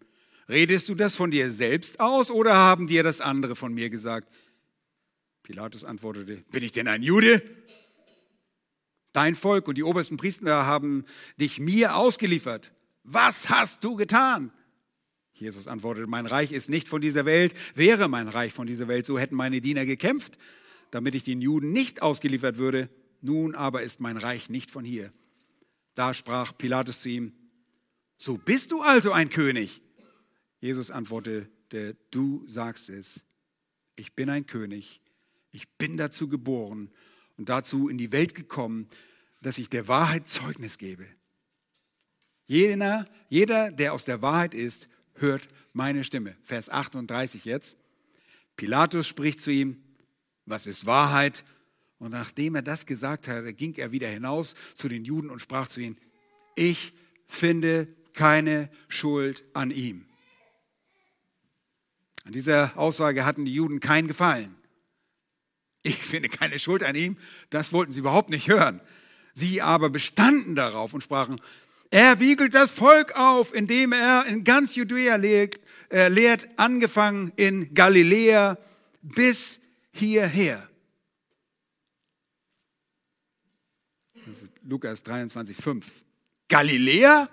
redest 0.50 0.90
du 0.90 0.96
das 0.96 1.16
von 1.16 1.32
dir 1.32 1.52
selbst 1.52 2.00
aus 2.00 2.30
oder 2.32 2.56
haben 2.56 2.88
dir 2.88 3.04
das 3.04 3.22
andere 3.22 3.56
von 3.56 3.74
mir 3.74 3.90
gesagt? 3.90 4.34
Pilatus 5.44 5.84
antwortete, 5.84 6.44
bin 6.52 6.64
ich 6.64 6.72
denn 6.72 6.88
ein 6.88 7.04
Jude? 7.04 7.42
Dein 9.12 9.36
Volk 9.36 9.68
und 9.68 9.78
die 9.78 9.84
obersten 9.84 10.18
Priester 10.18 10.66
haben 10.66 11.06
dich 11.40 11.60
mir 11.60 11.96
ausgeliefert. 11.96 12.72
Was 13.04 13.50
hast 13.50 13.84
du 13.84 13.96
getan? 13.96 14.52
Jesus 15.34 15.68
antwortete, 15.68 16.08
mein 16.08 16.26
Reich 16.26 16.52
ist 16.52 16.70
nicht 16.70 16.88
von 16.88 17.02
dieser 17.02 17.26
Welt. 17.26 17.54
Wäre 17.76 18.08
mein 18.08 18.28
Reich 18.28 18.54
von 18.54 18.66
dieser 18.66 18.88
Welt, 18.88 19.06
so 19.06 19.20
hätten 19.20 19.36
meine 19.36 19.62
Diener 19.62 19.86
gekämpft, 19.86 20.38
damit 20.94 21.16
ich 21.16 21.24
den 21.24 21.42
Juden 21.42 21.72
nicht 21.72 22.04
ausgeliefert 22.04 22.58
würde. 22.58 22.88
Nun 23.20 23.56
aber 23.56 23.82
ist 23.82 24.00
mein 24.00 24.18
Reich 24.18 24.52
nicht 24.52 24.70
von 24.70 24.86
hier. 24.86 25.10
Da 25.96 26.14
sprach 26.14 26.56
Pilatus 26.56 27.02
zu 27.02 27.10
ihm, 27.10 27.34
so 28.16 28.38
bist 28.38 28.72
du 28.72 28.82
also 28.82 29.12
ein 29.12 29.32
König. 29.32 29.82
Jesus 30.60 30.92
antwortete, 30.92 31.98
du 32.12 32.44
sagst 32.48 32.90
es, 32.90 33.22
ich 33.96 34.14
bin 34.14 34.30
ein 34.30 34.46
König, 34.46 35.02
ich 35.52 35.68
bin 35.78 35.98
dazu 35.98 36.30
geboren 36.30 36.92
und 37.38 37.50
dazu 37.50 37.90
in 37.90 37.98
die 37.98 38.12
Welt 38.12 38.36
gekommen, 38.36 38.88
dass 39.42 39.58
ich 39.58 39.70
der 39.70 39.88
Wahrheit 39.88 40.28
Zeugnis 40.28 40.78
gebe. 40.78 41.08
Jeder, 42.46 43.08
jeder, 43.30 43.72
der 43.72 43.94
aus 43.94 44.06
der 44.06 44.22
Wahrheit 44.22 44.54
ist, 44.54 44.88
hört 45.16 45.48
meine 45.74 46.04
Stimme. 46.04 46.36
Vers 46.44 46.70
38 46.70 47.46
jetzt. 47.46 47.78
Pilatus 48.58 49.08
spricht 49.08 49.42
zu 49.42 49.52
ihm, 49.52 49.84
was 50.46 50.68
ist 50.68 50.86
Wahrheit? 50.86 51.44
Und 52.00 52.12
nachdem 52.12 52.56
er 52.56 52.62
das 52.62 52.86
gesagt 52.86 53.28
hatte, 53.28 53.54
ging 53.54 53.76
er 53.76 53.92
wieder 53.92 54.08
hinaus 54.08 54.56
zu 54.76 54.90
den 54.90 55.06
Juden 55.06 55.30
und 55.30 55.42
sprach 55.42 55.68
zu 55.70 55.80
ihnen, 55.80 55.98
ich 56.56 56.94
finde 57.28 57.88
keine 58.14 58.70
Schuld 58.88 59.44
an 59.54 59.72
ihm. 59.72 60.06
An 62.26 62.34
dieser 62.34 62.78
Aussage 62.78 63.26
hatten 63.26 63.46
die 63.46 63.54
Juden 63.54 63.80
keinen 63.80 64.08
Gefallen 64.08 64.56
ich 65.84 65.98
finde 65.98 66.30
keine 66.30 66.58
Schuld 66.58 66.82
an 66.84 66.96
ihm, 66.96 67.18
das 67.50 67.74
wollten 67.74 67.92
sie 67.92 68.00
überhaupt 68.00 68.30
nicht 68.30 68.48
hören. 68.48 68.80
Sie 69.36 69.62
aber 69.62 69.90
bestanden 69.90 70.56
darauf 70.56 70.94
und 70.94 71.04
sprachen, 71.04 71.40
er 71.92 72.20
wiegelt 72.20 72.56
das 72.56 72.72
Volk 72.72 73.16
auf, 73.16 73.54
indem 73.54 73.92
er 73.92 74.26
in 74.26 74.44
ganz 74.44 74.76
Judäa 74.76 75.16
lehrt, 75.18 75.60
äh, 75.92 76.08
lehrt 76.08 76.48
angefangen 76.56 77.34
in 77.36 77.74
Galiläa 77.74 78.58
bis 79.02 79.60
hierher. 79.94 80.68
Das 84.26 84.44
ist 84.44 84.52
Lukas 84.64 85.04
23, 85.04 85.56
5. 85.56 85.86
Galiläa? 86.48 87.30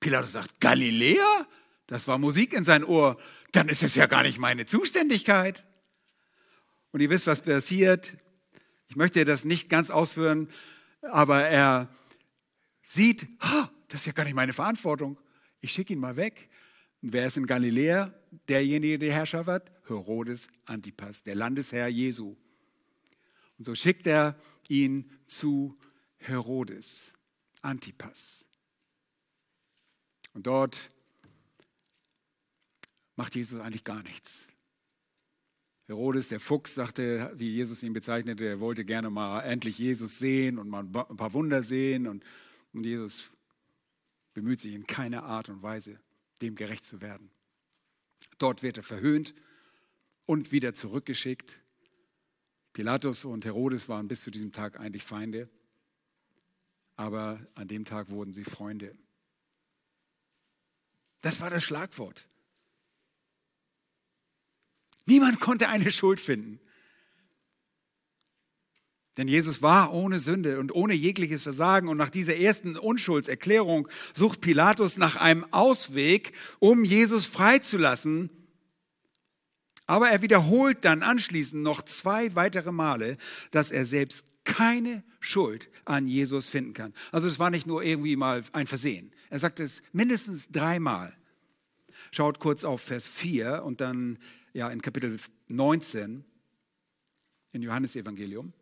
Pilatus 0.00 0.32
sagt, 0.32 0.60
Galiläa? 0.60 1.46
Das 1.86 2.08
war 2.08 2.18
Musik 2.18 2.52
in 2.52 2.64
sein 2.64 2.84
Ohr. 2.84 3.18
Dann 3.52 3.68
ist 3.68 3.82
es 3.82 3.94
ja 3.94 4.06
gar 4.06 4.22
nicht 4.22 4.38
meine 4.38 4.66
Zuständigkeit. 4.66 5.64
Und 6.92 7.00
ihr 7.00 7.10
wisst, 7.10 7.26
was 7.26 7.40
passiert. 7.40 8.16
Ich 8.88 8.96
möchte 8.96 9.24
das 9.24 9.44
nicht 9.44 9.68
ganz 9.68 9.90
ausführen, 9.90 10.48
aber 11.02 11.42
er 11.44 11.88
sieht, 12.82 13.26
oh, 13.42 13.64
das 13.88 14.00
ist 14.00 14.06
ja 14.06 14.12
gar 14.12 14.24
nicht 14.24 14.34
meine 14.34 14.52
Verantwortung. 14.52 15.18
Ich 15.60 15.72
schicke 15.72 15.92
ihn 15.92 16.00
mal 16.00 16.16
weg. 16.16 16.48
Und 17.02 17.12
wer 17.12 17.26
ist 17.26 17.36
in 17.36 17.46
Galiläa? 17.46 18.12
Derjenige, 18.48 18.98
der 18.98 19.12
Herrscher 19.12 19.46
wird? 19.46 19.70
Herodes 19.86 20.48
Antipas, 20.64 21.22
der 21.22 21.34
Landesherr 21.34 21.88
Jesu. 21.88 22.36
Und 23.58 23.64
so 23.64 23.74
schickt 23.74 24.06
er 24.06 24.38
ihn 24.68 25.10
zu 25.26 25.76
Herodes 26.18 27.12
Antipas. 27.62 28.44
Und 30.34 30.46
dort 30.46 30.90
macht 33.16 33.34
Jesus 33.34 33.60
eigentlich 33.60 33.84
gar 33.84 34.02
nichts. 34.02 34.46
Herodes, 35.86 36.28
der 36.28 36.40
Fuchs, 36.40 36.74
sagte, 36.74 37.32
wie 37.36 37.54
Jesus 37.54 37.82
ihn 37.82 37.92
bezeichnete, 37.92 38.44
er 38.44 38.60
wollte 38.60 38.84
gerne 38.84 39.08
mal 39.08 39.40
endlich 39.42 39.78
Jesus 39.78 40.18
sehen 40.18 40.58
und 40.58 40.68
mal 40.68 40.80
ein 40.80 41.16
paar 41.16 41.32
Wunder 41.32 41.62
sehen. 41.62 42.08
Und, 42.08 42.24
und 42.72 42.84
Jesus 42.84 43.30
bemüht 44.34 44.60
sich 44.60 44.74
in 44.74 44.86
keiner 44.86 45.22
Art 45.22 45.48
und 45.48 45.62
Weise, 45.62 46.00
dem 46.42 46.56
gerecht 46.56 46.84
zu 46.84 47.00
werden. 47.00 47.30
Dort 48.38 48.62
wird 48.62 48.76
er 48.76 48.82
verhöhnt 48.82 49.32
und 50.26 50.52
wieder 50.52 50.74
zurückgeschickt. 50.74 51.62
Pilatus 52.72 53.24
und 53.24 53.44
Herodes 53.44 53.88
waren 53.88 54.08
bis 54.08 54.22
zu 54.22 54.30
diesem 54.30 54.52
Tag 54.52 54.78
eigentlich 54.78 55.02
Feinde, 55.02 55.48
aber 56.96 57.40
an 57.54 57.68
dem 57.68 57.84
Tag 57.84 58.10
wurden 58.10 58.34
sie 58.34 58.44
Freunde. 58.44 58.94
Das 61.22 61.40
war 61.40 61.48
das 61.48 61.64
Schlagwort. 61.64 62.28
Niemand 65.06 65.40
konnte 65.40 65.68
eine 65.68 65.90
Schuld 65.90 66.20
finden. 66.20 66.60
Denn 69.16 69.28
Jesus 69.28 69.62
war 69.62 69.94
ohne 69.94 70.20
Sünde 70.20 70.60
und 70.60 70.74
ohne 70.74 70.92
jegliches 70.92 71.44
Versagen. 71.44 71.88
Und 71.88 71.96
nach 71.96 72.10
dieser 72.10 72.36
ersten 72.36 72.76
Unschuldserklärung 72.76 73.88
sucht 74.12 74.42
Pilatus 74.42 74.98
nach 74.98 75.16
einem 75.16 75.50
Ausweg, 75.52 76.32
um 76.58 76.84
Jesus 76.84 77.24
freizulassen. 77.24 78.28
Aber 79.86 80.10
er 80.10 80.22
wiederholt 80.22 80.84
dann 80.84 81.02
anschließend 81.02 81.62
noch 81.62 81.82
zwei 81.82 82.34
weitere 82.34 82.72
Male, 82.72 83.16
dass 83.50 83.70
er 83.70 83.86
selbst 83.86 84.26
keine 84.44 85.04
Schuld 85.20 85.68
an 85.84 86.06
Jesus 86.06 86.48
finden 86.48 86.72
kann. 86.72 86.94
Also 87.12 87.28
es 87.28 87.38
war 87.38 87.50
nicht 87.50 87.66
nur 87.66 87.82
irgendwie 87.82 88.16
mal 88.16 88.42
ein 88.52 88.66
Versehen. 88.66 89.12
Er 89.28 89.38
sagt 89.38 89.60
es 89.60 89.82
mindestens 89.92 90.48
dreimal. 90.48 91.14
Schaut 92.12 92.38
kurz 92.38 92.64
auf 92.64 92.80
Vers 92.80 93.08
4 93.08 93.64
und 93.64 93.80
dann 93.80 94.18
ja, 94.52 94.70
in 94.70 94.80
Kapitel 94.80 95.18
19 95.48 96.24
in 97.52 97.62
Johannes 97.62 97.96
Evangelium, 97.96 98.52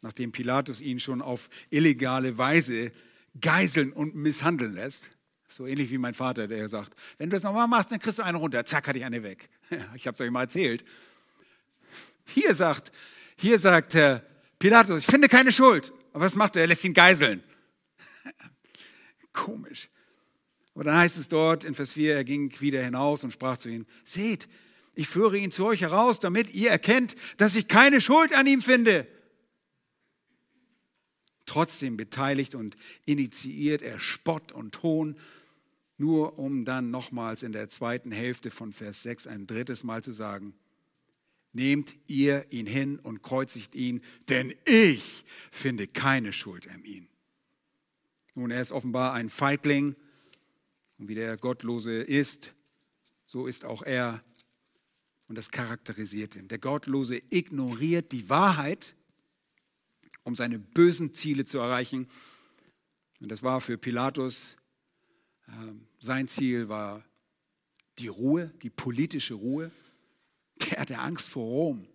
nachdem 0.00 0.32
Pilatus 0.32 0.80
ihn 0.80 1.00
schon 1.00 1.22
auf 1.22 1.48
illegale 1.70 2.38
Weise 2.38 2.92
geiseln 3.40 3.92
und 3.92 4.14
misshandeln 4.14 4.74
lässt. 4.74 5.10
So 5.50 5.66
ähnlich 5.66 5.90
wie 5.90 5.98
mein 5.98 6.14
Vater, 6.14 6.46
der 6.46 6.68
sagt, 6.68 6.94
wenn 7.18 7.28
du 7.28 7.34
das 7.34 7.42
nochmal 7.42 7.66
machst, 7.66 7.90
dann 7.90 7.98
kriegst 7.98 8.18
du 8.18 8.22
eine 8.22 8.38
runter. 8.38 8.64
Zack, 8.64 8.86
hatte 8.86 8.98
ich 8.98 9.04
eine 9.04 9.24
weg. 9.24 9.48
ich 9.96 10.06
habe 10.06 10.14
es 10.14 10.20
euch 10.20 10.30
mal 10.30 10.42
erzählt. 10.42 10.84
Hier 12.26 12.54
sagt, 12.54 12.92
hier 13.36 13.58
sagt 13.58 13.94
Herr 13.94 14.24
Pilatus, 14.60 15.00
ich 15.00 15.06
finde 15.06 15.28
keine 15.28 15.50
Schuld. 15.50 15.92
Aber 16.12 16.24
was 16.24 16.36
macht 16.36 16.54
er? 16.54 16.62
Er 16.62 16.68
lässt 16.68 16.84
ihn 16.84 16.94
geiseln. 16.94 17.42
Komisch. 19.32 19.88
Aber 20.74 20.84
dann 20.84 20.96
heißt 20.96 21.18
es 21.18 21.26
dort 21.26 21.64
in 21.64 21.74
Vers 21.74 21.92
4, 21.92 22.14
er 22.14 22.24
ging 22.24 22.54
wieder 22.60 22.82
hinaus 22.82 23.24
und 23.24 23.32
sprach 23.32 23.58
zu 23.58 23.68
ihnen, 23.68 23.86
seht, 24.04 24.48
ich 24.94 25.08
führe 25.08 25.36
ihn 25.36 25.50
zu 25.50 25.66
euch 25.66 25.80
heraus, 25.80 26.20
damit 26.20 26.54
ihr 26.54 26.70
erkennt, 26.70 27.16
dass 27.38 27.56
ich 27.56 27.66
keine 27.66 28.00
Schuld 28.00 28.32
an 28.32 28.46
ihm 28.46 28.62
finde. 28.62 29.06
Trotzdem 31.44 31.96
beteiligt 31.96 32.54
und 32.54 32.76
initiiert 33.04 33.82
er 33.82 33.98
Spott 33.98 34.52
und 34.52 34.80
Hohn, 34.84 35.16
nur 36.00 36.38
um 36.38 36.64
dann 36.64 36.90
nochmals 36.90 37.42
in 37.42 37.52
der 37.52 37.68
zweiten 37.68 38.10
Hälfte 38.10 38.50
von 38.50 38.72
Vers 38.72 39.02
6 39.02 39.26
ein 39.26 39.46
drittes 39.46 39.84
Mal 39.84 40.02
zu 40.02 40.12
sagen, 40.12 40.54
nehmt 41.52 41.94
ihr 42.06 42.46
ihn 42.50 42.66
hin 42.66 42.98
und 42.98 43.22
kreuzigt 43.22 43.74
ihn, 43.74 44.00
denn 44.28 44.54
ich 44.64 45.24
finde 45.50 45.86
keine 45.86 46.32
Schuld 46.32 46.68
an 46.68 46.84
ihm. 46.84 47.08
Nun, 48.34 48.50
er 48.50 48.62
ist 48.62 48.72
offenbar 48.72 49.12
ein 49.12 49.28
Feigling 49.28 49.94
und 50.98 51.08
wie 51.08 51.14
der 51.14 51.36
Gottlose 51.36 52.00
ist, 52.00 52.54
so 53.26 53.46
ist 53.46 53.64
auch 53.64 53.82
er 53.82 54.24
und 55.28 55.36
das 55.36 55.50
charakterisiert 55.50 56.34
ihn. 56.34 56.48
Der 56.48 56.58
Gottlose 56.58 57.20
ignoriert 57.30 58.12
die 58.12 58.28
Wahrheit 58.28 58.94
um 60.24 60.34
seine 60.34 60.58
bösen 60.58 61.14
Ziele 61.14 61.44
zu 61.44 61.58
erreichen. 61.58 62.06
Und 63.20 63.30
das 63.30 63.42
war 63.42 63.60
für 63.60 63.78
Pilatus, 63.78 64.56
sein 65.98 66.28
Ziel 66.28 66.68
war 66.68 67.04
die 67.98 68.08
Ruhe, 68.08 68.52
die 68.62 68.70
politische 68.70 69.34
Ruhe. 69.34 69.70
Der 70.70 70.80
hatte 70.80 70.98
Angst 70.98 71.28
vor 71.28 71.44
Rom. 71.44 71.86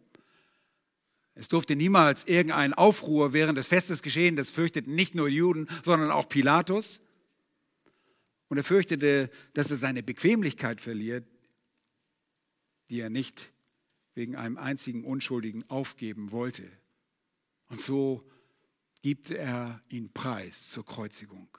Es 1.34 1.50
durfte 1.50 1.76
niemals 1.76 2.26
irgendein 2.26 2.74
Aufruhr 2.74 3.34
während 3.34 3.58
des 3.58 3.68
Festes 3.68 4.02
geschehen. 4.02 4.36
Das 4.36 4.50
fürchteten 4.50 4.96
nicht 4.96 5.16
nur 5.16 5.28
Juden, 5.28 5.68
sondern 5.84 6.10
auch 6.12 6.30
Pilatus. 6.30 7.02
Und 8.48 8.58
er 8.58 8.64
fürchtete, 8.64 9.30
dass 9.54 9.70
er 9.70 9.78
seine 9.78 10.02
Bequemlichkeit 10.02 10.80
verliert, 10.80 11.26
die 12.90 13.02
er 13.02 13.10
nicht 13.10 13.52
wegen 14.14 14.36
einem 14.36 14.58
einzigen 14.58 15.04
Unschuldigen 15.04 15.70
aufgeben 15.70 16.32
wollte. 16.32 16.64
Und 17.68 17.82
so 17.82 18.24
gibt 19.02 19.30
er 19.30 19.82
ihn 19.90 20.14
preis 20.14 20.70
zur 20.70 20.86
Kreuzigung. 20.86 21.50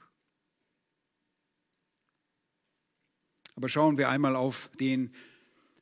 Aber 3.57 3.67
schauen 3.69 3.97
wir 3.97 4.09
einmal 4.09 4.35
auf 4.35 4.69
den 4.79 5.11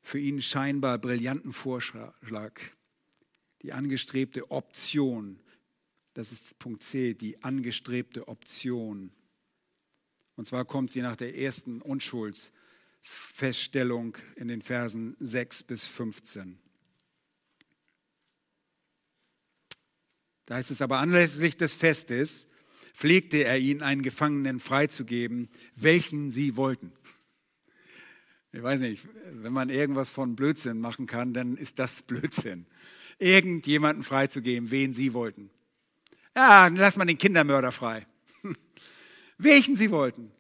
für 0.02 0.18
ihn 0.18 0.42
scheinbar 0.42 0.98
brillanten 0.98 1.52
Vorschlag, 1.52 2.62
die 3.64 3.74
angestrebte 3.74 4.50
Option. 4.50 5.42
Das 6.14 6.32
ist 6.32 6.58
Punkt 6.58 6.84
C, 6.84 7.16
die 7.16 7.44
angestrebte 7.44 8.30
Option. 8.30 9.12
Und 10.38 10.48
zwar 10.48 10.64
kommt 10.64 10.90
sie 10.90 11.02
nach 11.02 11.18
der 11.18 11.38
ersten 11.38 11.82
Unschuldsfeststellung 11.82 14.18
in 14.38 14.48
den 14.48 14.62
Versen 14.62 15.18
6 15.20 15.64
bis 15.64 15.84
15. 15.84 16.58
Da 20.46 20.56
heißt 20.56 20.72
es 20.72 20.82
aber 20.82 21.00
anlässlich 21.00 21.58
des 21.58 21.74
Festes, 21.74 22.48
pflegte 22.94 23.44
er 23.44 23.60
ihn, 23.60 23.82
einen 23.82 24.02
Gefangenen 24.02 24.62
freizugeben, 24.62 25.50
welchen 25.76 26.32
sie 26.32 26.56
wollten. 26.56 26.94
Ich 28.56 28.64
weiß 28.64 28.80
nicht, 28.80 29.06
wenn 29.32 29.52
man 29.52 29.70
irgendwas 29.70 30.10
von 30.10 30.38
Blödsinn 30.38 30.80
machen 30.80 31.08
kann, 31.08 31.34
dann 31.34 31.58
ist 31.58 31.78
das 31.78 32.04
Blödsinn. 32.04 32.66
Irgendjemanden 33.20 34.02
freizugeben, 34.02 34.72
wen 34.72 34.94
sie 34.94 35.14
wollten. 35.14 35.50
Ja, 36.34 36.64
dann 36.64 36.78
lass 36.78 36.96
mal 36.96 37.04
den 37.04 37.18
Kindermörder 37.18 37.74
frei. 37.74 38.08
Welchen 39.38 39.76
sie 39.76 39.92
wollten. 39.92 40.32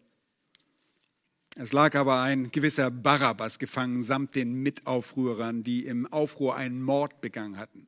Es 1.58 1.74
lag 1.74 1.94
aber 1.96 2.22
ein 2.22 2.52
gewisser 2.52 2.90
Barabbas 2.90 3.60
gefangen 3.60 4.02
samt 4.02 4.36
den 4.36 4.54
Mitaufrührern, 4.64 5.64
die 5.64 5.86
im 5.86 6.06
Aufruhr 6.08 6.56
einen 6.56 6.82
Mord 6.82 7.20
begangen 7.20 7.58
hatten. 7.58 7.88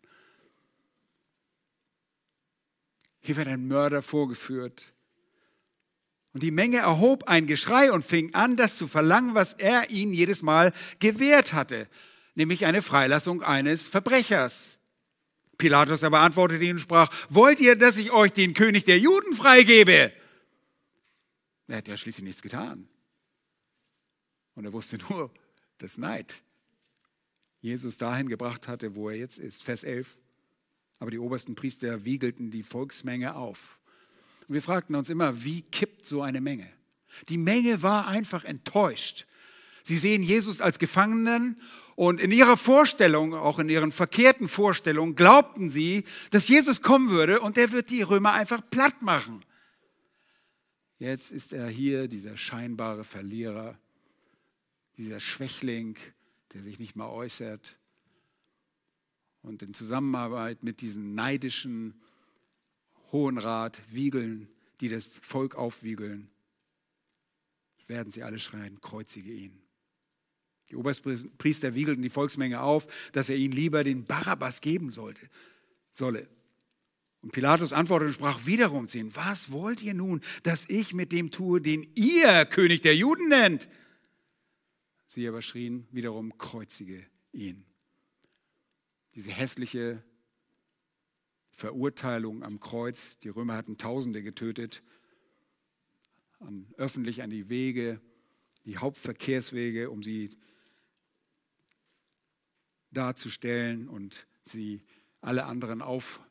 Hier 3.22 3.38
wird 3.38 3.48
ein 3.48 3.68
Mörder 3.68 4.02
vorgeführt. 4.02 4.94
Und 6.38 6.44
die 6.44 6.52
Menge 6.52 6.78
erhob 6.78 7.24
ein 7.24 7.48
Geschrei 7.48 7.92
und 7.92 8.06
fing 8.06 8.36
an, 8.36 8.58
das 8.58 8.78
zu 8.78 8.88
verlangen, 8.88 9.34
was 9.34 9.54
er 9.54 9.90
ihnen 9.90 10.14
jedes 10.14 10.44
Mal 10.44 10.72
gewährt 11.00 11.54
hatte, 11.54 11.88
nämlich 12.36 12.68
eine 12.68 12.84
Freilassung 12.84 13.42
eines 13.42 13.88
Verbrechers. 13.88 14.78
Pilatus 15.58 16.04
aber 16.04 16.20
antwortete 16.20 16.64
ihnen 16.64 16.74
und 16.74 16.82
sprach, 16.82 17.12
wollt 17.30 17.60
ihr, 17.60 17.76
dass 17.76 17.98
ich 17.98 18.12
euch 18.12 18.34
den 18.34 18.54
König 18.54 18.84
der 18.84 19.00
Juden 19.00 19.34
freigebe? 19.34 20.14
Er 21.70 21.78
hat 21.78 21.88
ja 21.88 21.98
schließlich 21.98 22.24
nichts 22.24 22.44
getan. 22.44 22.88
Und 24.54 24.66
er 24.66 24.74
wusste 24.74 25.00
nur, 25.10 25.32
dass 25.80 25.98
Neid 25.98 26.44
Jesus 27.62 27.98
dahin 27.98 28.30
gebracht 28.30 28.68
hatte, 28.68 28.94
wo 28.94 29.10
er 29.10 29.16
jetzt 29.16 29.40
ist. 29.40 29.64
Vers 29.64 29.84
11. 29.84 30.20
Aber 31.00 31.10
die 31.10 31.18
obersten 31.18 31.56
Priester 31.56 32.06
wiegelten 32.06 32.52
die 32.52 32.62
Volksmenge 32.62 33.36
auf. 33.36 33.77
Und 34.48 34.54
wir 34.54 34.62
fragten 34.62 34.96
uns 34.96 35.10
immer, 35.10 35.44
wie 35.44 35.62
kippt 35.62 36.06
so 36.06 36.22
eine 36.22 36.42
Menge? 36.42 36.70
Die 37.30 37.38
Menge 37.38 37.82
war 37.84 38.08
einfach 38.08 38.44
enttäuscht. 38.44 39.26
Sie 39.84 39.98
sehen 39.98 40.22
Jesus 40.22 40.62
als 40.62 40.80
Gefangenen 40.80 41.62
und 41.96 42.22
in 42.22 42.32
ihrer 42.32 42.58
Vorstellung, 42.58 43.34
auch 43.34 43.60
in 43.60 43.70
ihren 43.70 43.92
verkehrten 43.92 44.48
Vorstellungen, 44.48 45.16
glaubten 45.16 45.70
sie, 45.70 46.04
dass 46.32 46.48
Jesus 46.48 46.82
kommen 46.82 47.10
würde 47.10 47.40
und 47.40 47.58
er 47.58 47.72
wird 47.72 47.90
die 47.90 48.02
Römer 48.02 48.34
einfach 48.34 48.62
platt 48.70 49.02
machen. 49.02 49.44
Jetzt 51.00 51.32
ist 51.32 51.54
er 51.54 51.68
hier, 51.68 52.08
dieser 52.08 52.38
scheinbare 52.38 53.04
Verlierer, 53.04 53.78
dieser 54.98 55.20
Schwächling, 55.20 55.98
der 56.54 56.64
sich 56.64 56.80
nicht 56.80 56.96
mal 56.96 57.10
äußert, 57.10 57.78
und 59.42 59.62
in 59.62 59.74
Zusammenarbeit 59.74 60.64
mit 60.64 60.82
diesen 60.82 61.16
neidischen 61.16 62.02
Hohenrat 63.12 63.82
wiegeln, 63.90 64.48
die 64.82 64.90
das 64.90 65.08
Volk 65.22 65.56
aufwiegeln, 65.56 66.30
werden 67.88 68.12
sie 68.12 68.24
alle 68.24 68.40
schreien, 68.40 68.82
kreuzige 68.82 69.32
ihn. 69.32 69.62
Die 70.70 70.76
Oberpriester 70.76 71.74
wiegelten 71.74 72.02
die 72.02 72.10
Volksmenge 72.10 72.62
auf, 72.62 72.88
dass 73.14 73.30
er 73.30 73.38
ihnen 73.38 73.54
lieber 73.54 73.86
den 73.86 74.04
Barabbas 74.04 74.60
geben 74.60 74.92
sollte, 74.92 75.26
solle. 75.94 76.28
Und 77.22 77.32
Pilatus 77.32 77.72
antwortete 77.72 78.08
und 78.08 78.14
sprach 78.14 78.46
wiederum 78.46 78.90
zu 78.90 78.98
ihnen, 78.98 79.16
was 79.16 79.52
wollt 79.52 79.82
ihr 79.82 79.94
nun, 79.94 80.22
dass 80.44 80.66
ich 80.68 80.94
mit 80.94 81.14
dem 81.14 81.32
tue, 81.32 81.62
den 81.62 81.90
ihr 81.96 82.46
König 82.46 82.82
der 82.82 82.96
Juden 82.98 83.30
nennt? 83.30 83.70
Sie 85.08 85.26
aber 85.26 85.42
schrien 85.42 85.88
wiederum, 85.92 86.38
kreuzige 86.38 87.06
ihn 87.32 87.68
diese 89.18 89.32
hässliche 89.32 90.04
Verurteilung 91.58 92.44
am 92.44 92.60
Kreuz. 92.60 93.18
Die 93.18 93.30
Römer 93.30 93.56
hatten 93.56 93.80
Tausende 93.80 94.22
getötet, 94.22 94.84
an, 96.40 96.72
öffentlich 96.78 97.24
an 97.24 97.32
die 97.32 97.50
Wege, 97.50 98.00
die 98.66 98.78
Hauptverkehrswege, 98.78 99.90
um 99.90 100.04
sie 100.04 100.30
darzustellen 102.92 103.90
und 103.90 104.28
sie 104.44 104.84
alle 105.20 105.46
anderen 105.46 105.82
Aufrührer 105.82 106.24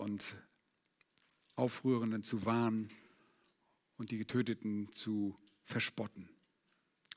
und 0.00 0.24
Aufrührenden 1.56 2.22
zu 2.22 2.46
warnen 2.46 2.88
und 3.98 4.10
die 4.10 4.16
Getöteten 4.16 4.90
zu 4.90 5.38
verspotten. 5.64 6.30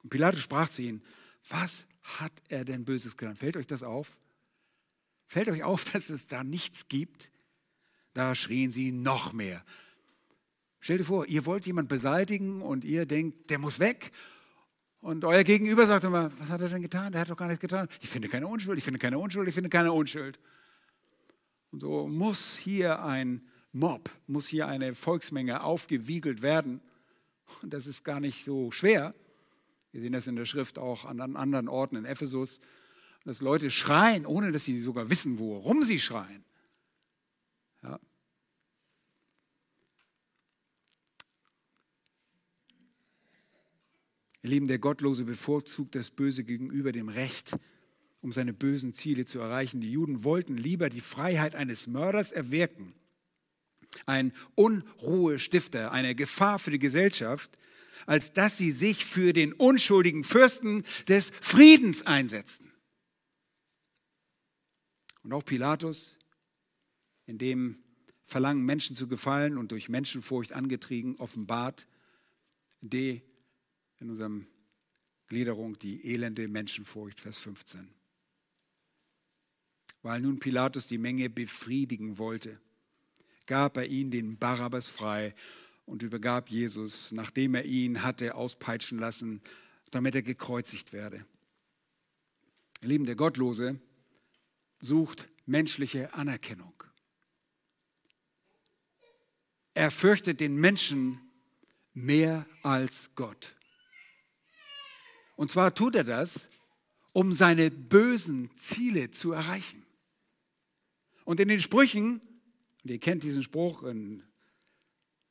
Und 0.03 0.09
Pilatus 0.09 0.41
sprach 0.41 0.69
zu 0.69 0.81
ihnen, 0.81 1.01
was 1.47 1.87
hat 2.01 2.33
er 2.49 2.65
denn 2.65 2.83
Böses 2.83 3.15
getan? 3.15 3.37
Fällt 3.37 3.55
euch 3.55 3.67
das 3.67 3.81
auf? 3.81 4.19
Fällt 5.28 5.49
euch 5.49 5.63
auf, 5.63 5.84
dass 5.91 6.09
es 6.09 6.25
da 6.25 6.43
nichts 6.43 6.88
gibt? 6.88 7.32
Da 8.13 8.34
schrien 8.34 8.71
sie 8.71 8.91
noch 8.91 9.34
mehr. 9.34 9.63
Stellt 10.80 11.01
dir 11.01 11.05
vor, 11.05 11.28
ihr 11.28 11.45
wollt 11.45 11.65
jemanden 11.67 11.89
beseitigen 11.89 12.61
und 12.61 12.84
ihr 12.86 13.05
denkt, 13.05 13.49
der 13.49 13.59
muss 13.59 13.80
weg. 13.80 14.11
Und 15.01 15.23
euer 15.25 15.43
Gegenüber 15.43 15.86
sagt 15.86 16.05
immer, 16.05 16.32
was 16.39 16.49
hat 16.49 16.61
er 16.61 16.69
denn 16.69 16.82
getan? 16.82 17.11
Der 17.11 17.21
hat 17.21 17.30
doch 17.30 17.38
gar 17.38 17.47
nichts 17.47 17.61
getan. 17.61 17.88
Ich 18.01 18.09
finde 18.09 18.30
keine 18.30 18.47
Unschuld, 18.47 18.78
ich 18.78 18.84
finde 18.84 18.99
keine 18.99 19.19
Unschuld, 19.19 19.47
ich 19.47 19.53
finde 19.53 19.69
keine 19.69 19.91
Unschuld. 19.91 20.39
Und 21.71 21.82
so 21.82 22.07
muss 22.07 22.57
hier 22.57 23.03
ein 23.03 23.47
Mob, 23.73 24.09
muss 24.25 24.47
hier 24.47 24.67
eine 24.67 24.95
Volksmenge 24.95 25.63
aufgewiegelt 25.63 26.41
werden. 26.41 26.82
Und 27.61 27.73
das 27.73 27.86
ist 27.86 28.03
gar 28.03 28.19
nicht 28.19 28.43
so 28.43 28.71
schwer. 28.71 29.13
Wir 29.91 30.01
sehen 30.01 30.13
das 30.13 30.28
in 30.28 30.36
der 30.36 30.45
Schrift 30.45 30.80
auch 30.80 31.05
an 31.05 31.19
anderen 31.36 31.67
Orten 31.67 31.95
in 31.95 32.05
Ephesus, 32.05 32.59
dass 33.28 33.41
Leute 33.41 33.69
schreien, 33.69 34.25
ohne 34.25 34.53
dass 34.53 34.63
sie 34.63 34.80
sogar 34.80 35.09
wissen, 35.09 35.38
worum 35.38 35.84
sie 35.84 35.99
schreien. 35.99 36.45
Ja. 37.84 37.99
Ihr 44.43 44.49
Lieben, 44.49 44.69
der 44.69 44.80
Gottlose 44.80 45.25
bevorzugt 45.25 45.95
das 45.95 46.09
Böse 46.09 46.45
gegenüber 46.45 46.93
dem 46.93 47.09
Recht, 47.09 47.51
um 48.21 48.32
seine 48.32 48.53
bösen 48.53 48.93
Ziele 48.93 49.25
zu 49.25 49.39
erreichen. 49.39 49.82
Die 49.82 49.91
Juden 49.91 50.23
wollten 50.23 50.55
lieber 50.55 50.88
die 50.88 51.01
Freiheit 51.01 51.53
eines 51.53 51.86
Mörders 51.86 52.32
erwirken, 52.32 52.93
ein 54.05 54.32
Unruhestifter, 54.55 55.91
eine 55.91 56.15
Gefahr 56.15 56.59
für 56.59 56.71
die 56.71 56.80
Gesellschaft, 56.80 57.57
als 58.05 58.32
dass 58.32 58.57
sie 58.57 58.71
sich 58.71 59.05
für 59.05 59.34
den 59.34 59.51
unschuldigen 59.51 60.23
Fürsten 60.23 60.84
des 61.09 61.34
Friedens 61.41 62.03
einsetzten. 62.07 62.66
Und 65.28 65.34
auch 65.34 65.43
Pilatus, 65.43 66.17
in 67.25 67.38
dem 67.38 67.84
Verlangen, 68.23 68.63
Menschen 68.63 68.95
zu 68.95 69.09
gefallen 69.09 69.57
und 69.57 69.73
durch 69.73 69.89
Menschenfurcht 69.89 70.53
angetrieben, 70.53 71.17
offenbart 71.17 71.86
D 72.80 73.21
in 73.99 74.09
unserem 74.09 74.47
Gliederung 75.28 75.78
die 75.80 76.13
elende 76.13 76.47
Menschenfurcht, 76.47 77.19
Vers 77.19 77.39
15. 77.39 77.89
Weil 80.01 80.21
nun 80.21 80.39
Pilatus 80.39 80.88
die 80.88 80.97
Menge 80.97 81.30
befriedigen 81.30 82.17
wollte, 82.17 82.57
gab 83.47 83.75
er 83.75 83.88
ihnen 83.88 84.11
den 84.11 84.38
Barabbas 84.38 84.88
frei 84.88 85.36
und 85.86 86.03
übergab 86.03 86.49
Jesus, 86.49 87.11
nachdem 87.11 87.53
er 87.53 87.65
ihn 87.65 88.01
hatte 88.01 88.34
auspeitschen 88.34 88.97
lassen, 88.97 89.41
damit 89.91 90.15
er 90.15 90.21
gekreuzigt 90.21 90.93
werde. 90.93 91.25
Ihr 92.82 92.88
Lieben, 92.88 93.05
der 93.05 93.17
Gottlose 93.17 93.78
sucht 94.80 95.28
menschliche 95.45 96.13
Anerkennung. 96.13 96.84
Er 99.73 99.91
fürchtet 99.91 100.39
den 100.39 100.55
Menschen 100.55 101.21
mehr 101.93 102.45
als 102.63 103.11
Gott. 103.15 103.55
Und 105.36 105.51
zwar 105.51 105.73
tut 105.73 105.95
er 105.95 106.03
das, 106.03 106.47
um 107.13 107.34
seine 107.34 107.71
bösen 107.71 108.49
Ziele 108.57 109.11
zu 109.11 109.32
erreichen. 109.32 109.86
Und 111.25 111.39
in 111.39 111.47
den 111.47 111.61
Sprüchen, 111.61 112.21
und 112.84 112.91
ihr 112.91 112.99
kennt 112.99 113.23
diesen 113.23 113.43
Spruch, 113.43 113.84
in 113.84 114.23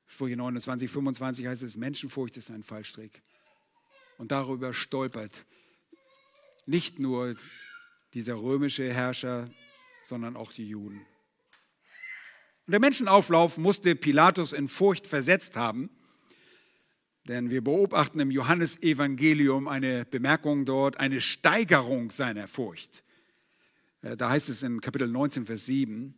Sprüche 0.06 0.36
29, 0.36 0.90
25 0.90 1.46
heißt 1.46 1.62
es, 1.62 1.76
Menschenfurcht 1.76 2.36
ist 2.36 2.50
ein 2.50 2.62
Fallstrick. 2.62 3.22
Und 4.18 4.30
darüber 4.30 4.72
stolpert 4.72 5.44
nicht 6.66 6.98
nur 6.98 7.36
dieser 8.16 8.36
römische 8.36 8.90
Herrscher, 8.90 9.50
sondern 10.02 10.36
auch 10.36 10.50
die 10.50 10.66
Juden. 10.66 11.00
Und 12.66 12.72
der 12.72 12.80
Menschenauflauf 12.80 13.58
musste 13.58 13.94
Pilatus 13.94 14.54
in 14.54 14.68
Furcht 14.68 15.06
versetzt 15.06 15.54
haben, 15.54 15.90
denn 17.28 17.50
wir 17.50 17.62
beobachten 17.62 18.18
im 18.18 18.30
Johannesevangelium 18.30 19.68
eine 19.68 20.06
Bemerkung 20.06 20.64
dort, 20.64 20.98
eine 20.98 21.20
Steigerung 21.20 22.10
seiner 22.10 22.48
Furcht. 22.48 23.04
Äh, 24.00 24.16
da 24.16 24.30
heißt 24.30 24.48
es 24.48 24.62
in 24.62 24.80
Kapitel 24.80 25.08
19, 25.08 25.44
Vers 25.44 25.66
7, 25.66 26.14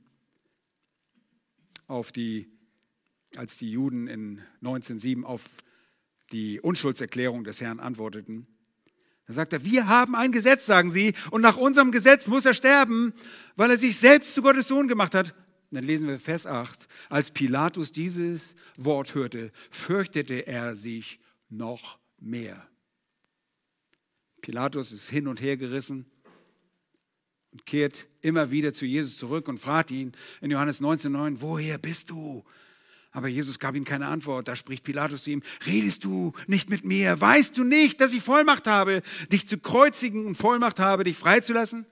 auf 1.88 2.12
die, 2.12 2.48
als 3.36 3.56
die 3.56 3.72
Juden 3.72 4.06
in 4.06 4.40
19.7 4.62 5.24
auf 5.24 5.50
die 6.30 6.60
Unschuldserklärung 6.60 7.42
des 7.42 7.60
Herrn 7.60 7.80
antworteten, 7.80 8.46
da 9.28 9.34
sagt 9.34 9.52
er, 9.52 9.62
wir 9.62 9.86
haben 9.88 10.16
ein 10.16 10.32
Gesetz, 10.32 10.64
sagen 10.64 10.90
sie, 10.90 11.12
und 11.30 11.42
nach 11.42 11.58
unserem 11.58 11.92
Gesetz 11.92 12.28
muss 12.28 12.46
er 12.46 12.54
sterben, 12.54 13.12
weil 13.56 13.70
er 13.70 13.78
sich 13.78 13.98
selbst 13.98 14.34
zu 14.34 14.40
Gottes 14.40 14.68
Sohn 14.68 14.88
gemacht 14.88 15.14
hat. 15.14 15.34
Und 15.70 15.74
dann 15.74 15.84
lesen 15.84 16.08
wir 16.08 16.18
Vers 16.18 16.46
8. 16.46 16.88
Als 17.10 17.30
Pilatus 17.30 17.92
dieses 17.92 18.54
Wort 18.78 19.14
hörte, 19.14 19.52
fürchtete 19.70 20.46
er 20.46 20.76
sich 20.76 21.20
noch 21.50 21.98
mehr. 22.18 22.66
Pilatus 24.40 24.92
ist 24.92 25.10
hin 25.10 25.28
und 25.28 25.42
her 25.42 25.58
gerissen 25.58 26.06
und 27.52 27.66
kehrt 27.66 28.06
immer 28.22 28.50
wieder 28.50 28.72
zu 28.72 28.86
Jesus 28.86 29.18
zurück 29.18 29.46
und 29.48 29.58
fragt 29.58 29.90
ihn 29.90 30.12
in 30.40 30.50
Johannes 30.50 30.80
19,9, 30.80 31.42
woher 31.42 31.76
bist 31.76 32.08
du? 32.08 32.44
Aber 33.10 33.28
Jesus 33.28 33.58
gab 33.58 33.74
ihm 33.74 33.84
keine 33.84 34.06
Antwort. 34.06 34.48
Da 34.48 34.56
spricht 34.56 34.84
Pilatus 34.84 35.24
zu 35.24 35.30
ihm, 35.30 35.42
redest 35.66 36.04
du 36.04 36.32
nicht 36.46 36.68
mit 36.68 36.84
mir? 36.84 37.20
Weißt 37.20 37.56
du 37.56 37.64
nicht, 37.64 38.00
dass 38.00 38.12
ich 38.12 38.22
Vollmacht 38.22 38.66
habe, 38.66 39.02
dich 39.32 39.48
zu 39.48 39.58
kreuzigen 39.58 40.26
und 40.26 40.34
Vollmacht 40.34 40.78
habe, 40.78 41.04
dich 41.04 41.16
freizulassen? 41.16 41.86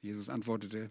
Jesus 0.00 0.30
antwortete, 0.30 0.88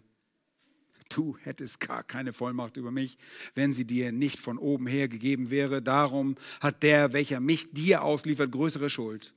du 1.08 1.36
hättest 1.38 1.80
gar 1.80 2.04
keine 2.04 2.32
Vollmacht 2.32 2.76
über 2.76 2.90
mich, 2.90 3.18
wenn 3.54 3.72
sie 3.72 3.84
dir 3.84 4.12
nicht 4.12 4.38
von 4.38 4.58
oben 4.58 4.86
her 4.86 5.08
gegeben 5.08 5.50
wäre. 5.50 5.82
Darum 5.82 6.36
hat 6.60 6.82
der, 6.82 7.12
welcher 7.12 7.40
mich 7.40 7.72
dir 7.72 8.02
ausliefert, 8.02 8.52
größere 8.52 8.90
Schuld. 8.90 9.34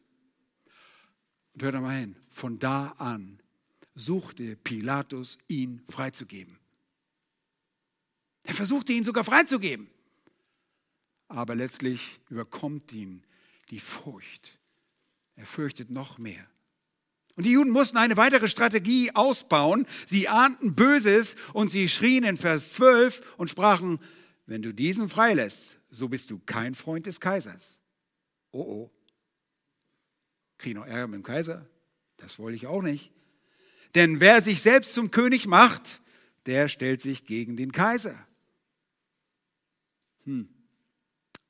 Und 1.53 1.63
hört 1.63 1.75
einmal 1.75 1.97
hin, 1.97 2.15
von 2.29 2.59
da 2.59 2.89
an 2.97 3.39
suchte 3.95 4.55
Pilatus, 4.55 5.37
ihn 5.47 5.81
freizugeben. 5.87 6.58
Er 8.49 8.55
versuchte 8.55 8.93
ihn 8.93 9.03
sogar 9.03 9.23
freizugeben. 9.23 9.87
Aber 11.27 11.53
letztlich 11.53 12.19
überkommt 12.29 12.91
ihn 12.91 13.23
die 13.69 13.79
Furcht. 13.79 14.57
Er 15.35 15.45
fürchtet 15.45 15.91
noch 15.91 16.17
mehr. 16.17 16.47
Und 17.35 17.45
die 17.45 17.51
Juden 17.51 17.69
mussten 17.69 17.97
eine 17.97 18.17
weitere 18.17 18.47
Strategie 18.47 19.11
ausbauen. 19.13 19.85
Sie 20.07 20.27
ahnten 20.27 20.73
Böses 20.73 21.35
und 21.53 21.69
sie 21.71 21.87
schrien 21.87 22.23
in 22.23 22.37
Vers 22.37 22.73
12 22.73 23.35
und 23.37 23.51
sprachen, 23.51 23.99
wenn 24.47 24.63
du 24.63 24.73
diesen 24.73 25.09
freilässt, 25.09 25.77
so 25.91 26.09
bist 26.09 26.31
du 26.31 26.39
kein 26.39 26.73
Freund 26.73 27.05
des 27.05 27.19
Kaisers. 27.19 27.79
Oh 28.51 28.61
oh. 28.61 28.91
Krieg 30.57 30.73
noch 30.73 30.87
Ärger 30.87 31.05
mit 31.05 31.17
dem 31.17 31.23
Kaiser? 31.23 31.69
Das 32.17 32.39
wollte 32.39 32.55
ich 32.55 32.65
auch 32.65 32.81
nicht. 32.81 33.11
Denn 33.93 34.19
wer 34.19 34.41
sich 34.41 34.63
selbst 34.63 34.95
zum 34.95 35.11
König 35.11 35.45
macht, 35.45 36.01
der 36.47 36.67
stellt 36.67 37.03
sich 37.03 37.25
gegen 37.25 37.55
den 37.55 37.71
Kaiser. 37.71 38.25
Hm. 40.25 40.49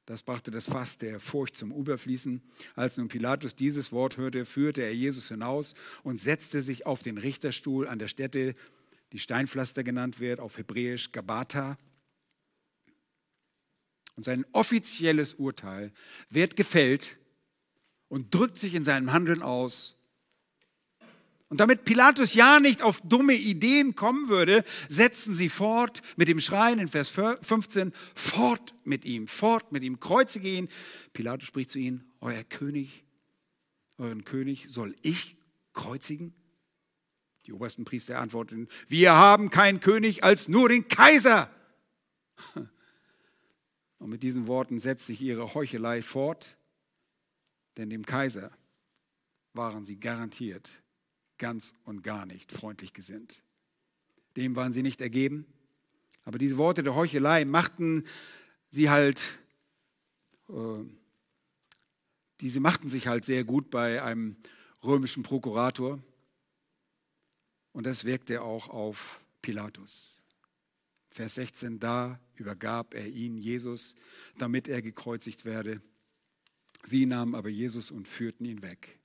Das 0.10 0.24
brachte 0.24 0.50
das 0.50 0.66
Fass 0.66 0.98
der 0.98 1.20
Furcht 1.20 1.56
zum 1.56 1.72
Überfließen. 1.72 2.42
Als 2.76 2.98
nun 2.98 3.10
Pilatus 3.10 3.56
dieses 3.56 3.92
Wort 3.92 4.18
hörte, 4.18 4.44
führte 4.46 4.82
er 4.82 4.96
Jesus 4.96 5.28
hinaus 5.28 5.76
und 6.02 6.20
setzte 6.20 6.64
sich 6.64 6.88
auf 6.88 7.04
den 7.04 7.20
Richterstuhl 7.20 7.88
an 7.88 8.00
der 8.00 8.08
Stätte, 8.08 8.56
die 9.12 9.20
Steinpflaster 9.20 9.84
genannt 9.84 10.20
wird, 10.20 10.40
auf 10.40 10.58
Hebräisch 10.58 11.12
Gabata. 11.12 11.78
Und 14.16 14.24
sein 14.24 14.48
offizielles 14.52 15.36
Urteil 15.36 15.92
wird 16.32 16.56
gefällt 16.56 17.20
und 18.08 18.34
drückt 18.34 18.58
sich 18.58 18.74
in 18.74 18.84
seinem 18.84 19.14
Handeln 19.14 19.44
aus 19.44 19.99
und 21.50 21.60
damit 21.60 21.84
Pilatus 21.84 22.36
ja 22.36 22.60
nicht 22.60 22.84
auf 22.84 23.02
dumme 23.02 23.34
Ideen 23.34 23.96
kommen 23.96 24.30
würde, 24.30 24.64
setzten 24.88 25.34
sie 25.34 25.50
fort 25.50 26.04
mit 26.16 26.28
dem 26.28 26.40
Schreien 26.40 26.78
in 26.78 26.88
Vers 26.88 27.10
15, 27.10 27.92
fort 28.14 28.76
mit 28.84 29.04
ihm, 29.04 29.28
fort 29.28 29.72
mit 29.72 29.84
ihm, 29.84 30.00
kreuzige 30.00 30.48
ihn. 30.48 30.70
Pilatus 31.12 31.48
spricht 31.48 31.72
zu 31.72 31.80
ihnen, 31.80 32.08
euer 32.22 32.44
König, 32.44 33.04
euren 33.98 34.24
König 34.26 34.70
soll 34.70 34.96
ich 35.02 35.38
kreuzigen? 35.74 36.36
Die 37.48 37.54
obersten 37.54 37.84
Priester 37.84 38.20
antworteten, 38.20 38.68
wir 38.88 39.14
haben 39.14 39.50
keinen 39.50 39.80
König 39.80 40.24
als 40.24 40.50
nur 40.50 40.70
den 40.70 40.88
Kaiser. 40.88 41.50
Und 43.98 44.10
mit 44.10 44.22
diesen 44.22 44.46
Worten 44.46 44.80
setzt 44.80 45.08
sich 45.08 45.20
ihre 45.20 45.56
Heuchelei 45.56 46.04
fort, 46.04 46.58
denn 47.78 47.90
dem 47.90 48.06
Kaiser 48.06 48.52
waren 49.54 49.84
sie 49.84 50.00
garantiert 50.00 50.72
ganz 51.40 51.74
und 51.86 52.04
gar 52.04 52.26
nicht 52.26 52.52
freundlich 52.52 52.94
gesinnt. 52.94 53.42
Dem 54.38 54.56
waren 54.56 54.74
sie 54.74 54.84
nicht 54.84 55.02
ergeben. 55.02 55.46
Aber 56.24 56.38
diese 56.38 56.58
Worte 56.58 56.84
der 56.84 56.96
Heuchelei 56.96 57.46
machten 57.46 58.04
sie 58.70 58.90
halt, 58.90 59.40
äh, 60.50 60.84
diese 62.42 62.60
machten 62.60 62.90
sich 62.90 63.08
halt 63.08 63.26
sehr 63.26 63.44
gut 63.44 63.72
bei 63.72 64.04
einem 64.04 64.36
römischen 64.84 65.24
Prokurator. 65.24 66.00
Und 67.72 67.86
das 67.86 68.04
wirkte 68.04 68.42
auch 68.42 68.70
auf 68.70 69.22
Pilatus. 69.42 70.22
Vers 71.10 71.36
16, 71.36 71.80
da 71.80 72.20
übergab 72.36 72.94
er 72.94 73.08
ihn, 73.08 73.38
Jesus, 73.38 73.96
damit 74.38 74.68
er 74.68 74.82
gekreuzigt 74.82 75.46
werde. 75.46 75.82
Sie 76.84 77.06
nahmen 77.06 77.36
aber 77.36 77.50
Jesus 77.50 77.92
und 77.92 78.08
führten 78.08 78.46
ihn 78.46 78.62
weg. 78.62 78.99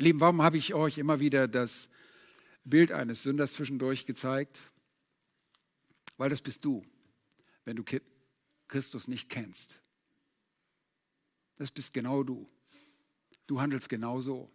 Lieben, 0.00 0.20
warum 0.20 0.40
habe 0.40 0.56
ich 0.56 0.72
euch 0.72 0.96
immer 0.96 1.20
wieder 1.20 1.46
das 1.46 1.90
Bild 2.64 2.90
eines 2.90 3.22
Sünders 3.22 3.52
zwischendurch 3.52 4.06
gezeigt? 4.06 4.58
Weil 6.16 6.30
das 6.30 6.40
bist 6.40 6.64
du, 6.64 6.82
wenn 7.66 7.76
du 7.76 7.84
Christus 8.66 9.08
nicht 9.08 9.28
kennst. 9.28 9.82
Das 11.56 11.70
bist 11.70 11.92
genau 11.92 12.22
du. 12.22 12.48
Du 13.46 13.60
handelst 13.60 13.90
genau 13.90 14.20
so. 14.20 14.50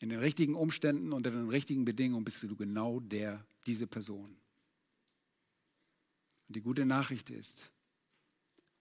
In 0.00 0.08
den 0.08 0.18
richtigen 0.18 0.56
Umständen, 0.56 1.12
unter 1.12 1.30
den 1.30 1.48
richtigen 1.48 1.84
Bedingungen 1.84 2.24
bist 2.24 2.42
du 2.42 2.56
genau 2.56 2.98
der, 2.98 3.46
diese 3.64 3.86
Person. 3.86 4.36
Und 6.48 6.56
die 6.56 6.62
gute 6.62 6.84
Nachricht 6.84 7.30
ist, 7.30 7.70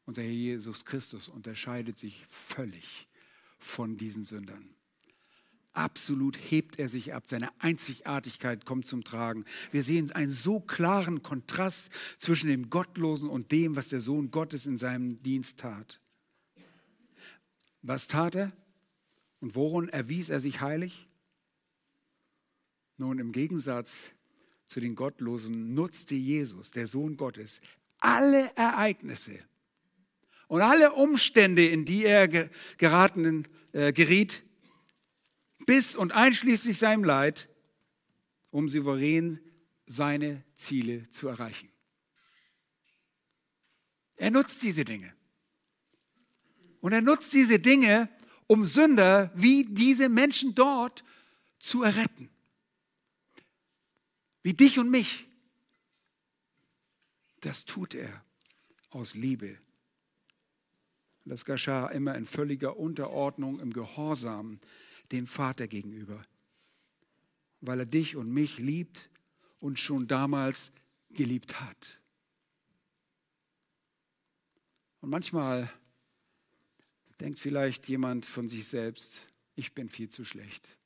unser 0.05 0.23
Herr 0.23 0.31
Jesus 0.31 0.86
Christus 0.86 1.29
unterscheidet 1.29 1.99
sich 1.99 2.25
völlig 2.25 3.07
von 3.64 3.97
diesen 3.97 4.24
Sündern. 4.24 4.74
Absolut 5.74 6.38
hebt 6.38 6.78
er 6.78 6.88
sich 6.88 7.16
ab. 7.16 7.24
Seine 7.28 7.49
Einzigartigkeit 7.59 8.64
kommt 8.64 8.86
zum 8.86 9.03
Tragen. 9.03 9.43
Wir 9.72 9.84
sehen 9.84 10.11
einen 10.11 10.32
so 10.32 10.59
klaren 10.59 11.24
Kontrast 11.24 11.89
zwischen 12.20 12.47
dem 12.47 12.70
Gottlosen 12.70 13.28
und 13.28 13.51
dem, 13.51 13.76
was 13.76 13.89
der 13.89 13.99
Sohn 13.99 14.30
Gottes 14.30 14.68
in 14.68 14.78
seinem 14.78 15.22
Dienst 15.24 15.59
tat. 15.59 15.99
Was 17.82 18.07
tat 18.07 18.36
er? 18.36 18.53
Und 19.39 19.55
worin 19.55 19.89
erwies 19.89 20.30
er 20.30 20.39
sich 20.39 20.61
heilig? 20.61 21.07
Nun, 22.97 23.18
im 23.18 23.32
Gegensatz 23.32 24.11
zu 24.66 24.80
den 24.80 24.95
Gottlosen 24.95 25.74
nutzte 25.74 26.16
Jesus, 26.16 26.72
der 26.72 26.88
Sohn 26.88 27.18
Gottes, 27.18 27.61
alle 27.99 28.55
Ereignisse, 28.55 29.39
und 30.53 30.61
alle 30.61 30.91
Umstände, 30.91 31.65
in 31.65 31.83
die 31.83 32.05
er 32.05 32.27
geraten, 32.77 33.47
äh, 33.71 33.91
geriet, 33.91 34.43
bis 35.65 35.95
und 35.95 36.11
einschließlich 36.11 36.77
seinem 36.77 37.03
Leid, 37.03 37.49
um 38.51 38.69
souverän 38.69 39.39
seine 39.87 40.43
Ziele 40.55 41.09
zu 41.09 41.27
erreichen. 41.27 41.71
Er 44.15 44.29
nutzt 44.29 44.61
diese 44.61 44.85
Dinge. 44.85 45.11
Und 46.81 46.93
er 46.93 47.01
nutzt 47.01 47.33
diese 47.33 47.57
Dinge, 47.57 48.07
um 48.45 48.63
Sünder 48.63 49.31
wie 49.33 49.65
diese 49.65 50.07
Menschen 50.07 50.53
dort 50.53 51.03
zu 51.57 51.81
erretten. 51.81 52.29
Wie 54.43 54.53
dich 54.53 54.77
und 54.77 54.91
mich. 54.91 55.25
Das 57.39 57.65
tut 57.65 57.95
er 57.95 58.23
aus 58.91 59.15
Liebe. 59.15 59.62
Das 61.26 61.45
geschah 61.45 61.88
immer 61.88 62.15
in 62.15 62.26
völliger 62.26 62.78
Unterordnung, 62.78 63.59
im 63.59 63.71
Gehorsam 63.71 64.59
dem 65.11 65.28
Vater 65.28 65.67
gegenüber, 65.67 66.26
weil 67.61 67.80
er 67.80 67.86
dich 67.86 68.15
und 68.15 68.30
mich 68.32 68.57
liebt 68.57 69.09
und 69.59 69.80
schon 69.80 70.07
damals 70.07 70.71
geliebt 71.11 71.61
hat. 71.61 71.99
Und 75.01 75.09
manchmal 75.09 75.71
denkt 77.19 77.39
vielleicht 77.39 77.88
jemand 77.88 78.26
von 78.26 78.47
sich 78.47 78.67
selbst, 78.67 79.26
ich 79.55 79.74
bin 79.74 79.89
viel 79.89 80.09
zu 80.09 80.26
schlecht. 80.26 80.78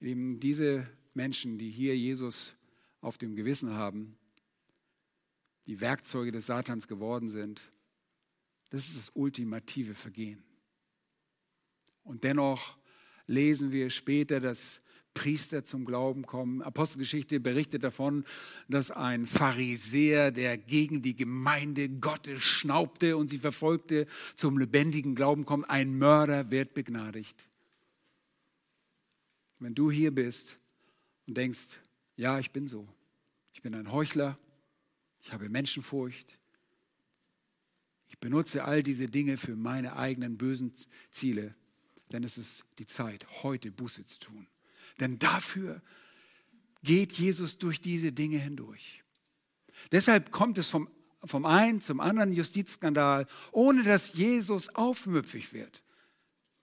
Eben 0.00 0.38
diese 0.38 0.86
Menschen, 1.14 1.58
die 1.58 1.70
hier 1.70 1.96
Jesus 1.96 2.54
auf 3.00 3.18
dem 3.18 3.34
Gewissen 3.34 3.72
haben, 3.72 4.16
die 5.66 5.80
Werkzeuge 5.80 6.32
des 6.32 6.46
Satans 6.46 6.86
geworden 6.88 7.28
sind, 7.28 7.70
das 8.70 8.88
ist 8.88 8.98
das 8.98 9.10
ultimative 9.14 9.94
Vergehen. 9.94 10.42
Und 12.02 12.24
dennoch 12.24 12.78
lesen 13.26 13.70
wir 13.72 13.90
später, 13.90 14.40
dass 14.40 14.82
Priester 15.14 15.64
zum 15.64 15.84
Glauben 15.84 16.24
kommen. 16.26 16.62
Apostelgeschichte 16.62 17.40
berichtet 17.40 17.82
davon, 17.82 18.24
dass 18.68 18.90
ein 18.90 19.26
Pharisäer, 19.26 20.30
der 20.30 20.56
gegen 20.56 21.02
die 21.02 21.16
Gemeinde 21.16 21.88
Gottes 21.88 22.44
schnaubte 22.44 23.16
und 23.16 23.28
sie 23.28 23.38
verfolgte, 23.38 24.06
zum 24.36 24.58
lebendigen 24.58 25.14
Glauben 25.14 25.44
kommt. 25.44 25.68
Ein 25.68 25.98
Mörder 25.98 26.50
wird 26.50 26.72
begnadigt. 26.72 27.48
Wenn 29.58 29.74
du 29.74 29.90
hier 29.90 30.14
bist 30.14 30.60
und 31.26 31.36
denkst, 31.36 31.80
ja, 32.16 32.38
ich 32.38 32.52
bin 32.52 32.68
so, 32.68 32.86
ich 33.52 33.60
bin 33.60 33.74
ein 33.74 33.90
Heuchler, 33.90 34.36
ich 35.20 35.32
habe 35.32 35.48
Menschenfurcht, 35.48 36.38
ich 38.08 38.18
benutze 38.18 38.64
all 38.64 38.82
diese 38.82 39.08
Dinge 39.08 39.36
für 39.36 39.56
meine 39.56 39.96
eigenen 39.96 40.38
bösen 40.38 40.72
Ziele, 41.10 41.54
ist 42.10 42.38
es 42.38 42.64
die 42.78 42.86
Zeit, 42.86 43.26
heute 43.42 43.70
Buße 43.70 44.06
zu 44.06 44.18
tun. 44.18 44.46
Denn 44.98 45.18
dafür 45.18 45.82
geht 46.82 47.12
Jesus 47.12 47.58
durch 47.58 47.80
diese 47.80 48.12
Dinge 48.12 48.38
hindurch. 48.38 49.04
Deshalb 49.92 50.30
kommt 50.30 50.58
es 50.58 50.68
vom, 50.68 50.88
vom 51.24 51.44
einen 51.44 51.80
zum 51.80 52.00
anderen 52.00 52.32
Justizskandal, 52.32 53.26
ohne 53.52 53.82
dass 53.82 54.14
Jesus 54.14 54.74
aufmüpfig 54.74 55.52
wird. 55.52 55.82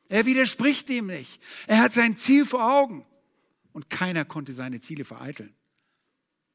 Er 0.08 0.26
widerspricht 0.26 0.90
dem 0.90 1.08
nicht. 1.08 1.42
Er 1.68 1.80
hat 1.80 1.94
sein 1.94 2.18
Ziel 2.18 2.46
vor 2.46 2.74
Augen. 2.74 3.06
Und 3.72 3.90
keiner 3.90 4.24
konnte 4.24 4.54
seine 4.54 4.80
Ziele 4.80 5.04
vereiteln. 5.04 5.54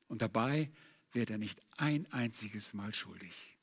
Und 0.09 0.22
dabei 0.22 0.70
wird 1.12 1.30
er 1.30 1.38
nicht 1.38 1.61
ein 1.76 2.11
einziges 2.12 2.72
Mal 2.72 2.95
schuldig. 2.95 3.59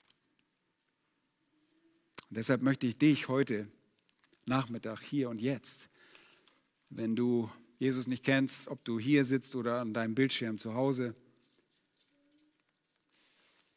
Und 2.29 2.37
deshalb 2.37 2.61
möchte 2.61 2.87
ich 2.87 2.97
dich 2.97 3.27
heute 3.27 3.67
Nachmittag, 4.45 5.01
hier 5.01 5.29
und 5.29 5.39
jetzt, 5.39 5.89
wenn 6.89 7.15
du 7.15 7.49
Jesus 7.79 8.07
nicht 8.07 8.23
kennst, 8.23 8.67
ob 8.67 8.83
du 8.83 8.99
hier 8.99 9.23
sitzt 9.23 9.55
oder 9.55 9.81
an 9.81 9.93
deinem 9.93 10.15
Bildschirm 10.15 10.57
zu 10.57 10.73
Hause, 10.73 11.15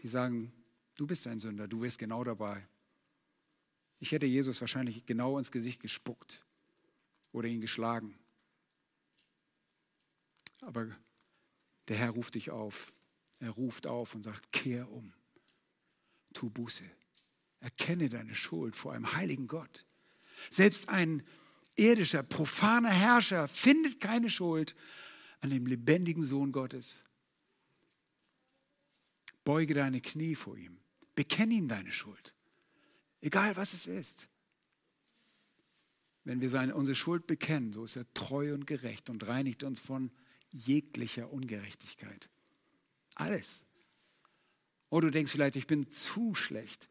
die 0.00 0.08
sagen, 0.08 0.52
du 0.94 1.06
bist 1.06 1.26
ein 1.26 1.38
Sünder, 1.38 1.68
du 1.68 1.82
wirst 1.82 1.98
genau 1.98 2.24
dabei. 2.24 2.66
Ich 3.98 4.12
hätte 4.12 4.26
Jesus 4.26 4.60
wahrscheinlich 4.60 5.04
genau 5.04 5.38
ins 5.38 5.52
Gesicht 5.52 5.80
gespuckt 5.80 6.44
oder 7.32 7.48
ihn 7.48 7.60
geschlagen. 7.60 8.18
Aber 10.62 10.88
der 11.88 11.96
Herr 11.96 12.10
ruft 12.10 12.34
dich 12.34 12.50
auf. 12.50 12.92
Er 13.38 13.50
ruft 13.50 13.86
auf 13.86 14.14
und 14.14 14.22
sagt, 14.22 14.52
kehr 14.52 14.90
um, 14.90 15.12
tu 16.32 16.50
Buße, 16.50 16.84
erkenne 17.60 18.08
deine 18.08 18.34
Schuld 18.34 18.76
vor 18.76 18.92
einem 18.92 19.14
heiligen 19.14 19.46
Gott. 19.46 19.86
Selbst 20.50 20.88
ein 20.88 21.22
irdischer, 21.76 22.22
profaner 22.22 22.90
Herrscher 22.90 23.48
findet 23.48 24.00
keine 24.00 24.30
Schuld 24.30 24.74
an 25.40 25.50
dem 25.50 25.66
lebendigen 25.66 26.24
Sohn 26.24 26.52
Gottes. 26.52 27.04
Beuge 29.44 29.74
deine 29.74 30.00
Knie 30.00 30.34
vor 30.34 30.56
ihm. 30.56 30.78
Bekenne 31.14 31.54
ihm 31.54 31.68
deine 31.68 31.92
Schuld. 31.92 32.34
Egal 33.20 33.56
was 33.56 33.74
es 33.74 33.86
ist. 33.86 34.28
Wenn 36.24 36.40
wir 36.40 36.50
seine, 36.50 36.74
unsere 36.74 36.94
Schuld 36.94 37.26
bekennen, 37.26 37.72
so 37.72 37.84
ist 37.84 37.96
er 37.96 38.12
treu 38.14 38.54
und 38.54 38.66
gerecht 38.66 39.10
und 39.10 39.26
reinigt 39.26 39.62
uns 39.62 39.80
von 39.80 40.10
jeglicher 40.50 41.32
Ungerechtigkeit. 41.32 42.28
Alles. 43.14 43.64
Oh, 44.90 45.00
du 45.00 45.10
denkst 45.10 45.32
vielleicht, 45.32 45.56
ich 45.56 45.66
bin 45.66 45.90
zu 45.90 46.34
schlecht. 46.34 46.88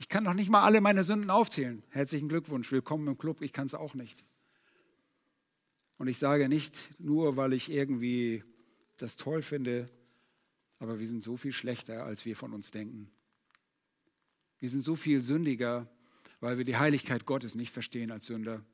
Ich 0.00 0.08
kann 0.08 0.24
doch 0.24 0.32
nicht 0.32 0.48
mal 0.48 0.64
alle 0.64 0.80
meine 0.80 1.04
Sünden 1.04 1.28
aufzählen. 1.28 1.82
Herzlichen 1.90 2.30
Glückwunsch, 2.30 2.72
willkommen 2.72 3.06
im 3.06 3.18
Club, 3.18 3.42
ich 3.42 3.52
kann 3.52 3.66
es 3.66 3.74
auch 3.74 3.92
nicht. 3.92 4.24
Und 5.98 6.08
ich 6.08 6.16
sage 6.16 6.48
nicht 6.48 6.88
nur, 6.98 7.36
weil 7.36 7.52
ich 7.52 7.70
irgendwie 7.70 8.42
das 8.96 9.18
toll 9.18 9.42
finde, 9.42 9.90
aber 10.78 11.00
wir 11.00 11.06
sind 11.06 11.22
so 11.22 11.36
viel 11.36 11.52
schlechter, 11.52 12.06
als 12.06 12.24
wir 12.24 12.34
von 12.34 12.54
uns 12.54 12.70
denken. 12.70 13.10
Wir 14.58 14.70
sind 14.70 14.82
so 14.82 14.96
viel 14.96 15.20
sündiger, 15.20 15.86
weil 16.40 16.56
wir 16.56 16.64
die 16.64 16.78
Heiligkeit 16.78 17.26
Gottes 17.26 17.54
nicht 17.54 17.70
verstehen 17.70 18.10
als 18.10 18.24
Sünder. 18.24 18.64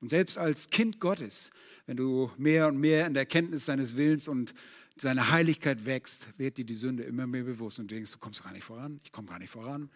Und 0.00 0.10
selbst 0.10 0.38
als 0.38 0.70
Kind 0.70 1.00
Gottes, 1.00 1.50
wenn 1.86 1.96
du 1.96 2.30
mehr 2.38 2.68
und 2.68 2.78
mehr 2.78 3.04
in 3.04 3.14
der 3.14 3.22
Erkenntnis 3.22 3.66
seines 3.66 3.96
Willens 3.96 4.28
und 4.28 4.54
seine 4.96 5.30
Heiligkeit 5.30 5.86
wächst, 5.86 6.28
wird 6.38 6.58
dir 6.58 6.64
die 6.64 6.74
Sünde 6.74 7.04
immer 7.04 7.26
mehr 7.26 7.44
bewusst 7.44 7.78
und 7.78 7.90
du 7.90 7.94
denkst, 7.94 8.12
du 8.12 8.18
kommst 8.18 8.42
gar 8.42 8.52
nicht 8.52 8.64
voran, 8.64 9.00
ich 9.04 9.12
komme 9.12 9.28
gar 9.28 9.38
nicht 9.38 9.50
voran. 9.50 9.90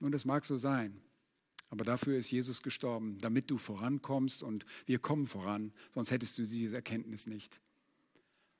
Nun, 0.00 0.12
das 0.12 0.24
mag 0.24 0.44
so 0.44 0.56
sein, 0.56 1.00
aber 1.70 1.84
dafür 1.84 2.18
ist 2.18 2.30
Jesus 2.30 2.62
gestorben, 2.62 3.18
damit 3.18 3.50
du 3.50 3.58
vorankommst 3.58 4.42
und 4.42 4.66
wir 4.86 4.98
kommen 4.98 5.26
voran, 5.26 5.72
sonst 5.90 6.10
hättest 6.10 6.38
du 6.38 6.42
diese 6.42 6.76
Erkenntnis 6.76 7.26
nicht. 7.26 7.60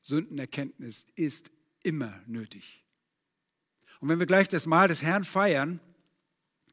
Sündenerkenntnis 0.02 1.06
ist 1.14 1.50
immer 1.82 2.22
nötig. 2.26 2.84
Und 4.00 4.08
wenn 4.08 4.18
wir 4.18 4.26
gleich 4.26 4.48
das 4.48 4.66
Mahl 4.66 4.88
des 4.88 5.02
Herrn 5.02 5.24
feiern, 5.24 5.80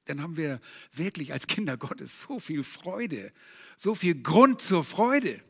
dann 0.06 0.22
haben 0.22 0.38
wir 0.38 0.60
wirklich 0.92 1.34
als 1.34 1.46
Kinder 1.46 1.78
Gottes 1.78 2.22
so 2.22 2.40
viel 2.40 2.64
Freude, 2.64 3.32
so 3.78 3.94
viel 3.94 4.22
Grund 4.22 4.62
zur 4.62 4.84
Freude 4.84 5.44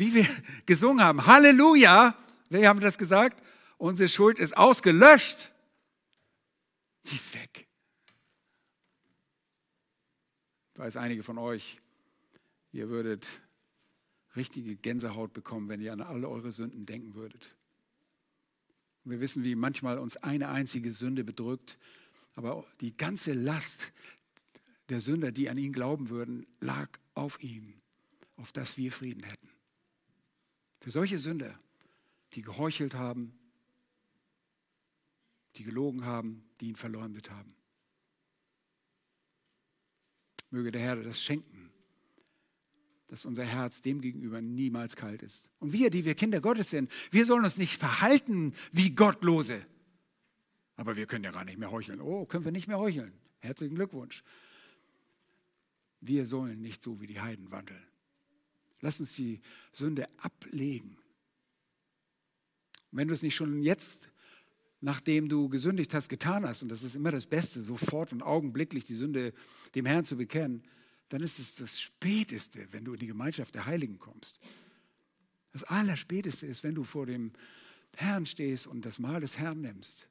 wie 0.00 0.14
wir 0.14 0.26
gesungen 0.66 1.04
haben, 1.04 1.24
Halleluja, 1.24 2.16
wir 2.48 2.68
haben 2.68 2.80
das 2.80 2.98
gesagt, 2.98 3.40
unsere 3.78 4.08
Schuld 4.08 4.40
ist 4.40 4.56
ausgelöscht. 4.56 5.52
Die 7.04 7.14
ist 7.14 7.34
weg. 7.34 7.66
Ich 10.74 10.80
weiß, 10.80 10.96
einige 10.96 11.22
von 11.22 11.38
euch, 11.38 11.78
ihr 12.72 12.88
würdet 12.88 13.28
richtige 14.34 14.76
Gänsehaut 14.76 15.32
bekommen, 15.32 15.68
wenn 15.68 15.80
ihr 15.80 15.92
an 15.92 16.00
alle 16.00 16.28
eure 16.28 16.52
Sünden 16.52 16.86
denken 16.86 17.14
würdet. 17.14 17.54
Wir 19.04 19.20
wissen, 19.20 19.44
wie 19.44 19.54
manchmal 19.54 19.98
uns 19.98 20.16
eine 20.16 20.48
einzige 20.48 20.92
Sünde 20.92 21.24
bedrückt, 21.24 21.78
aber 22.34 22.64
die 22.80 22.96
ganze 22.96 23.32
Last 23.32 23.92
der 24.88 25.00
Sünder, 25.00 25.32
die 25.32 25.48
an 25.48 25.58
ihn 25.58 25.72
glauben 25.72 26.10
würden, 26.10 26.46
lag 26.60 26.88
auf 27.14 27.42
ihm, 27.42 27.74
auf 28.36 28.52
das 28.52 28.76
wir 28.76 28.92
Frieden 28.92 29.24
hätten. 29.24 29.48
Für 30.80 30.90
solche 30.90 31.18
Sünder, 31.18 31.58
die 32.32 32.42
geheuchelt 32.42 32.94
haben, 32.94 33.38
die 35.56 35.64
gelogen 35.64 36.04
haben, 36.04 36.44
die 36.60 36.68
ihn 36.68 36.76
verleumdet 36.76 37.30
haben. 37.30 37.54
Möge 40.50 40.72
der 40.72 40.80
Herr 40.80 40.96
das 40.96 41.22
schenken, 41.22 41.70
dass 43.08 43.26
unser 43.26 43.44
Herz 43.44 43.82
dem 43.82 44.00
gegenüber 44.00 44.40
niemals 44.40 44.96
kalt 44.96 45.22
ist. 45.22 45.50
Und 45.58 45.72
wir, 45.72 45.90
die 45.90 46.04
wir 46.04 46.14
Kinder 46.14 46.40
Gottes 46.40 46.70
sind, 46.70 46.90
wir 47.10 47.26
sollen 47.26 47.44
uns 47.44 47.56
nicht 47.56 47.76
verhalten 47.76 48.54
wie 48.72 48.94
Gottlose. 48.94 49.64
Aber 50.76 50.96
wir 50.96 51.06
können 51.06 51.24
ja 51.24 51.30
gar 51.30 51.44
nicht 51.44 51.58
mehr 51.58 51.70
heucheln. 51.70 52.00
Oh, 52.00 52.24
können 52.24 52.44
wir 52.44 52.52
nicht 52.52 52.68
mehr 52.68 52.78
heucheln. 52.78 53.12
Herzlichen 53.40 53.74
Glückwunsch. 53.74 54.22
Wir 56.00 56.24
sollen 56.26 56.62
nicht 56.62 56.82
so 56.82 57.00
wie 57.00 57.06
die 57.06 57.20
Heiden 57.20 57.50
wandeln. 57.50 57.89
Lass 58.80 59.00
uns 59.00 59.14
die 59.14 59.40
Sünde 59.72 60.08
ablegen. 60.18 60.96
wenn 62.92 63.06
du 63.06 63.14
es 63.14 63.22
nicht 63.22 63.36
schon 63.36 63.62
jetzt, 63.62 64.10
nachdem 64.80 65.28
du 65.28 65.48
gesündigt 65.48 65.94
hast, 65.94 66.08
getan 66.08 66.44
hast, 66.46 66.62
und 66.62 66.70
das 66.70 66.82
ist 66.82 66.96
immer 66.96 67.12
das 67.12 67.26
Beste, 67.26 67.60
sofort 67.60 68.12
und 68.12 68.22
augenblicklich 68.22 68.84
die 68.84 68.94
Sünde 68.94 69.32
dem 69.74 69.86
Herrn 69.86 70.04
zu 70.04 70.16
bekennen, 70.16 70.64
dann 71.08 71.22
ist 71.22 71.38
es 71.38 71.54
das 71.54 71.80
Späteste, 71.80 72.66
wenn 72.72 72.84
du 72.84 72.94
in 72.94 73.00
die 73.00 73.06
Gemeinschaft 73.06 73.54
der 73.54 73.66
Heiligen 73.66 73.98
kommst. 73.98 74.40
Das 75.52 75.64
Allerspäteste 75.64 76.46
ist, 76.46 76.64
wenn 76.64 76.74
du 76.74 76.84
vor 76.84 77.06
dem 77.06 77.32
Herrn 77.96 78.26
stehst 78.26 78.66
und 78.66 78.84
das 78.84 78.98
Mahl 78.98 79.20
des 79.20 79.38
Herrn 79.38 79.60
nimmst. 79.60 80.08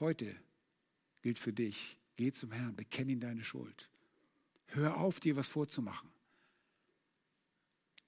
Heute 0.00 0.36
gilt 1.22 1.38
für 1.38 1.52
dich. 1.52 1.96
Geh 2.16 2.32
zum 2.32 2.50
Herrn, 2.50 2.74
bekenne 2.74 3.12
ihm 3.12 3.20
deine 3.20 3.44
Schuld. 3.44 3.88
Hör 4.66 4.96
auf, 4.98 5.20
dir 5.20 5.36
was 5.36 5.46
vorzumachen. 5.46 6.10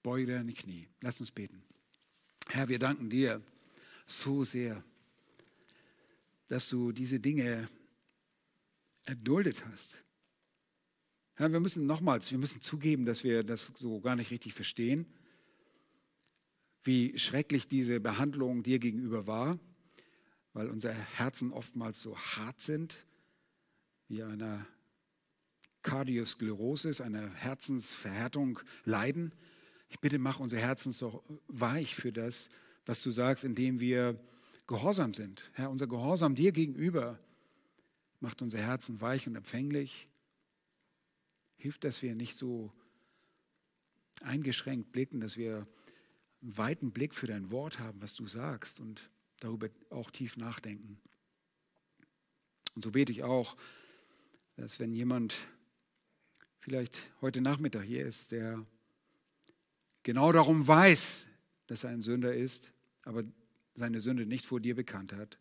Beuge 0.03 0.32
deine 0.32 0.53
Knie. 0.53 0.88
Lass 1.01 1.20
uns 1.20 1.30
beten. 1.30 1.62
Herr, 2.49 2.68
wir 2.68 2.78
danken 2.78 3.11
dir 3.11 3.42
so 4.07 4.44
sehr, 4.44 4.82
dass 6.49 6.68
du 6.68 6.92
diese 6.92 7.20
Dinge 7.20 7.68
erduldet 9.07 9.64
hast. 9.66 9.96
Herr, 11.34 11.53
wir 11.53 11.61
müssen 11.61 11.86
nochmals, 11.86 12.30
wir 12.30 12.38
müssen 12.38 12.62
zugeben, 12.62 13.05
dass 13.05 13.22
wir 13.22 13.44
das 13.44 13.72
so 13.76 14.01
gar 14.01 14.16
nicht 14.16 14.30
richtig 14.30 14.55
verstehen, 14.55 15.07
wie 16.82 17.16
schrecklich 17.18 17.68
diese 17.68 18.01
Behandlung 18.01 18.62
dir 18.62 18.78
gegenüber 18.78 19.26
war, 19.26 19.59
weil 20.53 20.68
unsere 20.68 20.94
Herzen 20.94 21.53
oftmals 21.53 22.03
so 22.03 22.18
hart 22.18 22.61
sind, 22.61 22.99
wie 24.09 24.22
einer 24.22 24.66
Kardiosklerosis, 25.82 27.01
einer 27.01 27.30
Herzensverhärtung 27.34 28.59
leiden. 28.84 29.32
Ich 29.89 30.01
bitte, 30.01 30.18
mach 30.18 30.41
unser 30.41 30.59
Herzen 30.59 30.93
so 30.93 31.24
weich 31.49 31.95
für 31.95 32.12
das, 32.12 32.51
was 32.86 33.03
du 33.03 33.11
sagst, 33.11 33.45
indem 33.45 33.80
wir 33.80 34.18
gehorsam 34.66 35.14
sind. 35.14 35.51
Herr, 35.55 35.70
unser 35.70 35.86
Gehorsam 35.86 36.34
dir 36.34 36.53
gegenüber 36.53 37.18
macht 38.20 38.43
unser 38.43 38.59
Herzen 38.59 39.01
weich 39.01 39.26
und 39.26 39.36
empfänglich. 39.36 40.09
Hilft, 41.57 41.84
dass 41.84 42.03
wir 42.03 42.14
nicht 42.14 42.36
so 42.36 42.72
eingeschränkt 44.22 44.93
blicken, 44.93 45.20
dass 45.20 45.36
wir 45.36 45.62
einen 46.43 46.57
weiten 46.57 46.93
Blick 46.93 47.14
für 47.14 47.26
dein 47.26 47.51
Wort 47.51 47.78
haben, 47.78 48.01
was 48.01 48.14
du 48.14 48.26
sagst 48.26 48.80
und 48.80 49.11
darüber 49.41 49.68
auch 49.91 50.11
tief 50.11 50.36
nachdenken. 50.36 51.01
Und 52.74 52.84
so 52.84 52.93
bete 52.93 53.12
ich 53.12 53.22
auch, 53.22 53.57
dass 54.57 54.78
wenn 54.80 54.93
jemand 54.93 55.34
vielleicht 56.59 57.11
heute 57.20 57.41
Nachmittag 57.41 57.84
hier 57.84 58.07
ist, 58.07 58.32
der 58.32 58.64
genau 60.03 60.32
darum 60.32 60.66
weiß, 60.66 61.26
dass 61.66 61.84
er 61.84 61.90
ein 61.90 62.03
Sünder 62.03 62.34
ist, 62.34 62.72
aber 63.05 63.24
seine 63.74 64.01
Sünde 64.01 64.26
nicht 64.26 64.46
vor 64.46 64.61
dir 64.61 64.74
bekannt 64.74 65.12
hat, 65.12 65.38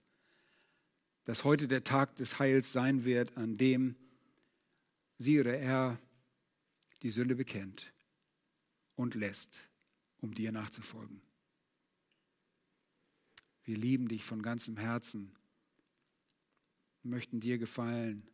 dass 1.26 1.44
heute 1.44 1.68
der 1.68 1.84
Tag 1.84 2.16
des 2.16 2.40
Heils 2.40 2.72
sein 2.72 3.04
wird, 3.04 3.36
an 3.38 3.58
dem 3.58 3.96
sie 5.18 5.40
oder 5.40 5.58
er 5.58 6.00
die 7.02 7.10
Sünde 7.10 7.36
bekennt 7.36 7.92
und 8.96 9.16
lässt, 9.16 9.70
um 10.20 10.34
dir 10.34 10.52
nachzufolgen. 10.52 11.22
Wir 13.64 13.78
lieben 13.78 14.08
dich 14.08 14.24
von 14.24 14.42
ganzem 14.42 14.78
Herzen 14.78 15.38
möchten 17.10 17.40
dir 17.40 17.58
gefallen 17.58 18.28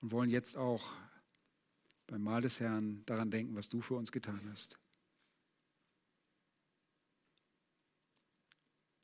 und 0.00 0.10
wollen 0.10 0.30
jetzt 0.30 0.56
auch 0.56 0.96
beim 2.06 2.22
Mahl 2.22 2.42
des 2.42 2.60
Herrn 2.60 3.04
daran 3.06 3.30
denken, 3.30 3.54
was 3.54 3.68
du 3.68 3.80
für 3.80 3.94
uns 3.94 4.12
getan 4.12 4.40
hast. 4.50 4.78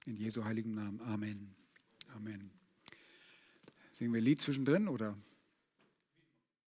In 0.06 0.16
Jesu 0.16 0.44
heiligem 0.44 0.74
Namen. 0.74 1.00
Amen. 1.02 1.54
Amen. 2.14 2.50
Singen 3.92 4.12
wir 4.12 4.20
ein 4.20 4.24
Lied 4.24 4.40
zwischendrin 4.40 4.88
oder? 4.88 5.16